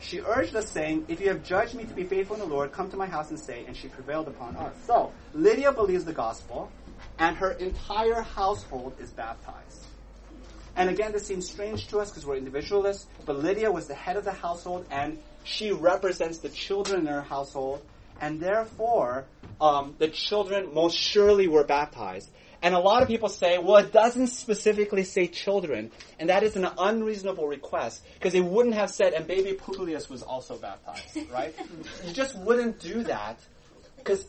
She 0.00 0.20
urged 0.20 0.54
us, 0.54 0.68
saying, 0.68 1.06
If 1.08 1.20
you 1.20 1.28
have 1.28 1.42
judged 1.42 1.74
me 1.74 1.84
to 1.84 1.94
be 1.94 2.04
faithful 2.04 2.36
in 2.36 2.40
the 2.40 2.46
Lord, 2.46 2.72
come 2.72 2.90
to 2.90 2.96
my 2.96 3.06
house 3.06 3.30
and 3.30 3.38
stay. 3.38 3.64
And 3.66 3.76
she 3.76 3.88
prevailed 3.88 4.28
upon 4.28 4.56
us. 4.56 4.74
So, 4.86 5.12
Lydia 5.32 5.72
believes 5.72 6.04
the 6.04 6.12
gospel, 6.12 6.70
and 7.18 7.36
her 7.36 7.52
entire 7.52 8.20
household 8.20 8.94
is 9.00 9.10
baptized. 9.10 9.86
And 10.76 10.90
again, 10.90 11.12
this 11.12 11.26
seems 11.26 11.48
strange 11.48 11.88
to 11.88 12.00
us 12.00 12.10
because 12.10 12.26
we're 12.26 12.36
individualists, 12.36 13.06
but 13.24 13.38
Lydia 13.38 13.70
was 13.70 13.86
the 13.86 13.94
head 13.94 14.16
of 14.16 14.24
the 14.24 14.32
household, 14.32 14.86
and 14.90 15.18
she 15.44 15.70
represents 15.72 16.38
the 16.38 16.48
children 16.48 17.00
in 17.00 17.06
her 17.06 17.22
household, 17.22 17.82
and 18.20 18.40
therefore, 18.40 19.26
um, 19.60 19.94
the 19.98 20.08
children 20.08 20.74
most 20.74 20.96
surely 20.96 21.46
were 21.46 21.64
baptized. 21.64 22.30
And 22.62 22.74
a 22.74 22.78
lot 22.78 23.02
of 23.02 23.08
people 23.08 23.28
say, 23.28 23.58
well, 23.58 23.76
it 23.76 23.92
doesn't 23.92 24.28
specifically 24.28 25.04
say 25.04 25.26
children, 25.26 25.92
and 26.18 26.30
that 26.30 26.42
is 26.42 26.56
an 26.56 26.66
unreasonable 26.78 27.46
request 27.46 28.02
because 28.14 28.34
it 28.34 28.42
wouldn't 28.42 28.74
have 28.74 28.90
said, 28.90 29.12
and 29.12 29.26
baby 29.26 29.52
Publius 29.52 30.08
was 30.08 30.22
also 30.22 30.56
baptized, 30.56 31.18
right? 31.30 31.54
you 32.06 32.14
just 32.14 32.34
wouldn't 32.38 32.80
do 32.80 33.02
that 33.02 33.38
because 33.98 34.24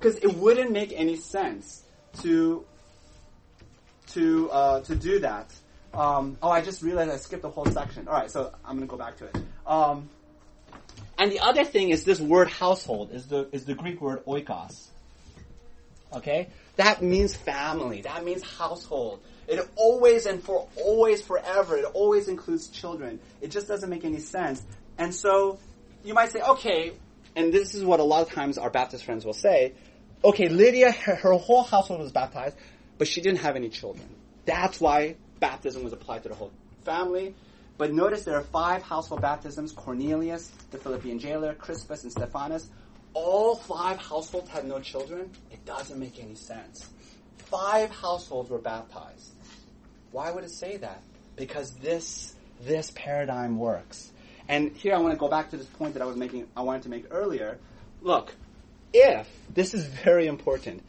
because 0.00 0.16
it 0.22 0.34
wouldn't 0.34 0.72
make 0.72 0.92
any 0.92 1.14
sense 1.14 1.84
to 2.22 2.64
to 4.08 4.50
uh, 4.50 4.80
to 4.80 4.96
do 4.96 5.20
that. 5.20 5.52
Um, 5.94 6.38
oh, 6.42 6.50
I 6.50 6.60
just 6.60 6.82
realized 6.82 7.10
I 7.10 7.16
skipped 7.16 7.42
the 7.42 7.50
whole 7.50 7.66
section. 7.66 8.08
All 8.08 8.14
right, 8.14 8.30
so 8.30 8.52
I'm 8.64 8.76
going 8.76 8.86
to 8.86 8.90
go 8.90 8.96
back 8.96 9.16
to 9.18 9.26
it. 9.26 9.36
Um, 9.66 10.08
and 11.18 11.32
the 11.32 11.40
other 11.40 11.64
thing 11.64 11.90
is 11.90 12.04
this 12.04 12.20
word 12.20 12.48
household 12.48 13.12
is 13.12 13.26
the 13.26 13.48
is 13.52 13.64
the 13.64 13.74
Greek 13.74 14.00
word 14.00 14.24
oikos. 14.24 14.86
Okay, 16.12 16.48
that 16.76 17.02
means 17.02 17.34
family. 17.34 18.02
That 18.02 18.24
means 18.24 18.42
household. 18.42 19.20
It 19.48 19.66
always 19.76 20.26
and 20.26 20.42
for 20.42 20.68
always 20.76 21.20
forever. 21.20 21.76
It 21.76 21.84
always 21.84 22.28
includes 22.28 22.68
children. 22.68 23.18
It 23.40 23.50
just 23.50 23.66
doesn't 23.66 23.90
make 23.90 24.04
any 24.04 24.20
sense. 24.20 24.62
And 24.96 25.14
so 25.14 25.58
you 26.04 26.14
might 26.14 26.30
say, 26.30 26.40
okay, 26.40 26.92
and 27.34 27.52
this 27.52 27.74
is 27.74 27.84
what 27.84 28.00
a 28.00 28.04
lot 28.04 28.22
of 28.22 28.32
times 28.32 28.58
our 28.58 28.70
Baptist 28.70 29.04
friends 29.04 29.24
will 29.24 29.32
say. 29.32 29.74
Okay, 30.24 30.48
Lydia, 30.48 30.92
her, 30.92 31.14
her 31.14 31.32
whole 31.34 31.62
household 31.62 32.00
was 32.00 32.12
baptized, 32.12 32.56
but 32.96 33.06
she 33.06 33.20
didn't 33.20 33.40
have 33.40 33.56
any 33.56 33.68
children. 33.68 34.08
That's 34.44 34.80
why 34.80 35.16
baptism 35.40 35.84
was 35.84 35.92
applied 35.92 36.22
to 36.24 36.28
the 36.28 36.34
whole 36.34 36.52
family. 36.84 37.34
But 37.76 37.92
notice 37.92 38.24
there 38.24 38.36
are 38.36 38.42
five 38.42 38.82
household 38.82 39.22
baptisms 39.22 39.72
Cornelius, 39.72 40.48
the 40.70 40.78
Philippian 40.78 41.18
jailer, 41.18 41.54
Crispus, 41.54 42.02
and 42.02 42.12
Stephanas. 42.12 42.68
All 43.14 43.54
five 43.54 43.98
households 43.98 44.50
had 44.50 44.66
no 44.66 44.80
children. 44.80 45.30
It 45.50 45.64
doesn't 45.64 45.98
make 45.98 46.20
any 46.20 46.34
sense. 46.34 46.88
Five 47.38 47.90
households 47.90 48.50
were 48.50 48.58
baptized. 48.58 49.32
Why 50.10 50.30
would 50.30 50.44
it 50.44 50.50
say 50.50 50.76
that? 50.78 51.02
Because 51.36 51.72
this, 51.76 52.34
this 52.62 52.92
paradigm 52.94 53.58
works. 53.58 54.10
And 54.48 54.76
here 54.76 54.94
I 54.94 54.98
want 54.98 55.12
to 55.12 55.18
go 55.18 55.28
back 55.28 55.50
to 55.50 55.56
this 55.56 55.66
point 55.66 55.94
that 55.94 56.02
I 56.02 56.06
was 56.06 56.16
making, 56.16 56.48
I 56.56 56.62
wanted 56.62 56.82
to 56.82 56.88
make 56.88 57.06
earlier. 57.10 57.58
Look, 58.00 58.34
if, 58.92 59.28
this 59.52 59.74
is 59.74 59.86
very 59.86 60.26
important, 60.26 60.82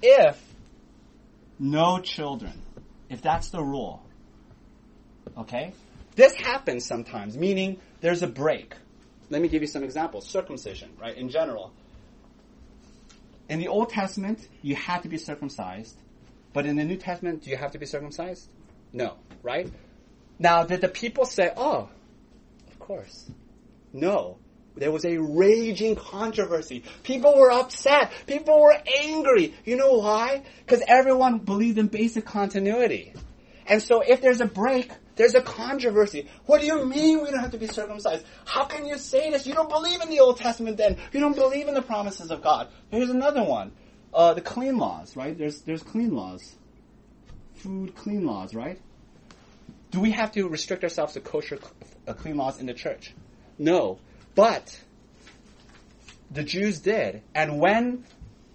if 0.00 0.40
no 1.58 1.98
children, 1.98 2.62
if 3.12 3.20
that's 3.20 3.50
the 3.50 3.62
rule, 3.62 4.02
okay? 5.36 5.74
This 6.16 6.34
happens 6.34 6.86
sometimes, 6.86 7.36
meaning 7.36 7.78
there's 8.00 8.22
a 8.22 8.26
break. 8.26 8.74
Let 9.30 9.42
me 9.42 9.48
give 9.48 9.62
you 9.62 9.68
some 9.68 9.84
examples. 9.84 10.26
Circumcision, 10.26 10.90
right, 11.00 11.16
in 11.16 11.28
general. 11.28 11.72
In 13.48 13.58
the 13.58 13.68
Old 13.68 13.90
Testament, 13.90 14.48
you 14.62 14.74
had 14.74 15.02
to 15.02 15.08
be 15.08 15.18
circumcised, 15.18 15.96
but 16.54 16.64
in 16.64 16.76
the 16.76 16.84
New 16.84 16.96
Testament, 16.96 17.42
do 17.42 17.50
you 17.50 17.56
have 17.56 17.72
to 17.72 17.78
be 17.78 17.86
circumcised? 17.86 18.48
No, 18.92 19.16
right? 19.42 19.70
Now, 20.38 20.64
did 20.64 20.80
the 20.80 20.88
people 20.88 21.26
say, 21.26 21.52
oh, 21.54 21.90
of 22.68 22.78
course. 22.78 23.30
No. 23.92 24.38
There 24.76 24.90
was 24.90 25.04
a 25.04 25.18
raging 25.18 25.96
controversy. 25.96 26.84
People 27.02 27.38
were 27.38 27.52
upset. 27.52 28.12
People 28.26 28.60
were 28.60 28.76
angry. 29.02 29.54
You 29.64 29.76
know 29.76 29.94
why? 29.94 30.42
Because 30.64 30.82
everyone 30.86 31.38
believed 31.38 31.78
in 31.78 31.88
basic 31.88 32.24
continuity. 32.24 33.14
And 33.66 33.82
so 33.82 34.00
if 34.00 34.20
there's 34.20 34.40
a 34.40 34.46
break, 34.46 34.90
there's 35.16 35.34
a 35.34 35.42
controversy. 35.42 36.28
What 36.46 36.60
do 36.60 36.66
you 36.66 36.84
mean 36.84 37.22
we 37.22 37.30
don't 37.30 37.40
have 37.40 37.52
to 37.52 37.58
be 37.58 37.66
circumcised? 37.66 38.24
How 38.44 38.64
can 38.64 38.86
you 38.86 38.98
say 38.98 39.30
this? 39.30 39.46
You 39.46 39.54
don't 39.54 39.68
believe 39.68 40.00
in 40.00 40.08
the 40.08 40.20
Old 40.20 40.38
Testament 40.38 40.78
then. 40.78 40.96
You 41.12 41.20
don't 41.20 41.36
believe 41.36 41.68
in 41.68 41.74
the 41.74 41.82
promises 41.82 42.30
of 42.30 42.42
God. 42.42 42.68
Here's 42.90 43.10
another 43.10 43.44
one. 43.44 43.72
Uh, 44.12 44.34
the 44.34 44.40
clean 44.40 44.78
laws, 44.78 45.16
right? 45.16 45.36
There's, 45.36 45.60
there's 45.62 45.82
clean 45.82 46.14
laws. 46.14 46.56
Food 47.56 47.94
clean 47.94 48.26
laws, 48.26 48.54
right? 48.54 48.80
Do 49.90 50.00
we 50.00 50.10
have 50.12 50.32
to 50.32 50.48
restrict 50.48 50.82
ourselves 50.82 51.12
to 51.14 51.20
kosher 51.20 51.58
uh, 52.08 52.14
clean 52.14 52.36
laws 52.36 52.58
in 52.58 52.66
the 52.66 52.74
church? 52.74 53.14
No. 53.58 53.98
But 54.34 54.78
the 56.30 56.42
Jews 56.42 56.80
did. 56.80 57.22
And 57.34 57.58
when 57.60 58.04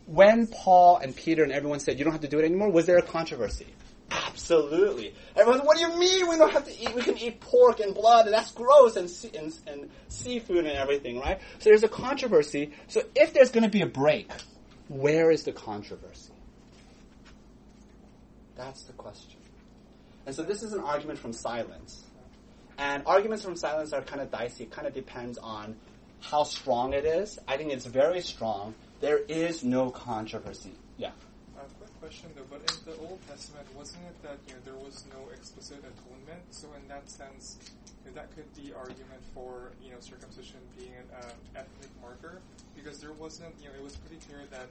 when 0.05 0.47
Paul 0.47 0.97
and 0.97 1.15
Peter 1.15 1.43
and 1.43 1.51
everyone 1.51 1.79
said 1.79 1.99
you 1.99 2.05
don't 2.05 2.13
have 2.13 2.21
to 2.21 2.27
do 2.27 2.39
it 2.39 2.45
anymore, 2.45 2.71
was 2.71 2.85
there 2.85 2.97
a 2.97 3.01
controversy? 3.01 3.67
Absolutely. 4.09 5.13
Everyone, 5.35 5.65
what 5.65 5.77
do 5.77 5.83
you 5.83 5.99
mean 5.99 6.29
we 6.29 6.37
don't 6.37 6.51
have 6.53 6.65
to 6.65 6.81
eat? 6.81 6.95
We 6.95 7.01
can 7.01 7.17
eat 7.17 7.41
pork 7.41 7.81
and 7.81 7.93
blood, 7.93 8.25
and 8.25 8.33
that's 8.33 8.51
gross, 8.51 8.95
and, 8.95 9.11
and, 9.35 9.53
and 9.67 9.89
seafood 10.07 10.65
and 10.65 10.77
everything, 10.77 11.19
right? 11.19 11.39
So 11.59 11.69
there's 11.69 11.83
a 11.83 11.89
controversy. 11.89 12.71
So 12.87 13.01
if 13.15 13.33
there's 13.33 13.51
going 13.51 13.65
to 13.65 13.69
be 13.69 13.81
a 13.81 13.87
break, 13.87 14.31
where 14.87 15.29
is 15.29 15.43
the 15.43 15.51
controversy? 15.51 16.31
That's 18.55 18.83
the 18.83 18.93
question. 18.93 19.39
And 20.25 20.33
so 20.33 20.43
this 20.43 20.63
is 20.63 20.71
an 20.71 20.79
argument 20.79 21.19
from 21.19 21.33
silence. 21.33 22.03
And 22.77 23.03
arguments 23.05 23.43
from 23.43 23.55
silence 23.55 23.91
are 23.93 24.01
kind 24.01 24.21
of 24.21 24.31
dicey. 24.31 24.65
It 24.65 24.71
kind 24.71 24.87
of 24.87 24.93
depends 24.93 25.37
on 25.39 25.75
how 26.21 26.43
strong 26.43 26.93
it 26.93 27.05
is. 27.05 27.39
I 27.47 27.57
think 27.57 27.71
it's 27.71 27.85
very 27.85 28.21
strong. 28.21 28.75
There 29.01 29.17
is 29.17 29.63
no 29.63 29.89
controversy. 29.89 30.73
Yeah. 30.97 31.11
Uh, 31.57 31.61
quick 31.79 31.99
question 31.99 32.29
though, 32.35 32.45
but 32.49 32.61
in 32.61 32.77
the 32.85 32.97
Old 33.07 33.19
Testament, 33.27 33.65
wasn't 33.75 34.03
it 34.05 34.21
that 34.23 34.37
you 34.47 34.53
know 34.53 34.59
there 34.65 34.81
was 34.85 35.05
no 35.09 35.29
explicit 35.33 35.79
atonement? 35.79 36.41
So 36.51 36.67
in 36.73 36.87
that 36.87 37.09
sense, 37.09 37.57
you 38.05 38.11
know, 38.11 38.15
that 38.15 38.33
could 38.35 38.49
be 38.55 38.73
argument 38.73 39.21
for 39.33 39.71
you 39.81 39.91
know 39.91 39.99
circumcision 39.99 40.61
being 40.77 40.93
an 40.93 41.09
uh, 41.13 41.59
ethnic 41.61 41.89
marker 42.01 42.41
because 42.75 42.99
there 42.99 43.13
wasn't 43.13 43.53
you 43.61 43.69
know 43.69 43.75
it 43.77 43.83
was 43.83 43.95
pretty 43.97 44.21
clear 44.25 44.45
that 44.49 44.69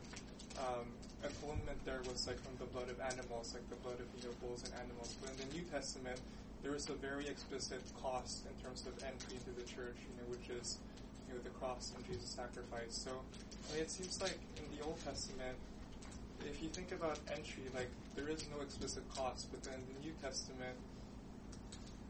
um, 0.59 0.86
atonement 1.22 1.78
there 1.84 2.00
was 2.11 2.26
like 2.26 2.38
from 2.42 2.54
the 2.59 2.66
blood 2.70 2.90
of 2.90 2.98
animals, 3.00 3.54
like 3.54 3.66
the 3.70 3.78
blood 3.82 3.98
of 3.98 4.07
you 4.18 4.26
know 4.26 4.34
bulls 4.42 4.62
and 4.64 4.74
animals. 4.78 5.14
But 5.22 5.30
in 5.34 5.48
the 5.48 5.50
New 5.54 5.64
Testament, 5.70 6.18
there 6.67 6.75
is 6.75 6.91
a 6.91 6.99
very 6.99 7.29
explicit 7.29 7.79
cost 8.03 8.43
in 8.51 8.55
terms 8.59 8.83
of 8.91 8.93
entry 9.07 9.39
into 9.39 9.55
the 9.55 9.62
church, 9.62 9.95
you 10.03 10.14
know, 10.19 10.27
which 10.27 10.51
is 10.51 10.79
you 11.29 11.35
know 11.35 11.41
the 11.47 11.55
cross 11.62 11.93
and 11.95 12.03
Jesus' 12.11 12.35
sacrifice. 12.35 12.91
So 12.91 13.14
I 13.71 13.75
mean, 13.75 13.83
it 13.87 13.91
seems 13.91 14.21
like 14.21 14.35
in 14.59 14.67
the 14.75 14.83
Old 14.83 14.99
Testament 15.05 15.55
if 16.43 16.62
you 16.62 16.69
think 16.69 16.91
about 16.91 17.19
entry, 17.31 17.71
like 17.75 17.89
there 18.14 18.29
is 18.29 18.45
no 18.51 18.62
explicit 18.62 19.03
cost, 19.14 19.47
but 19.51 19.62
then 19.62 19.79
the 19.95 19.99
New 20.03 20.12
Testament, 20.21 20.75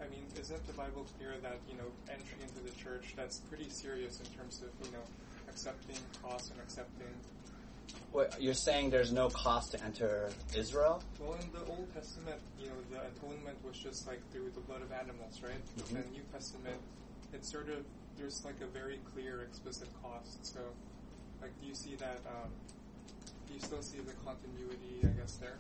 I 0.01 0.09
mean, 0.09 0.25
isn't 0.41 0.67
the 0.67 0.73
Bible 0.73 1.05
clear 1.21 1.37
that 1.45 1.61
you 1.69 1.77
know 1.77 1.93
entry 2.09 2.41
into 2.41 2.65
the 2.65 2.73
church 2.81 3.13
that's 3.13 3.45
pretty 3.53 3.69
serious 3.69 4.21
in 4.25 4.29
terms 4.41 4.65
of 4.65 4.73
you 4.81 4.93
know 4.97 5.05
accepting 5.53 6.01
cost 6.25 6.51
and 6.53 6.61
accepting. 6.65 7.13
What, 8.17 8.41
you're 8.41 8.55
saying 8.55 8.89
there's 8.89 9.13
no 9.13 9.29
cost 9.29 9.73
to 9.73 9.85
enter 9.85 10.31
Israel? 10.57 11.03
Well, 11.21 11.35
in 11.35 11.53
the 11.53 11.71
Old 11.71 11.93
Testament, 11.93 12.41
you 12.59 12.69
know, 12.69 12.73
the 12.91 12.97
atonement 12.97 13.63
was 13.63 13.77
just 13.77 14.07
like 14.07 14.21
through 14.33 14.53
the 14.55 14.61
blood 14.61 14.81
of 14.81 14.91
animals, 14.91 15.43
right? 15.43 15.61
Mhm. 15.77 15.91
in 15.91 15.97
the 15.97 16.09
New 16.13 16.23
Testament, 16.33 16.81
it's 17.35 17.53
sort 17.53 17.69
of 17.69 17.85
there's 18.17 18.43
like 18.43 18.59
a 18.63 18.67
very 18.69 19.01
clear 19.13 19.43
explicit 19.43 19.89
cost. 20.03 20.47
So, 20.47 20.61
like, 21.43 21.51
do 21.61 21.67
you 21.67 21.75
see 21.75 21.95
that? 21.97 22.21
Um, 22.27 22.49
do 23.49 23.53
you 23.53 23.61
still 23.61 23.83
see 23.83 23.99
the 23.99 24.15
continuity? 24.25 25.01
I 25.05 25.09
guess 25.09 25.35
there. 25.35 25.59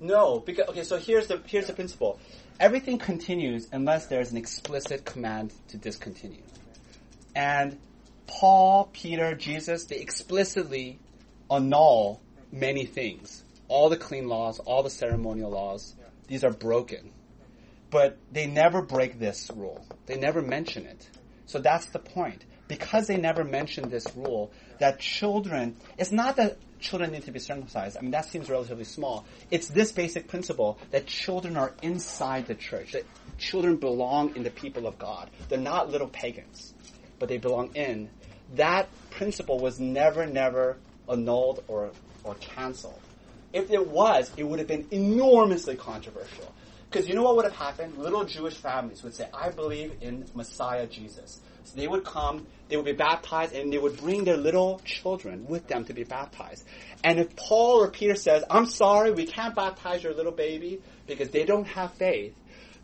No, 0.00 0.40
because 0.40 0.66
okay. 0.70 0.82
So 0.82 0.96
here's 0.96 1.26
the 1.26 1.42
here's 1.44 1.66
the 1.66 1.74
principle. 1.74 2.18
Everything 2.58 2.96
continues 2.96 3.68
unless 3.70 4.06
there's 4.06 4.30
an 4.30 4.38
explicit 4.38 5.04
command 5.04 5.52
to 5.68 5.76
discontinue. 5.76 6.40
And 7.34 7.78
Paul, 8.26 8.88
Peter, 8.94 9.34
Jesus, 9.34 9.84
they 9.84 9.96
explicitly 9.96 10.98
annul 11.50 12.20
many 12.52 12.84
things. 12.84 13.42
All 13.68 13.88
the 13.88 13.96
clean 13.96 14.28
laws, 14.28 14.58
all 14.58 14.82
the 14.82 14.90
ceremonial 14.90 15.50
laws, 15.50 15.94
these 16.26 16.44
are 16.44 16.52
broken. 16.52 17.12
But 17.90 18.18
they 18.30 18.46
never 18.46 18.82
break 18.82 19.18
this 19.18 19.50
rule. 19.54 19.84
They 20.06 20.16
never 20.16 20.42
mention 20.42 20.86
it. 20.86 21.08
So 21.46 21.58
that's 21.58 21.86
the 21.86 21.98
point. 21.98 22.44
Because 22.68 23.08
they 23.08 23.16
never 23.16 23.42
mention 23.42 23.90
this 23.90 24.06
rule, 24.14 24.52
that 24.78 25.00
children, 25.00 25.76
it's 25.98 26.12
not 26.12 26.36
that 26.36 26.58
children 26.78 27.10
need 27.10 27.24
to 27.24 27.32
be 27.32 27.40
circumcised. 27.40 27.96
I 27.96 28.00
mean, 28.00 28.12
that 28.12 28.26
seems 28.26 28.48
relatively 28.48 28.84
small. 28.84 29.24
It's 29.50 29.66
this 29.68 29.90
basic 29.90 30.28
principle 30.28 30.78
that 30.92 31.06
children 31.06 31.56
are 31.56 31.74
inside 31.82 32.46
the 32.46 32.54
church, 32.54 32.92
that 32.92 33.04
children 33.38 33.76
belong 33.76 34.36
in 34.36 34.44
the 34.44 34.50
people 34.50 34.86
of 34.86 34.98
God. 34.98 35.30
They're 35.48 35.58
not 35.58 35.90
little 35.90 36.06
pagans, 36.06 36.72
but 37.18 37.28
they 37.28 37.38
belong 37.38 37.74
in. 37.74 38.08
That 38.54 38.88
principle 39.10 39.58
was 39.58 39.80
never, 39.80 40.26
never 40.26 40.78
annulled 41.10 41.64
or, 41.68 41.90
or 42.24 42.34
canceled. 42.36 43.00
If 43.52 43.70
it 43.70 43.88
was, 43.88 44.30
it 44.36 44.44
would 44.44 44.58
have 44.58 44.68
been 44.68 44.86
enormously 44.90 45.76
controversial. 45.76 46.52
Because 46.90 47.08
you 47.08 47.14
know 47.14 47.22
what 47.22 47.36
would 47.36 47.44
have 47.44 47.54
happened? 47.54 47.98
Little 47.98 48.24
Jewish 48.24 48.54
families 48.54 49.02
would 49.02 49.14
say, 49.14 49.28
I 49.32 49.50
believe 49.50 49.92
in 50.00 50.24
Messiah 50.34 50.86
Jesus. 50.86 51.40
So 51.64 51.76
they 51.76 51.86
would 51.86 52.04
come, 52.04 52.46
they 52.68 52.76
would 52.76 52.84
be 52.84 52.92
baptized, 52.92 53.54
and 53.54 53.72
they 53.72 53.78
would 53.78 53.96
bring 53.98 54.24
their 54.24 54.36
little 54.36 54.80
children 54.84 55.46
with 55.46 55.68
them 55.68 55.84
to 55.84 55.92
be 55.92 56.02
baptized. 56.02 56.64
And 57.04 57.20
if 57.20 57.36
Paul 57.36 57.82
or 57.82 57.90
Peter 57.90 58.16
says, 58.16 58.42
I'm 58.50 58.66
sorry, 58.66 59.12
we 59.12 59.26
can't 59.26 59.54
baptize 59.54 60.02
your 60.02 60.14
little 60.14 60.32
baby 60.32 60.80
because 61.06 61.30
they 61.30 61.44
don't 61.44 61.66
have 61.68 61.92
faith, 61.94 62.34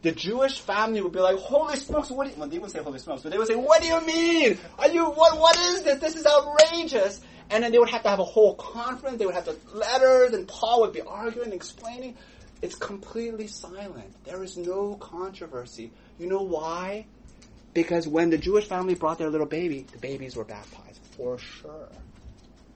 the 0.03 0.13
Jewish 0.13 0.61
family 0.61 1.01
would 1.01 1.13
be 1.13 1.19
like, 1.19 1.37
"Holy 1.37 1.75
smokes! 1.75 2.11
What?" 2.11 2.27
Do 2.27 2.31
you, 2.31 2.39
well, 2.39 2.49
they 2.49 2.59
would 2.61 2.71
say 2.71 2.81
"Holy 2.81 2.99
smokes," 3.01 3.23
but 3.23 3.33
they 3.33 3.39
would 3.39 3.49
say, 3.49 3.57
"What 3.57 3.83
do 3.83 3.89
you 3.89 4.07
mean? 4.07 4.59
Are 4.79 4.89
you 4.89 5.07
what? 5.07 5.37
What 5.41 5.57
is 5.59 5.83
this? 5.83 5.99
This 5.99 6.15
is 6.15 6.27
outrageous!" 6.27 7.21
And 7.51 7.63
then 7.63 7.73
they 7.73 7.79
would 7.79 7.91
have 7.91 8.03
to 8.03 8.09
have 8.09 8.19
a 8.19 8.25
whole 8.25 8.55
conference. 8.55 9.19
They 9.19 9.27
would 9.27 9.35
have 9.35 9.45
to 9.45 9.57
letters, 9.73 10.33
and 10.33 10.49
Paul 10.49 10.81
would 10.81 10.93
be 10.93 11.01
arguing, 11.03 11.53
explaining. 11.53 12.17
It's 12.63 12.75
completely 12.75 13.47
silent. 13.47 14.13
There 14.25 14.43
is 14.43 14.57
no 14.57 14.95
controversy. 14.95 15.93
You 16.19 16.27
know 16.27 16.43
why? 16.43 17.07
Because 17.75 18.09
when 18.09 18.31
the 18.31 18.39
Jewish 18.39 18.65
family 18.65 18.95
brought 18.95 19.19
their 19.19 19.29
little 19.31 19.47
baby, 19.47 19.87
the 19.93 19.99
babies 19.99 20.35
were 20.35 20.45
baptized 20.45 21.01
for 21.17 21.39
sure. 21.39 21.89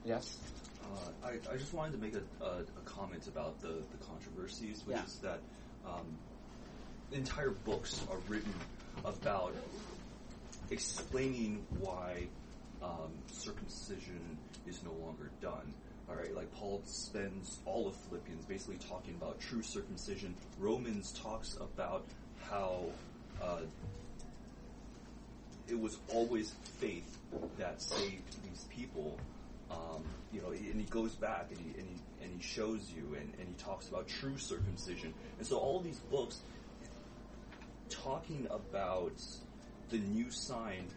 Yes. 0.05 0.37
Uh, 0.83 1.27
I, 1.27 1.53
I 1.53 1.57
just 1.57 1.73
wanted 1.73 1.93
to 1.93 1.97
make 1.97 2.13
a, 2.15 2.43
a, 2.45 2.59
a 2.59 2.81
comment 2.85 3.27
about 3.27 3.59
the, 3.61 3.69
the 3.69 4.05
controversies, 4.05 4.83
which 4.85 4.97
Yeah. 4.97 5.03
is 5.05 5.15
that 5.17 5.39
um, 5.85 6.05
entire 7.11 7.49
books 7.49 8.01
are 8.11 8.17
written 8.27 8.53
about 9.03 9.55
explaining 10.69 11.65
why 11.79 12.27
um, 12.83 13.11
circumcision 13.31 14.37
is 14.67 14.81
no 14.83 14.93
longer 15.05 15.29
done. 15.41 15.73
All 16.09 16.15
right, 16.15 16.35
like 16.35 16.51
Paul 16.55 16.81
spends 16.85 17.59
all 17.65 17.87
of 17.87 17.95
Philippians 17.95 18.45
basically 18.45 18.77
talking 18.89 19.15
about 19.15 19.39
true 19.39 19.61
circumcision. 19.61 20.35
Romans 20.59 21.13
talks 21.13 21.55
about 21.55 22.05
how 22.49 22.83
uh, 23.41 23.61
it 25.69 25.79
was 25.79 25.97
always 26.09 26.53
faith 26.79 27.17
that 27.57 27.81
saved 27.81 28.35
these 28.43 28.65
people. 28.69 29.17
Um, 29.69 30.03
you 30.33 30.41
know, 30.41 30.49
and 30.49 30.75
he 30.75 30.87
goes 30.89 31.15
back 31.15 31.47
and 31.49 31.59
he 31.59 31.79
and 31.79 31.87
he, 31.87 32.25
and 32.25 32.41
he 32.41 32.43
shows 32.45 32.91
you 32.93 33.15
and, 33.15 33.33
and 33.39 33.47
he 33.47 33.63
talks 33.63 33.87
about 33.87 34.07
true 34.07 34.37
circumcision. 34.37 35.13
And 35.37 35.47
so 35.47 35.57
all 35.57 35.79
these 35.79 35.99
books 35.99 36.39
talking 37.89 38.47
about 38.49 39.13
the 39.89 39.97
new 39.97 40.29
sign, 40.29 40.87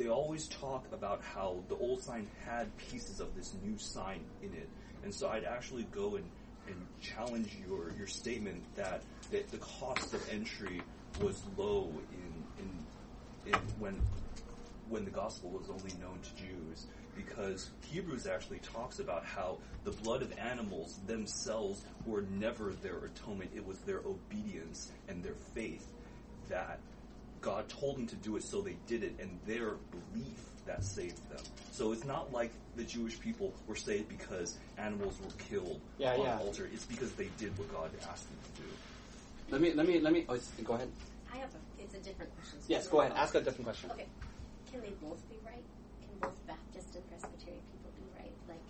they 0.00 0.08
always 0.08 0.48
talk 0.48 0.86
about 0.92 1.20
how 1.22 1.62
the 1.68 1.76
old 1.76 2.02
sign 2.02 2.26
had 2.46 2.74
pieces 2.78 3.20
of 3.20 3.36
this 3.36 3.54
new 3.62 3.76
sign 3.76 4.24
in 4.42 4.48
it. 4.54 4.68
And 5.04 5.14
so 5.14 5.28
I'd 5.28 5.44
actually 5.44 5.82
go 5.92 6.16
and, 6.16 6.24
and 6.66 6.86
challenge 7.02 7.54
your, 7.68 7.92
your 7.98 8.06
statement 8.06 8.62
that, 8.76 9.02
that 9.30 9.50
the 9.50 9.58
cost 9.58 10.14
of 10.14 10.26
entry 10.30 10.80
was 11.20 11.42
low 11.58 11.92
in, 12.12 12.64
in, 12.64 13.52
in 13.52 13.60
when 13.78 14.00
when 14.88 15.04
the 15.04 15.10
gospel 15.10 15.50
was 15.50 15.70
only 15.70 15.92
known 16.00 16.18
to 16.20 16.34
Jews 16.34 16.86
because 17.14 17.70
Hebrews 17.92 18.26
actually 18.26 18.58
talks 18.58 18.98
about 18.98 19.24
how 19.24 19.58
the 19.84 19.92
blood 19.92 20.20
of 20.22 20.36
animals 20.36 20.98
themselves 21.06 21.84
were 22.06 22.22
never 22.22 22.72
their 22.82 22.98
atonement. 23.04 23.52
It 23.54 23.64
was 23.64 23.78
their 23.80 24.00
obedience 24.00 24.90
and 25.08 25.22
their 25.22 25.36
faith 25.54 25.86
that 26.48 26.80
God 27.40 27.68
told 27.68 27.96
them 27.96 28.06
to 28.08 28.16
do 28.16 28.36
it, 28.36 28.42
so 28.42 28.60
they 28.60 28.76
did 28.86 29.02
it, 29.02 29.14
and 29.20 29.38
their 29.46 29.74
belief 29.90 30.38
that 30.66 30.84
saved 30.84 31.28
them. 31.30 31.42
So 31.72 31.92
it's 31.92 32.04
not 32.04 32.32
like 32.32 32.52
the 32.76 32.84
Jewish 32.84 33.18
people 33.18 33.52
were 33.66 33.76
saved 33.76 34.08
because 34.08 34.58
animals 34.78 35.16
were 35.24 35.32
killed 35.48 35.80
Yeah, 35.98 36.12
on 36.14 36.20
yeah. 36.20 36.36
the 36.36 36.42
altar. 36.44 36.68
It's 36.72 36.84
because 36.84 37.12
they 37.12 37.28
did 37.38 37.56
what 37.58 37.72
God 37.72 37.90
asked 38.10 38.28
them 38.28 38.38
to 38.54 38.62
do. 38.62 38.68
Let 39.50 39.60
me 39.60 39.72
let 39.72 39.86
me 39.86 39.98
let 39.98 40.12
me. 40.12 40.24
Oh, 40.28 40.38
go 40.64 40.74
ahead. 40.74 40.88
I 41.32 41.38
have 41.38 41.50
a, 41.50 41.82
it's 41.82 41.94
a 41.94 41.98
different 41.98 42.30
question. 42.36 42.60
so 42.60 42.66
Yes, 42.68 42.86
go 42.86 43.00
ahead. 43.00 43.12
Ask 43.16 43.34
a 43.34 43.40
different 43.40 43.64
question. 43.64 43.90
Okay. 43.90 44.06
Can 44.70 44.80
they 44.82 44.94
both 45.02 45.18
be 45.28 45.36
right? 45.44 45.64
Can 46.06 46.14
both 46.20 46.38
Baptist 46.46 46.94
and 46.94 47.02
Presbyterian 47.10 47.62
people 47.74 47.90
be 47.98 48.06
right? 48.14 48.30
Like, 48.48 48.62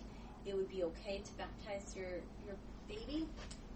it 0.45 0.55
would 0.55 0.69
be 0.69 0.81
okay 0.89 1.21
to 1.21 1.31
baptize 1.37 1.93
your, 1.95 2.09
your 2.49 2.57
baby, 2.89 3.27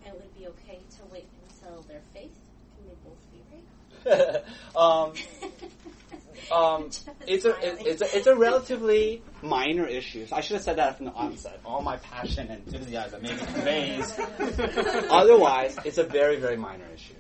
and 0.02 0.16
it 0.16 0.18
would 0.18 0.34
be 0.34 0.48
okay 0.58 0.80
to 0.98 1.02
wait 1.14 1.30
until 1.46 1.82
their 1.86 2.02
faith? 2.14 2.34
Can 2.74 2.90
they 2.90 2.98
both 3.06 3.22
be 3.30 3.38
right? 3.54 3.66
um, 4.76 5.14
um, 6.52 6.90
it's 7.28 7.46
a 7.46 7.50
it- 7.66 7.86
it's 7.88 8.02
a 8.02 8.18
it's 8.18 8.28
a 8.28 8.36
relatively 8.36 9.22
minor 9.42 9.86
issue. 9.88 10.26
So 10.28 10.36
I 10.36 10.42
should 10.42 10.56
have 10.56 10.64
said 10.64 10.78
that 10.78 10.98
from 10.98 11.08
the 11.08 11.12
onset. 11.14 11.60
All 11.66 11.82
my 11.82 11.98
passion 11.98 12.48
and 12.50 12.66
enthusiasm 12.68 13.22
may 13.22 13.34
be 13.34 13.40
conveyed. 13.40 14.06
Otherwise, 15.10 15.78
it's 15.86 15.98
a 15.98 16.04
very 16.04 16.38
very 16.38 16.58
minor 16.58 16.86
issue, 16.94 17.16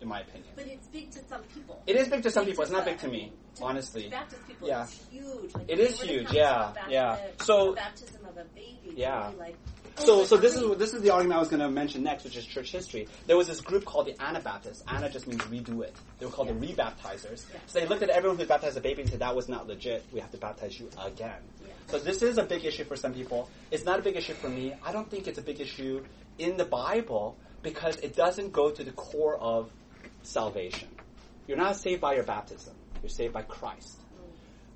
in 0.00 0.08
my 0.08 0.20
opinion. 0.20 0.52
But 0.56 0.66
it's 0.66 0.86
big 0.88 1.10
to 1.12 1.20
some 1.28 1.42
people. 1.54 1.82
It 1.86 1.96
is 1.96 2.08
big 2.08 2.22
to 2.22 2.30
some 2.30 2.44
people. 2.44 2.62
It's 2.62 2.72
not 2.72 2.84
big 2.84 2.98
to 2.98 3.08
me, 3.08 3.32
To 3.56 3.64
honestly. 3.64 4.08
Baptist 4.08 4.46
people, 4.46 4.68
Yeah. 4.68 4.82
it's 4.84 5.00
huge. 5.10 5.54
Like, 5.54 5.64
It 5.68 5.78
is 5.80 5.98
to 5.98 6.06
huge, 6.06 6.32
yeah, 6.32 6.72
to 6.86 6.90
yeah. 6.92 7.18
the- 7.38 7.44
So- 7.44 7.74
baptism 7.74 8.24
of 8.26 8.36
a 8.36 8.44
baby, 8.54 8.94
Yeah. 8.96 9.30
be 9.32 9.36
like, 9.38 9.56
So, 9.96 10.24
so 10.24 10.36
this 10.36 10.56
is 10.56 10.76
this 10.76 10.92
is 10.92 11.02
the 11.02 11.10
argument 11.10 11.36
I 11.36 11.40
was 11.40 11.48
going 11.48 11.60
to 11.60 11.70
mention 11.70 12.02
next, 12.02 12.24
which 12.24 12.36
is 12.36 12.44
church 12.44 12.72
history. 12.72 13.06
There 13.26 13.36
was 13.36 13.46
this 13.46 13.60
group 13.60 13.84
called 13.84 14.06
the 14.06 14.20
Anabaptists. 14.20 14.82
Anna 14.88 15.08
just 15.08 15.26
means 15.26 15.40
redo 15.42 15.82
it. 15.82 15.94
They 16.18 16.26
were 16.26 16.32
called 16.32 16.48
the 16.48 16.54
rebaptizers. 16.54 17.44
Yeah. 17.52 17.60
So 17.66 17.78
they 17.78 17.86
looked 17.86 18.02
at 18.02 18.10
everyone 18.10 18.38
who 18.38 18.44
baptized 18.44 18.76
a 18.76 18.80
baby 18.80 19.02
and 19.02 19.10
said 19.10 19.20
that 19.20 19.36
was 19.36 19.48
not 19.48 19.68
legit. 19.68 20.04
We 20.12 20.20
have 20.20 20.32
to 20.32 20.38
baptize 20.38 20.78
you 20.78 20.90
again. 21.00 21.36
Yeah. 21.62 21.72
So 21.86 21.98
this 21.98 22.22
is 22.22 22.38
a 22.38 22.42
big 22.42 22.64
issue 22.64 22.84
for 22.84 22.96
some 22.96 23.14
people. 23.14 23.48
It's 23.70 23.84
not 23.84 23.98
a 24.00 24.02
big 24.02 24.16
issue 24.16 24.34
for 24.34 24.48
me. 24.48 24.74
I 24.84 24.90
don't 24.90 25.08
think 25.08 25.28
it's 25.28 25.38
a 25.38 25.42
big 25.42 25.60
issue 25.60 26.04
in 26.38 26.56
the 26.56 26.64
Bible 26.64 27.36
because 27.62 27.96
it 27.96 28.16
doesn't 28.16 28.52
go 28.52 28.70
to 28.70 28.82
the 28.82 28.92
core 28.92 29.36
of 29.36 29.70
salvation. 30.22 30.88
You're 31.46 31.58
not 31.58 31.76
saved 31.76 32.00
by 32.00 32.14
your 32.14 32.24
baptism. 32.24 32.74
You're 33.02 33.10
saved 33.10 33.32
by 33.32 33.42
Christ. 33.42 34.00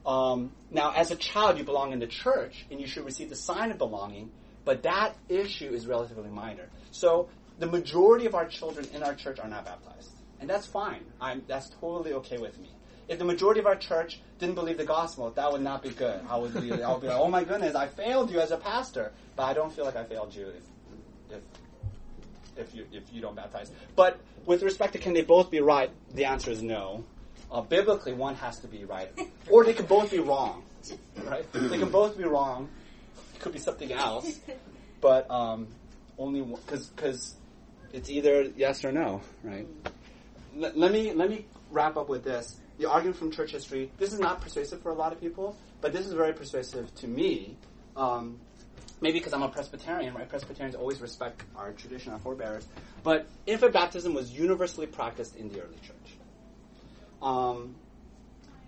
Um, 0.06 0.52
now, 0.70 0.92
as 0.92 1.10
a 1.10 1.16
child, 1.16 1.58
you 1.58 1.64
belong 1.64 1.92
in 1.92 1.98
the 1.98 2.06
church, 2.06 2.64
and 2.70 2.80
you 2.80 2.86
should 2.86 3.04
receive 3.04 3.28
the 3.28 3.36
sign 3.36 3.70
of 3.70 3.78
belonging. 3.78 4.30
But 4.68 4.82
that 4.82 5.16
issue 5.30 5.70
is 5.70 5.86
relatively 5.86 6.28
minor. 6.28 6.68
So 6.90 7.30
the 7.58 7.66
majority 7.66 8.26
of 8.26 8.34
our 8.34 8.44
children 8.44 8.86
in 8.92 9.02
our 9.02 9.14
church 9.14 9.38
are 9.38 9.48
not 9.48 9.64
baptized, 9.64 10.10
and 10.40 10.50
that's 10.50 10.66
fine. 10.66 11.06
I'm, 11.22 11.42
that's 11.48 11.70
totally 11.80 12.12
okay 12.12 12.36
with 12.36 12.58
me. 12.58 12.68
If 13.08 13.18
the 13.18 13.24
majority 13.24 13.60
of 13.60 13.66
our 13.66 13.76
church 13.76 14.20
didn't 14.38 14.56
believe 14.56 14.76
the 14.76 14.84
gospel, 14.84 15.30
that 15.30 15.50
would 15.50 15.62
not 15.62 15.82
be 15.82 15.88
good. 15.88 16.20
I 16.28 16.36
would 16.36 16.52
be, 16.52 16.70
I 16.70 16.92
would 16.92 17.00
be 17.00 17.06
like, 17.06 17.16
oh 17.16 17.28
my 17.30 17.44
goodness, 17.44 17.74
I 17.74 17.86
failed 17.86 18.30
you 18.30 18.40
as 18.40 18.50
a 18.50 18.58
pastor. 18.58 19.10
But 19.36 19.44
I 19.44 19.54
don't 19.54 19.72
feel 19.72 19.86
like 19.86 19.96
I 19.96 20.04
failed 20.04 20.34
you 20.34 20.48
if, 20.48 20.64
if 21.30 21.42
if 22.58 22.74
you 22.74 22.84
if 22.92 23.04
you 23.10 23.22
don't 23.22 23.36
baptize. 23.36 23.72
But 23.96 24.20
with 24.44 24.62
respect 24.62 24.92
to 24.92 24.98
can 24.98 25.14
they 25.14 25.22
both 25.22 25.50
be 25.50 25.60
right, 25.60 25.90
the 26.12 26.26
answer 26.26 26.50
is 26.50 26.62
no. 26.62 27.06
Uh, 27.50 27.62
biblically, 27.62 28.12
one 28.12 28.34
has 28.34 28.58
to 28.58 28.66
be 28.66 28.84
right, 28.84 29.08
or 29.50 29.64
they 29.64 29.72
can 29.72 29.86
both 29.86 30.10
be 30.10 30.18
wrong. 30.18 30.62
Right? 31.24 31.50
They 31.54 31.78
can 31.78 31.88
both 31.88 32.18
be 32.18 32.24
wrong. 32.24 32.68
It 33.38 33.40
could 33.42 33.52
be 33.52 33.60
something 33.60 33.92
else, 33.92 34.40
but 35.00 35.30
um, 35.30 35.68
only 36.18 36.42
because 36.42 36.88
because 36.88 37.36
it's 37.92 38.10
either 38.10 38.50
yes 38.56 38.84
or 38.84 38.90
no, 38.90 39.22
right? 39.44 39.66
L- 40.60 40.72
let 40.74 40.92
me 40.92 41.12
let 41.12 41.30
me 41.30 41.46
wrap 41.70 41.96
up 41.96 42.08
with 42.08 42.24
this. 42.24 42.56
The 42.78 42.90
argument 42.90 43.16
from 43.16 43.30
church 43.30 43.52
history. 43.52 43.92
This 43.98 44.12
is 44.12 44.18
not 44.18 44.40
persuasive 44.40 44.82
for 44.82 44.90
a 44.90 44.94
lot 44.94 45.12
of 45.12 45.20
people, 45.20 45.56
but 45.80 45.92
this 45.92 46.06
is 46.06 46.12
very 46.12 46.32
persuasive 46.32 46.92
to 46.96 47.06
me. 47.06 47.56
Um, 47.96 48.40
maybe 49.00 49.18
because 49.18 49.32
I'm 49.32 49.42
a 49.42 49.48
Presbyterian, 49.48 50.14
right? 50.14 50.28
Presbyterians 50.28 50.74
always 50.74 51.00
respect 51.00 51.44
our 51.56 51.72
tradition, 51.72 52.12
our 52.12 52.18
forebears. 52.18 52.66
But 53.04 53.28
infant 53.46 53.72
baptism 53.72 54.14
was 54.14 54.32
universally 54.32 54.86
practiced 54.86 55.36
in 55.36 55.48
the 55.48 55.60
early 55.60 55.76
church. 55.86 56.18
Um, 57.22 57.76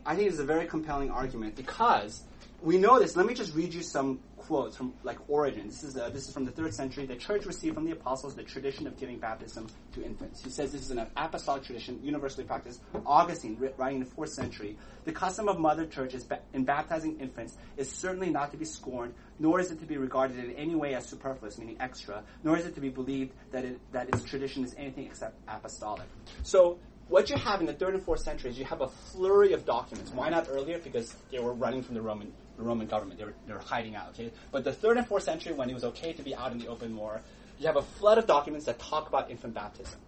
I 0.07 0.14
think 0.14 0.29
it's 0.29 0.39
a 0.39 0.45
very 0.45 0.66
compelling 0.66 1.11
argument 1.11 1.57
because 1.57 2.23
we 2.63 2.77
know 2.77 2.99
this. 2.99 3.17
Let 3.17 3.27
me 3.27 3.35
just 3.35 3.55
read 3.55 3.73
you 3.73 3.83
some 3.83 4.21
quotes 4.37 4.77
from 4.77 4.93
like 5.03 5.19
Origen. 5.29 5.69
This 5.69 5.83
is 5.83 5.97
uh, 5.97 6.11
this 6.11 6.29
is 6.29 6.35
from 6.35 6.45
the 6.45 6.51
third 6.51 6.75
century. 6.75 7.07
The 7.07 7.17
church 7.17 7.47
received 7.47 7.75
from 7.75 7.85
the 7.85 7.93
apostles 7.93 8.35
the 8.35 8.43
tradition 8.43 8.87
of 8.87 8.99
giving 8.99 9.19
baptism 9.19 9.69
to 9.93 10.05
infants. 10.05 10.43
He 10.43 10.51
says 10.51 10.73
this 10.73 10.83
is 10.83 10.91
an 10.91 11.07
apostolic 11.17 11.63
tradition, 11.63 12.01
universally 12.03 12.45
practiced. 12.45 12.83
Augustine, 13.07 13.57
writing 13.77 13.99
in 13.99 14.05
the 14.05 14.11
fourth 14.11 14.31
century, 14.31 14.77
the 15.05 15.13
custom 15.13 15.49
of 15.49 15.59
Mother 15.59 15.87
churches 15.87 16.27
in 16.53 16.65
baptizing 16.65 17.19
infants 17.19 17.57
is 17.77 17.91
certainly 17.91 18.31
not 18.31 18.51
to 18.51 18.59
be 18.59 18.65
scorned, 18.67 19.15
nor 19.39 19.61
is 19.61 19.71
it 19.71 19.81
to 19.81 19.87
be 19.87 19.97
regarded 19.97 20.39
in 20.39 20.53
any 20.53 20.75
way 20.75 20.95
as 20.95 21.07
superfluous, 21.07 21.59
meaning 21.59 21.77
extra, 21.81 22.23
nor 22.45 22.59
is 22.59 22.67
it 22.67 22.75
to 22.75 22.81
be 22.81 22.91
believed 22.91 23.33
that 23.53 23.65
it, 23.65 23.81
that 23.93 24.09
its 24.09 24.23
tradition 24.25 24.65
is 24.65 24.75
anything 24.77 25.07
except 25.07 25.37
apostolic. 25.49 26.07
So 26.43 26.79
what 27.11 27.29
you 27.29 27.37
have 27.37 27.61
in 27.61 27.67
the 27.67 27.73
third 27.73 27.95
and 27.95 28.03
fourth 28.03 28.21
centuries, 28.21 28.57
you 28.57 28.65
have 28.65 28.83
a 28.83 28.89
flurry 28.89 29.53
of 29.53 29.65
documents. 29.65 30.13
Why 30.13 30.29
not 30.29 30.47
earlier? 30.49 30.79
Because 30.79 31.17
they 31.33 31.41
were 31.41 31.53
running 31.53 31.83
from 31.83 31.97
the 31.97 32.03
Roman 32.03 32.33
the 32.61 32.67
Roman 32.67 32.87
government. 32.87 33.19
They 33.19 33.25
were 33.25 33.35
they 33.47 33.55
hiding 33.65 33.97
out. 33.97 34.11
Okay, 34.11 34.31
but 34.53 34.65
the 34.65 34.73
third 34.73 34.97
and 34.97 35.07
fourth 35.07 35.25
century, 35.25 35.53
when 35.53 35.69
it 35.71 35.75
was 35.75 35.85
okay 35.85 36.13
to 36.13 36.23
be 36.23 36.35
out 36.35 36.53
in 36.53 36.59
the 36.59 36.69
open 36.69 36.93
more, 36.93 37.21
you 37.59 37.67
have 37.67 37.77
a 37.77 37.83
flood 37.83 38.19
of 38.19 38.27
documents 38.27 38.67
that 38.67 38.79
talk 38.79 39.09
about 39.09 39.31
infant 39.31 39.55
baptism. 39.55 39.99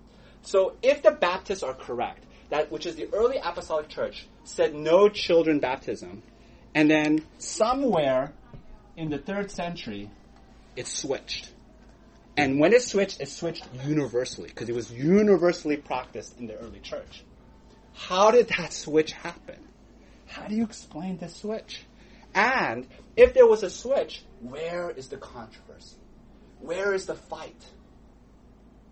So 0.43 0.75
if 0.83 1.03
the 1.03 1.13
Baptists 1.13 1.63
are 1.63 1.75
correct, 1.75 2.25
that 2.51 2.71
which 2.71 2.87
is 2.87 2.97
the 2.97 3.09
early 3.13 3.39
apostolic 3.39 3.89
church 3.89 4.27
said 4.45 4.75
no 4.75 5.09
children 5.09 5.61
baptism, 5.61 6.23
and 6.75 6.91
then 6.91 7.25
somewhere 7.39 8.33
in 8.97 9.11
the 9.11 9.19
third 9.19 9.51
century, 9.51 10.11
it 10.77 10.87
switched. 10.87 11.51
And 12.37 12.59
when 12.59 12.73
it 12.73 12.83
switched, 12.83 13.21
it 13.21 13.29
switched 13.29 13.67
universally 13.85 14.49
because 14.49 14.69
it 14.69 14.75
was 14.75 14.91
universally 14.91 15.77
practiced 15.77 16.39
in 16.39 16.47
the 16.47 16.57
early 16.57 16.81
church. 16.81 17.25
How 17.95 18.31
did 18.31 18.49
that 18.49 18.73
switch 18.73 19.13
happen? 19.13 19.59
How 20.27 20.47
do 20.47 20.55
you 20.55 20.65
explain 20.65 21.19
the 21.19 21.29
switch? 21.29 21.85
And 22.35 22.87
if 23.16 23.35
there 23.35 23.47
was 23.47 23.62
a 23.62 23.70
switch, 23.70 24.24
where 24.41 24.91
is 24.91 25.09
the 25.09 25.16
controversy? 25.16 25.97
Where 26.61 26.95
is 26.95 27.07
the 27.07 27.14
fight? 27.14 27.64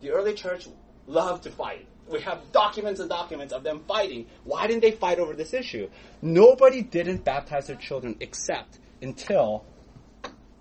The 0.01 0.11
early 0.11 0.35
church 0.35 0.69
loved 1.07 1.45
to 1.45 1.51
fight. 1.51 1.87
We 2.11 2.21
have 2.23 2.41
documents 2.53 3.01
and 3.01 3.09
documents 3.09 3.53
of 3.53 3.63
them 3.63 3.85
fighting. 3.87 4.27
Why 4.45 4.67
didn't 4.67 4.83
they 4.83 4.91
fight 4.91 5.19
over 5.19 5.35
this 5.35 5.55
issue? 5.55 5.89
Nobody 6.21 6.83
didn't 6.83 7.25
baptize 7.25 7.69
their 7.69 7.77
children 7.77 8.17
except 8.21 8.79
until 9.01 9.65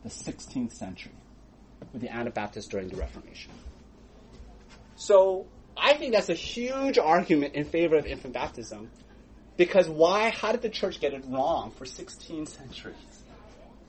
the 0.04 0.10
16th 0.10 0.74
century 0.74 1.12
with 1.92 2.02
the 2.02 2.10
Anabaptists 2.10 2.68
during 2.68 2.88
the 2.88 2.98
Reformation. 2.98 3.52
So 4.96 5.48
I 5.76 5.94
think 5.94 6.14
that's 6.14 6.30
a 6.30 6.36
huge 6.36 6.98
argument 6.98 7.56
in 7.56 7.66
favor 7.66 7.98
of 7.98 8.06
infant 8.06 8.34
baptism 8.34 8.92
because 9.60 9.90
why? 9.90 10.30
How 10.30 10.54
did 10.54 10.62
the 10.62 10.70
church 10.70 11.02
get 11.02 11.14
it 11.14 11.22
wrong 11.28 11.72
for 11.72 11.86
16 11.86 12.46
centuries 12.46 12.96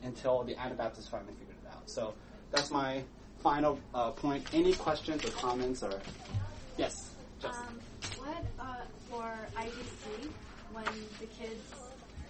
until 0.03 0.43
the 0.43 0.57
Anabaptists 0.57 1.09
finally 1.09 1.33
figured 1.39 1.57
it 1.65 1.69
out? 1.69 1.89
So 1.89 2.13
that's 2.51 2.73
my 2.73 3.05
final 3.39 3.79
uh, 3.95 4.11
point. 4.11 4.45
Any 4.53 4.73
questions 4.75 5.25
or 5.25 5.31
comments 5.31 5.85
or 5.85 6.01
yes? 6.77 7.15
Justin. 7.41 7.63
Um, 7.69 7.81
what 8.19 8.45
uh, 8.59 8.75
for 9.09 9.39
IBC 9.57 10.29
when 10.73 10.85
the 11.21 11.27
kids 11.27 11.63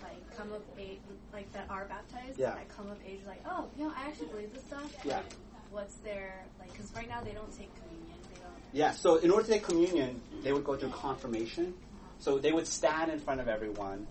like 0.02 0.36
come 0.36 0.52
of 0.52 0.60
age, 0.78 0.98
like 1.32 1.50
that 1.54 1.64
are 1.70 1.86
baptized, 1.86 2.38
Yeah. 2.38 2.50
that 2.50 2.68
come 2.68 2.90
of 2.90 2.98
age, 3.06 3.20
like 3.26 3.42
oh, 3.48 3.70
you 3.78 3.84
know, 3.84 3.94
I 3.96 4.06
actually 4.06 4.28
believe 4.28 4.52
this 4.52 4.64
stuff. 4.64 4.94
Yeah. 5.02 5.22
What's 5.70 5.94
their 6.04 6.44
like? 6.58 6.70
Because 6.72 6.92
right 6.94 7.08
now 7.08 7.22
they 7.22 7.32
don't 7.32 7.50
take 7.56 7.70
communion. 7.80 8.18
They 8.34 8.40
don't. 8.40 8.52
Yeah, 8.74 8.90
so 8.90 9.16
in 9.16 9.30
order 9.30 9.44
to 9.46 9.52
take 9.52 9.64
communion, 9.64 10.20
they 10.42 10.52
would 10.52 10.64
go 10.64 10.76
through 10.76 10.90
confirmation. 10.90 11.72
So 12.20 12.38
they 12.38 12.52
would 12.52 12.66
stand 12.66 13.10
in 13.10 13.18
front 13.18 13.40
of 13.40 13.48
everyone 13.48 14.06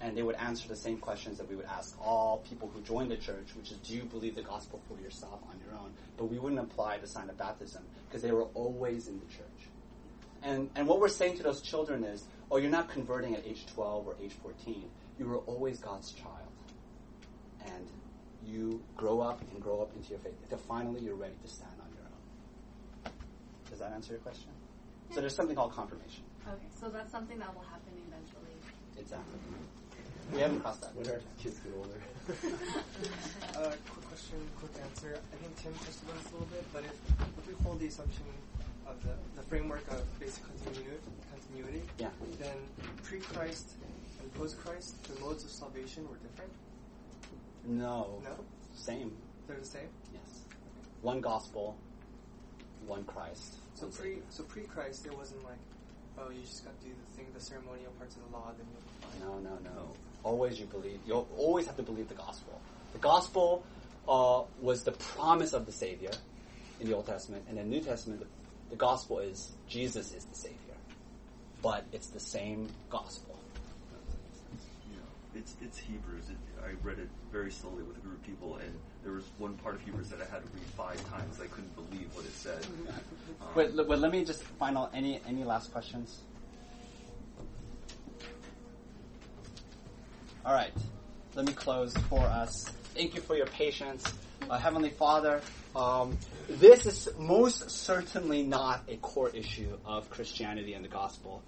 and 0.00 0.14
they 0.14 0.22
would 0.22 0.36
answer 0.36 0.68
the 0.68 0.76
same 0.76 0.98
questions 0.98 1.38
that 1.38 1.48
we 1.48 1.56
would 1.56 1.64
ask 1.64 1.96
all 1.98 2.44
people 2.46 2.70
who 2.72 2.82
join 2.82 3.08
the 3.08 3.16
church, 3.16 3.56
which 3.56 3.70
is, 3.70 3.78
do 3.78 3.94
you 3.94 4.02
believe 4.02 4.34
the 4.34 4.42
gospel 4.42 4.82
for 4.86 5.00
yourself 5.02 5.40
on 5.48 5.58
your 5.64 5.74
own? 5.80 5.94
But 6.18 6.26
we 6.26 6.38
wouldn't 6.38 6.60
apply 6.60 6.98
the 6.98 7.06
sign 7.06 7.30
of 7.30 7.38
baptism 7.38 7.82
because 8.06 8.20
they 8.20 8.32
were 8.32 8.44
always 8.52 9.08
in 9.08 9.18
the 9.18 9.24
church. 9.34 9.68
And, 10.42 10.68
and 10.74 10.86
what 10.86 11.00
we're 11.00 11.08
saying 11.08 11.38
to 11.38 11.42
those 11.42 11.62
children 11.62 12.04
is, 12.04 12.26
oh, 12.50 12.58
you're 12.58 12.70
not 12.70 12.90
converting 12.90 13.34
at 13.34 13.46
age 13.46 13.64
12 13.72 14.06
or 14.06 14.14
age 14.22 14.34
14. 14.42 14.84
You 15.18 15.26
were 15.26 15.38
always 15.38 15.78
God's 15.78 16.12
child. 16.12 16.52
And 17.64 17.88
you 18.44 18.82
grow 18.94 19.20
up 19.20 19.40
and 19.52 19.62
grow 19.62 19.80
up 19.80 19.90
into 19.96 20.10
your 20.10 20.18
faith 20.18 20.34
until 20.42 20.58
finally 20.58 21.00
you're 21.00 21.14
ready 21.14 21.36
to 21.42 21.48
stand 21.48 21.72
on 21.80 21.88
your 21.96 22.04
own. 22.04 23.12
Does 23.70 23.78
that 23.78 23.92
answer 23.92 24.12
your 24.12 24.20
question? 24.20 24.50
So 25.14 25.22
there's 25.22 25.34
something 25.34 25.56
called 25.56 25.72
confirmation. 25.72 26.24
Okay, 26.46 26.66
so 26.78 26.88
that's 26.88 27.10
something 27.10 27.38
that 27.38 27.54
will 27.54 27.62
happen 27.64 27.92
eventually. 28.08 28.54
Exactly. 28.98 29.38
We 30.32 30.40
haven't 30.40 30.60
crossed 30.60 30.82
that. 30.82 30.94
When 30.96 31.08
our 31.08 31.20
kids 31.38 31.58
get 31.60 31.72
older. 31.76 32.00
Uh, 33.54 33.70
quick 33.88 34.08
question, 34.08 34.38
quick 34.58 34.72
answer. 34.82 35.14
I 35.32 35.36
think 35.36 35.54
Tim 35.62 35.72
touched 35.74 36.02
on 36.10 36.16
this 36.18 36.26
a 36.30 36.32
little 36.32 36.48
bit, 36.48 36.64
but 36.72 36.82
if, 36.82 36.96
if 37.38 37.46
we 37.46 37.54
hold 37.62 37.78
the 37.78 37.86
assumption 37.86 38.24
of 38.86 39.00
the, 39.02 39.14
the 39.36 39.42
framework 39.46 39.86
of 39.92 40.02
basic 40.18 40.42
continuity, 40.44 40.96
continuity 41.30 41.82
Yeah. 41.98 42.08
then 42.40 42.56
pre-Christ 43.04 43.74
and 44.20 44.34
post-Christ, 44.34 45.04
the 45.04 45.20
modes 45.20 45.44
of 45.44 45.50
salvation 45.50 46.02
were 46.08 46.16
different? 46.16 46.50
No. 47.64 48.20
No? 48.24 48.34
Same. 48.74 49.12
They're 49.46 49.58
the 49.58 49.64
same? 49.64 49.88
Yes. 50.12 50.40
One 51.02 51.20
gospel, 51.20 51.76
one 52.86 53.04
Christ. 53.04 53.54
So 53.74 53.86
one 53.86 53.92
pre 53.92 54.18
so 54.30 54.42
pre 54.44 54.62
Christ 54.62 55.04
there 55.04 55.12
wasn't 55.12 55.44
like, 55.44 55.58
oh, 56.18 56.30
you 56.30 56.40
just 56.42 56.64
got 56.64 56.78
to 56.78 56.86
do 56.86 56.92
the 56.92 57.16
thing, 57.16 57.26
the 57.34 57.40
ceremonial 57.40 57.92
parts 57.98 58.16
of 58.16 58.22
the 58.24 58.36
law, 58.36 58.52
then 58.56 58.66
you'll. 58.72 59.28
No, 59.28 59.38
no, 59.38 59.58
no. 59.64 59.88
Always 60.22 60.58
you 60.58 60.66
believe. 60.66 61.00
You 61.06 61.26
always 61.36 61.66
have 61.66 61.76
to 61.76 61.82
believe 61.82 62.08
the 62.08 62.14
gospel. 62.14 62.60
The 62.92 62.98
gospel 62.98 63.64
uh, 64.08 64.42
was 64.60 64.82
the 64.84 64.92
promise 64.92 65.52
of 65.52 65.66
the 65.66 65.72
Savior 65.72 66.10
in 66.80 66.88
the 66.88 66.94
Old 66.94 67.06
Testament, 67.06 67.44
and 67.48 67.58
in 67.58 67.70
the 67.70 67.76
New 67.76 67.82
Testament, 67.82 68.20
the, 68.20 68.26
the 68.70 68.76
gospel 68.76 69.18
is 69.18 69.52
Jesus 69.68 70.12
is 70.12 70.24
the 70.24 70.34
Savior, 70.34 70.58
but 71.62 71.84
it's 71.92 72.08
the 72.08 72.20
same 72.20 72.68
gospel. 72.90 73.38
It's 75.34 75.56
it's 75.60 75.78
Hebrews. 75.78 76.30
It, 76.30 76.36
I 76.64 76.72
read 76.86 76.98
it 76.98 77.08
very 77.32 77.50
slowly 77.50 77.82
with 77.82 77.96
a 77.96 78.00
group 78.00 78.18
of 78.18 78.22
people, 78.22 78.56
and 78.56 78.78
there 79.02 79.12
was 79.12 79.24
one 79.38 79.54
part 79.54 79.74
of 79.74 79.82
Hebrews 79.82 80.08
that 80.10 80.20
I 80.20 80.24
had 80.32 80.42
to 80.42 80.48
read 80.54 80.64
five 80.76 81.10
times. 81.10 81.40
I 81.40 81.46
couldn't 81.46 81.74
believe 81.74 82.08
what 82.14 82.24
it 82.24 82.32
said. 82.32 82.64
Um, 83.40 83.48
Wait, 83.54 83.74
but 83.76 83.98
let 83.98 84.12
me 84.12 84.24
just 84.24 84.44
out 84.60 84.90
any 84.94 85.20
any 85.26 85.44
last 85.44 85.72
questions. 85.72 86.20
All 90.46 90.54
right, 90.54 90.72
let 91.34 91.46
me 91.46 91.52
close 91.52 91.96
for 92.08 92.20
us. 92.20 92.64
Thank 92.94 93.14
you 93.14 93.20
for 93.20 93.34
your 93.36 93.46
patience, 93.46 94.04
uh, 94.48 94.58
Heavenly 94.58 94.90
Father. 94.90 95.40
Um, 95.74 96.16
this 96.48 96.86
is 96.86 97.08
most 97.18 97.70
certainly 97.70 98.42
not 98.44 98.82
a 98.86 98.96
core 98.98 99.30
issue 99.30 99.78
of 99.84 100.08
Christianity 100.10 100.74
and 100.74 100.84
the 100.84 100.88
gospel, 100.88 101.42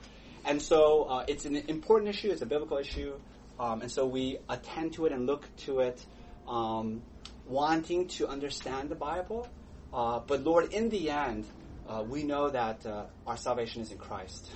and 0.45 0.61
so 0.61 1.05
uh, 1.05 1.25
it's 1.29 1.45
an 1.45 1.57
important 1.57 2.11
issue. 2.11 2.31
It's 2.31 2.43
a 2.43 2.47
biblical 2.47 2.79
issue, 2.79 3.13
um, 3.59 3.83
and 3.83 3.91
so 3.91 4.07
we 4.07 4.39
attend 4.49 4.95
to 4.95 5.07
it 5.07 5.13
and 5.13 5.27
look 5.27 5.45
to 5.59 5.81
it, 5.81 6.05
um, 6.47 7.03
wanting 7.47 8.09
to 8.09 8.29
understand 8.29 8.89
the 8.89 8.95
Bible. 8.95 9.49
Uh, 9.93 10.21
but 10.27 10.43
Lord, 10.43 10.73
in 10.73 10.91
the 10.91 11.11
end, 11.11 11.47
uh, 11.89 12.05
we 12.07 12.23
know 12.23 12.51
that 12.51 12.85
uh, 12.85 13.05
our 13.27 13.37
salvation 13.37 13.83
is 13.83 13.93
in 13.93 13.99
Christ. 13.99 14.51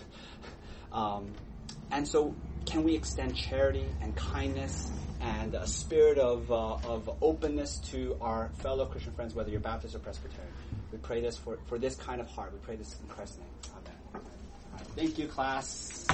um, 0.92 1.32
and 1.90 2.06
so, 2.06 2.34
can 2.66 2.84
we 2.84 2.94
extend 2.94 3.36
charity 3.36 3.86
and 4.02 4.14
kindness 4.14 4.90
and 5.20 5.54
a 5.54 5.66
spirit 5.66 6.18
of, 6.18 6.50
uh, 6.50 6.74
of 6.74 7.10
openness 7.20 7.78
to 7.90 8.16
our 8.20 8.50
fellow 8.58 8.86
Christian 8.86 9.12
friends, 9.12 9.34
whether 9.34 9.50
you're 9.50 9.60
Baptist 9.60 9.94
or 9.94 9.98
Presbyterian? 9.98 10.52
We 10.92 10.98
pray 10.98 11.20
this 11.20 11.36
for, 11.36 11.58
for 11.66 11.78
this 11.78 11.94
kind 11.96 12.20
of 12.20 12.28
heart. 12.28 12.52
We 12.52 12.58
pray 12.58 12.76
this 12.76 12.96
in 13.00 13.08
Christ's 13.08 13.38
name. 13.38 13.48
Amen. 13.76 14.24
Thank 14.96 15.18
you, 15.18 15.26
class. 15.26 16.06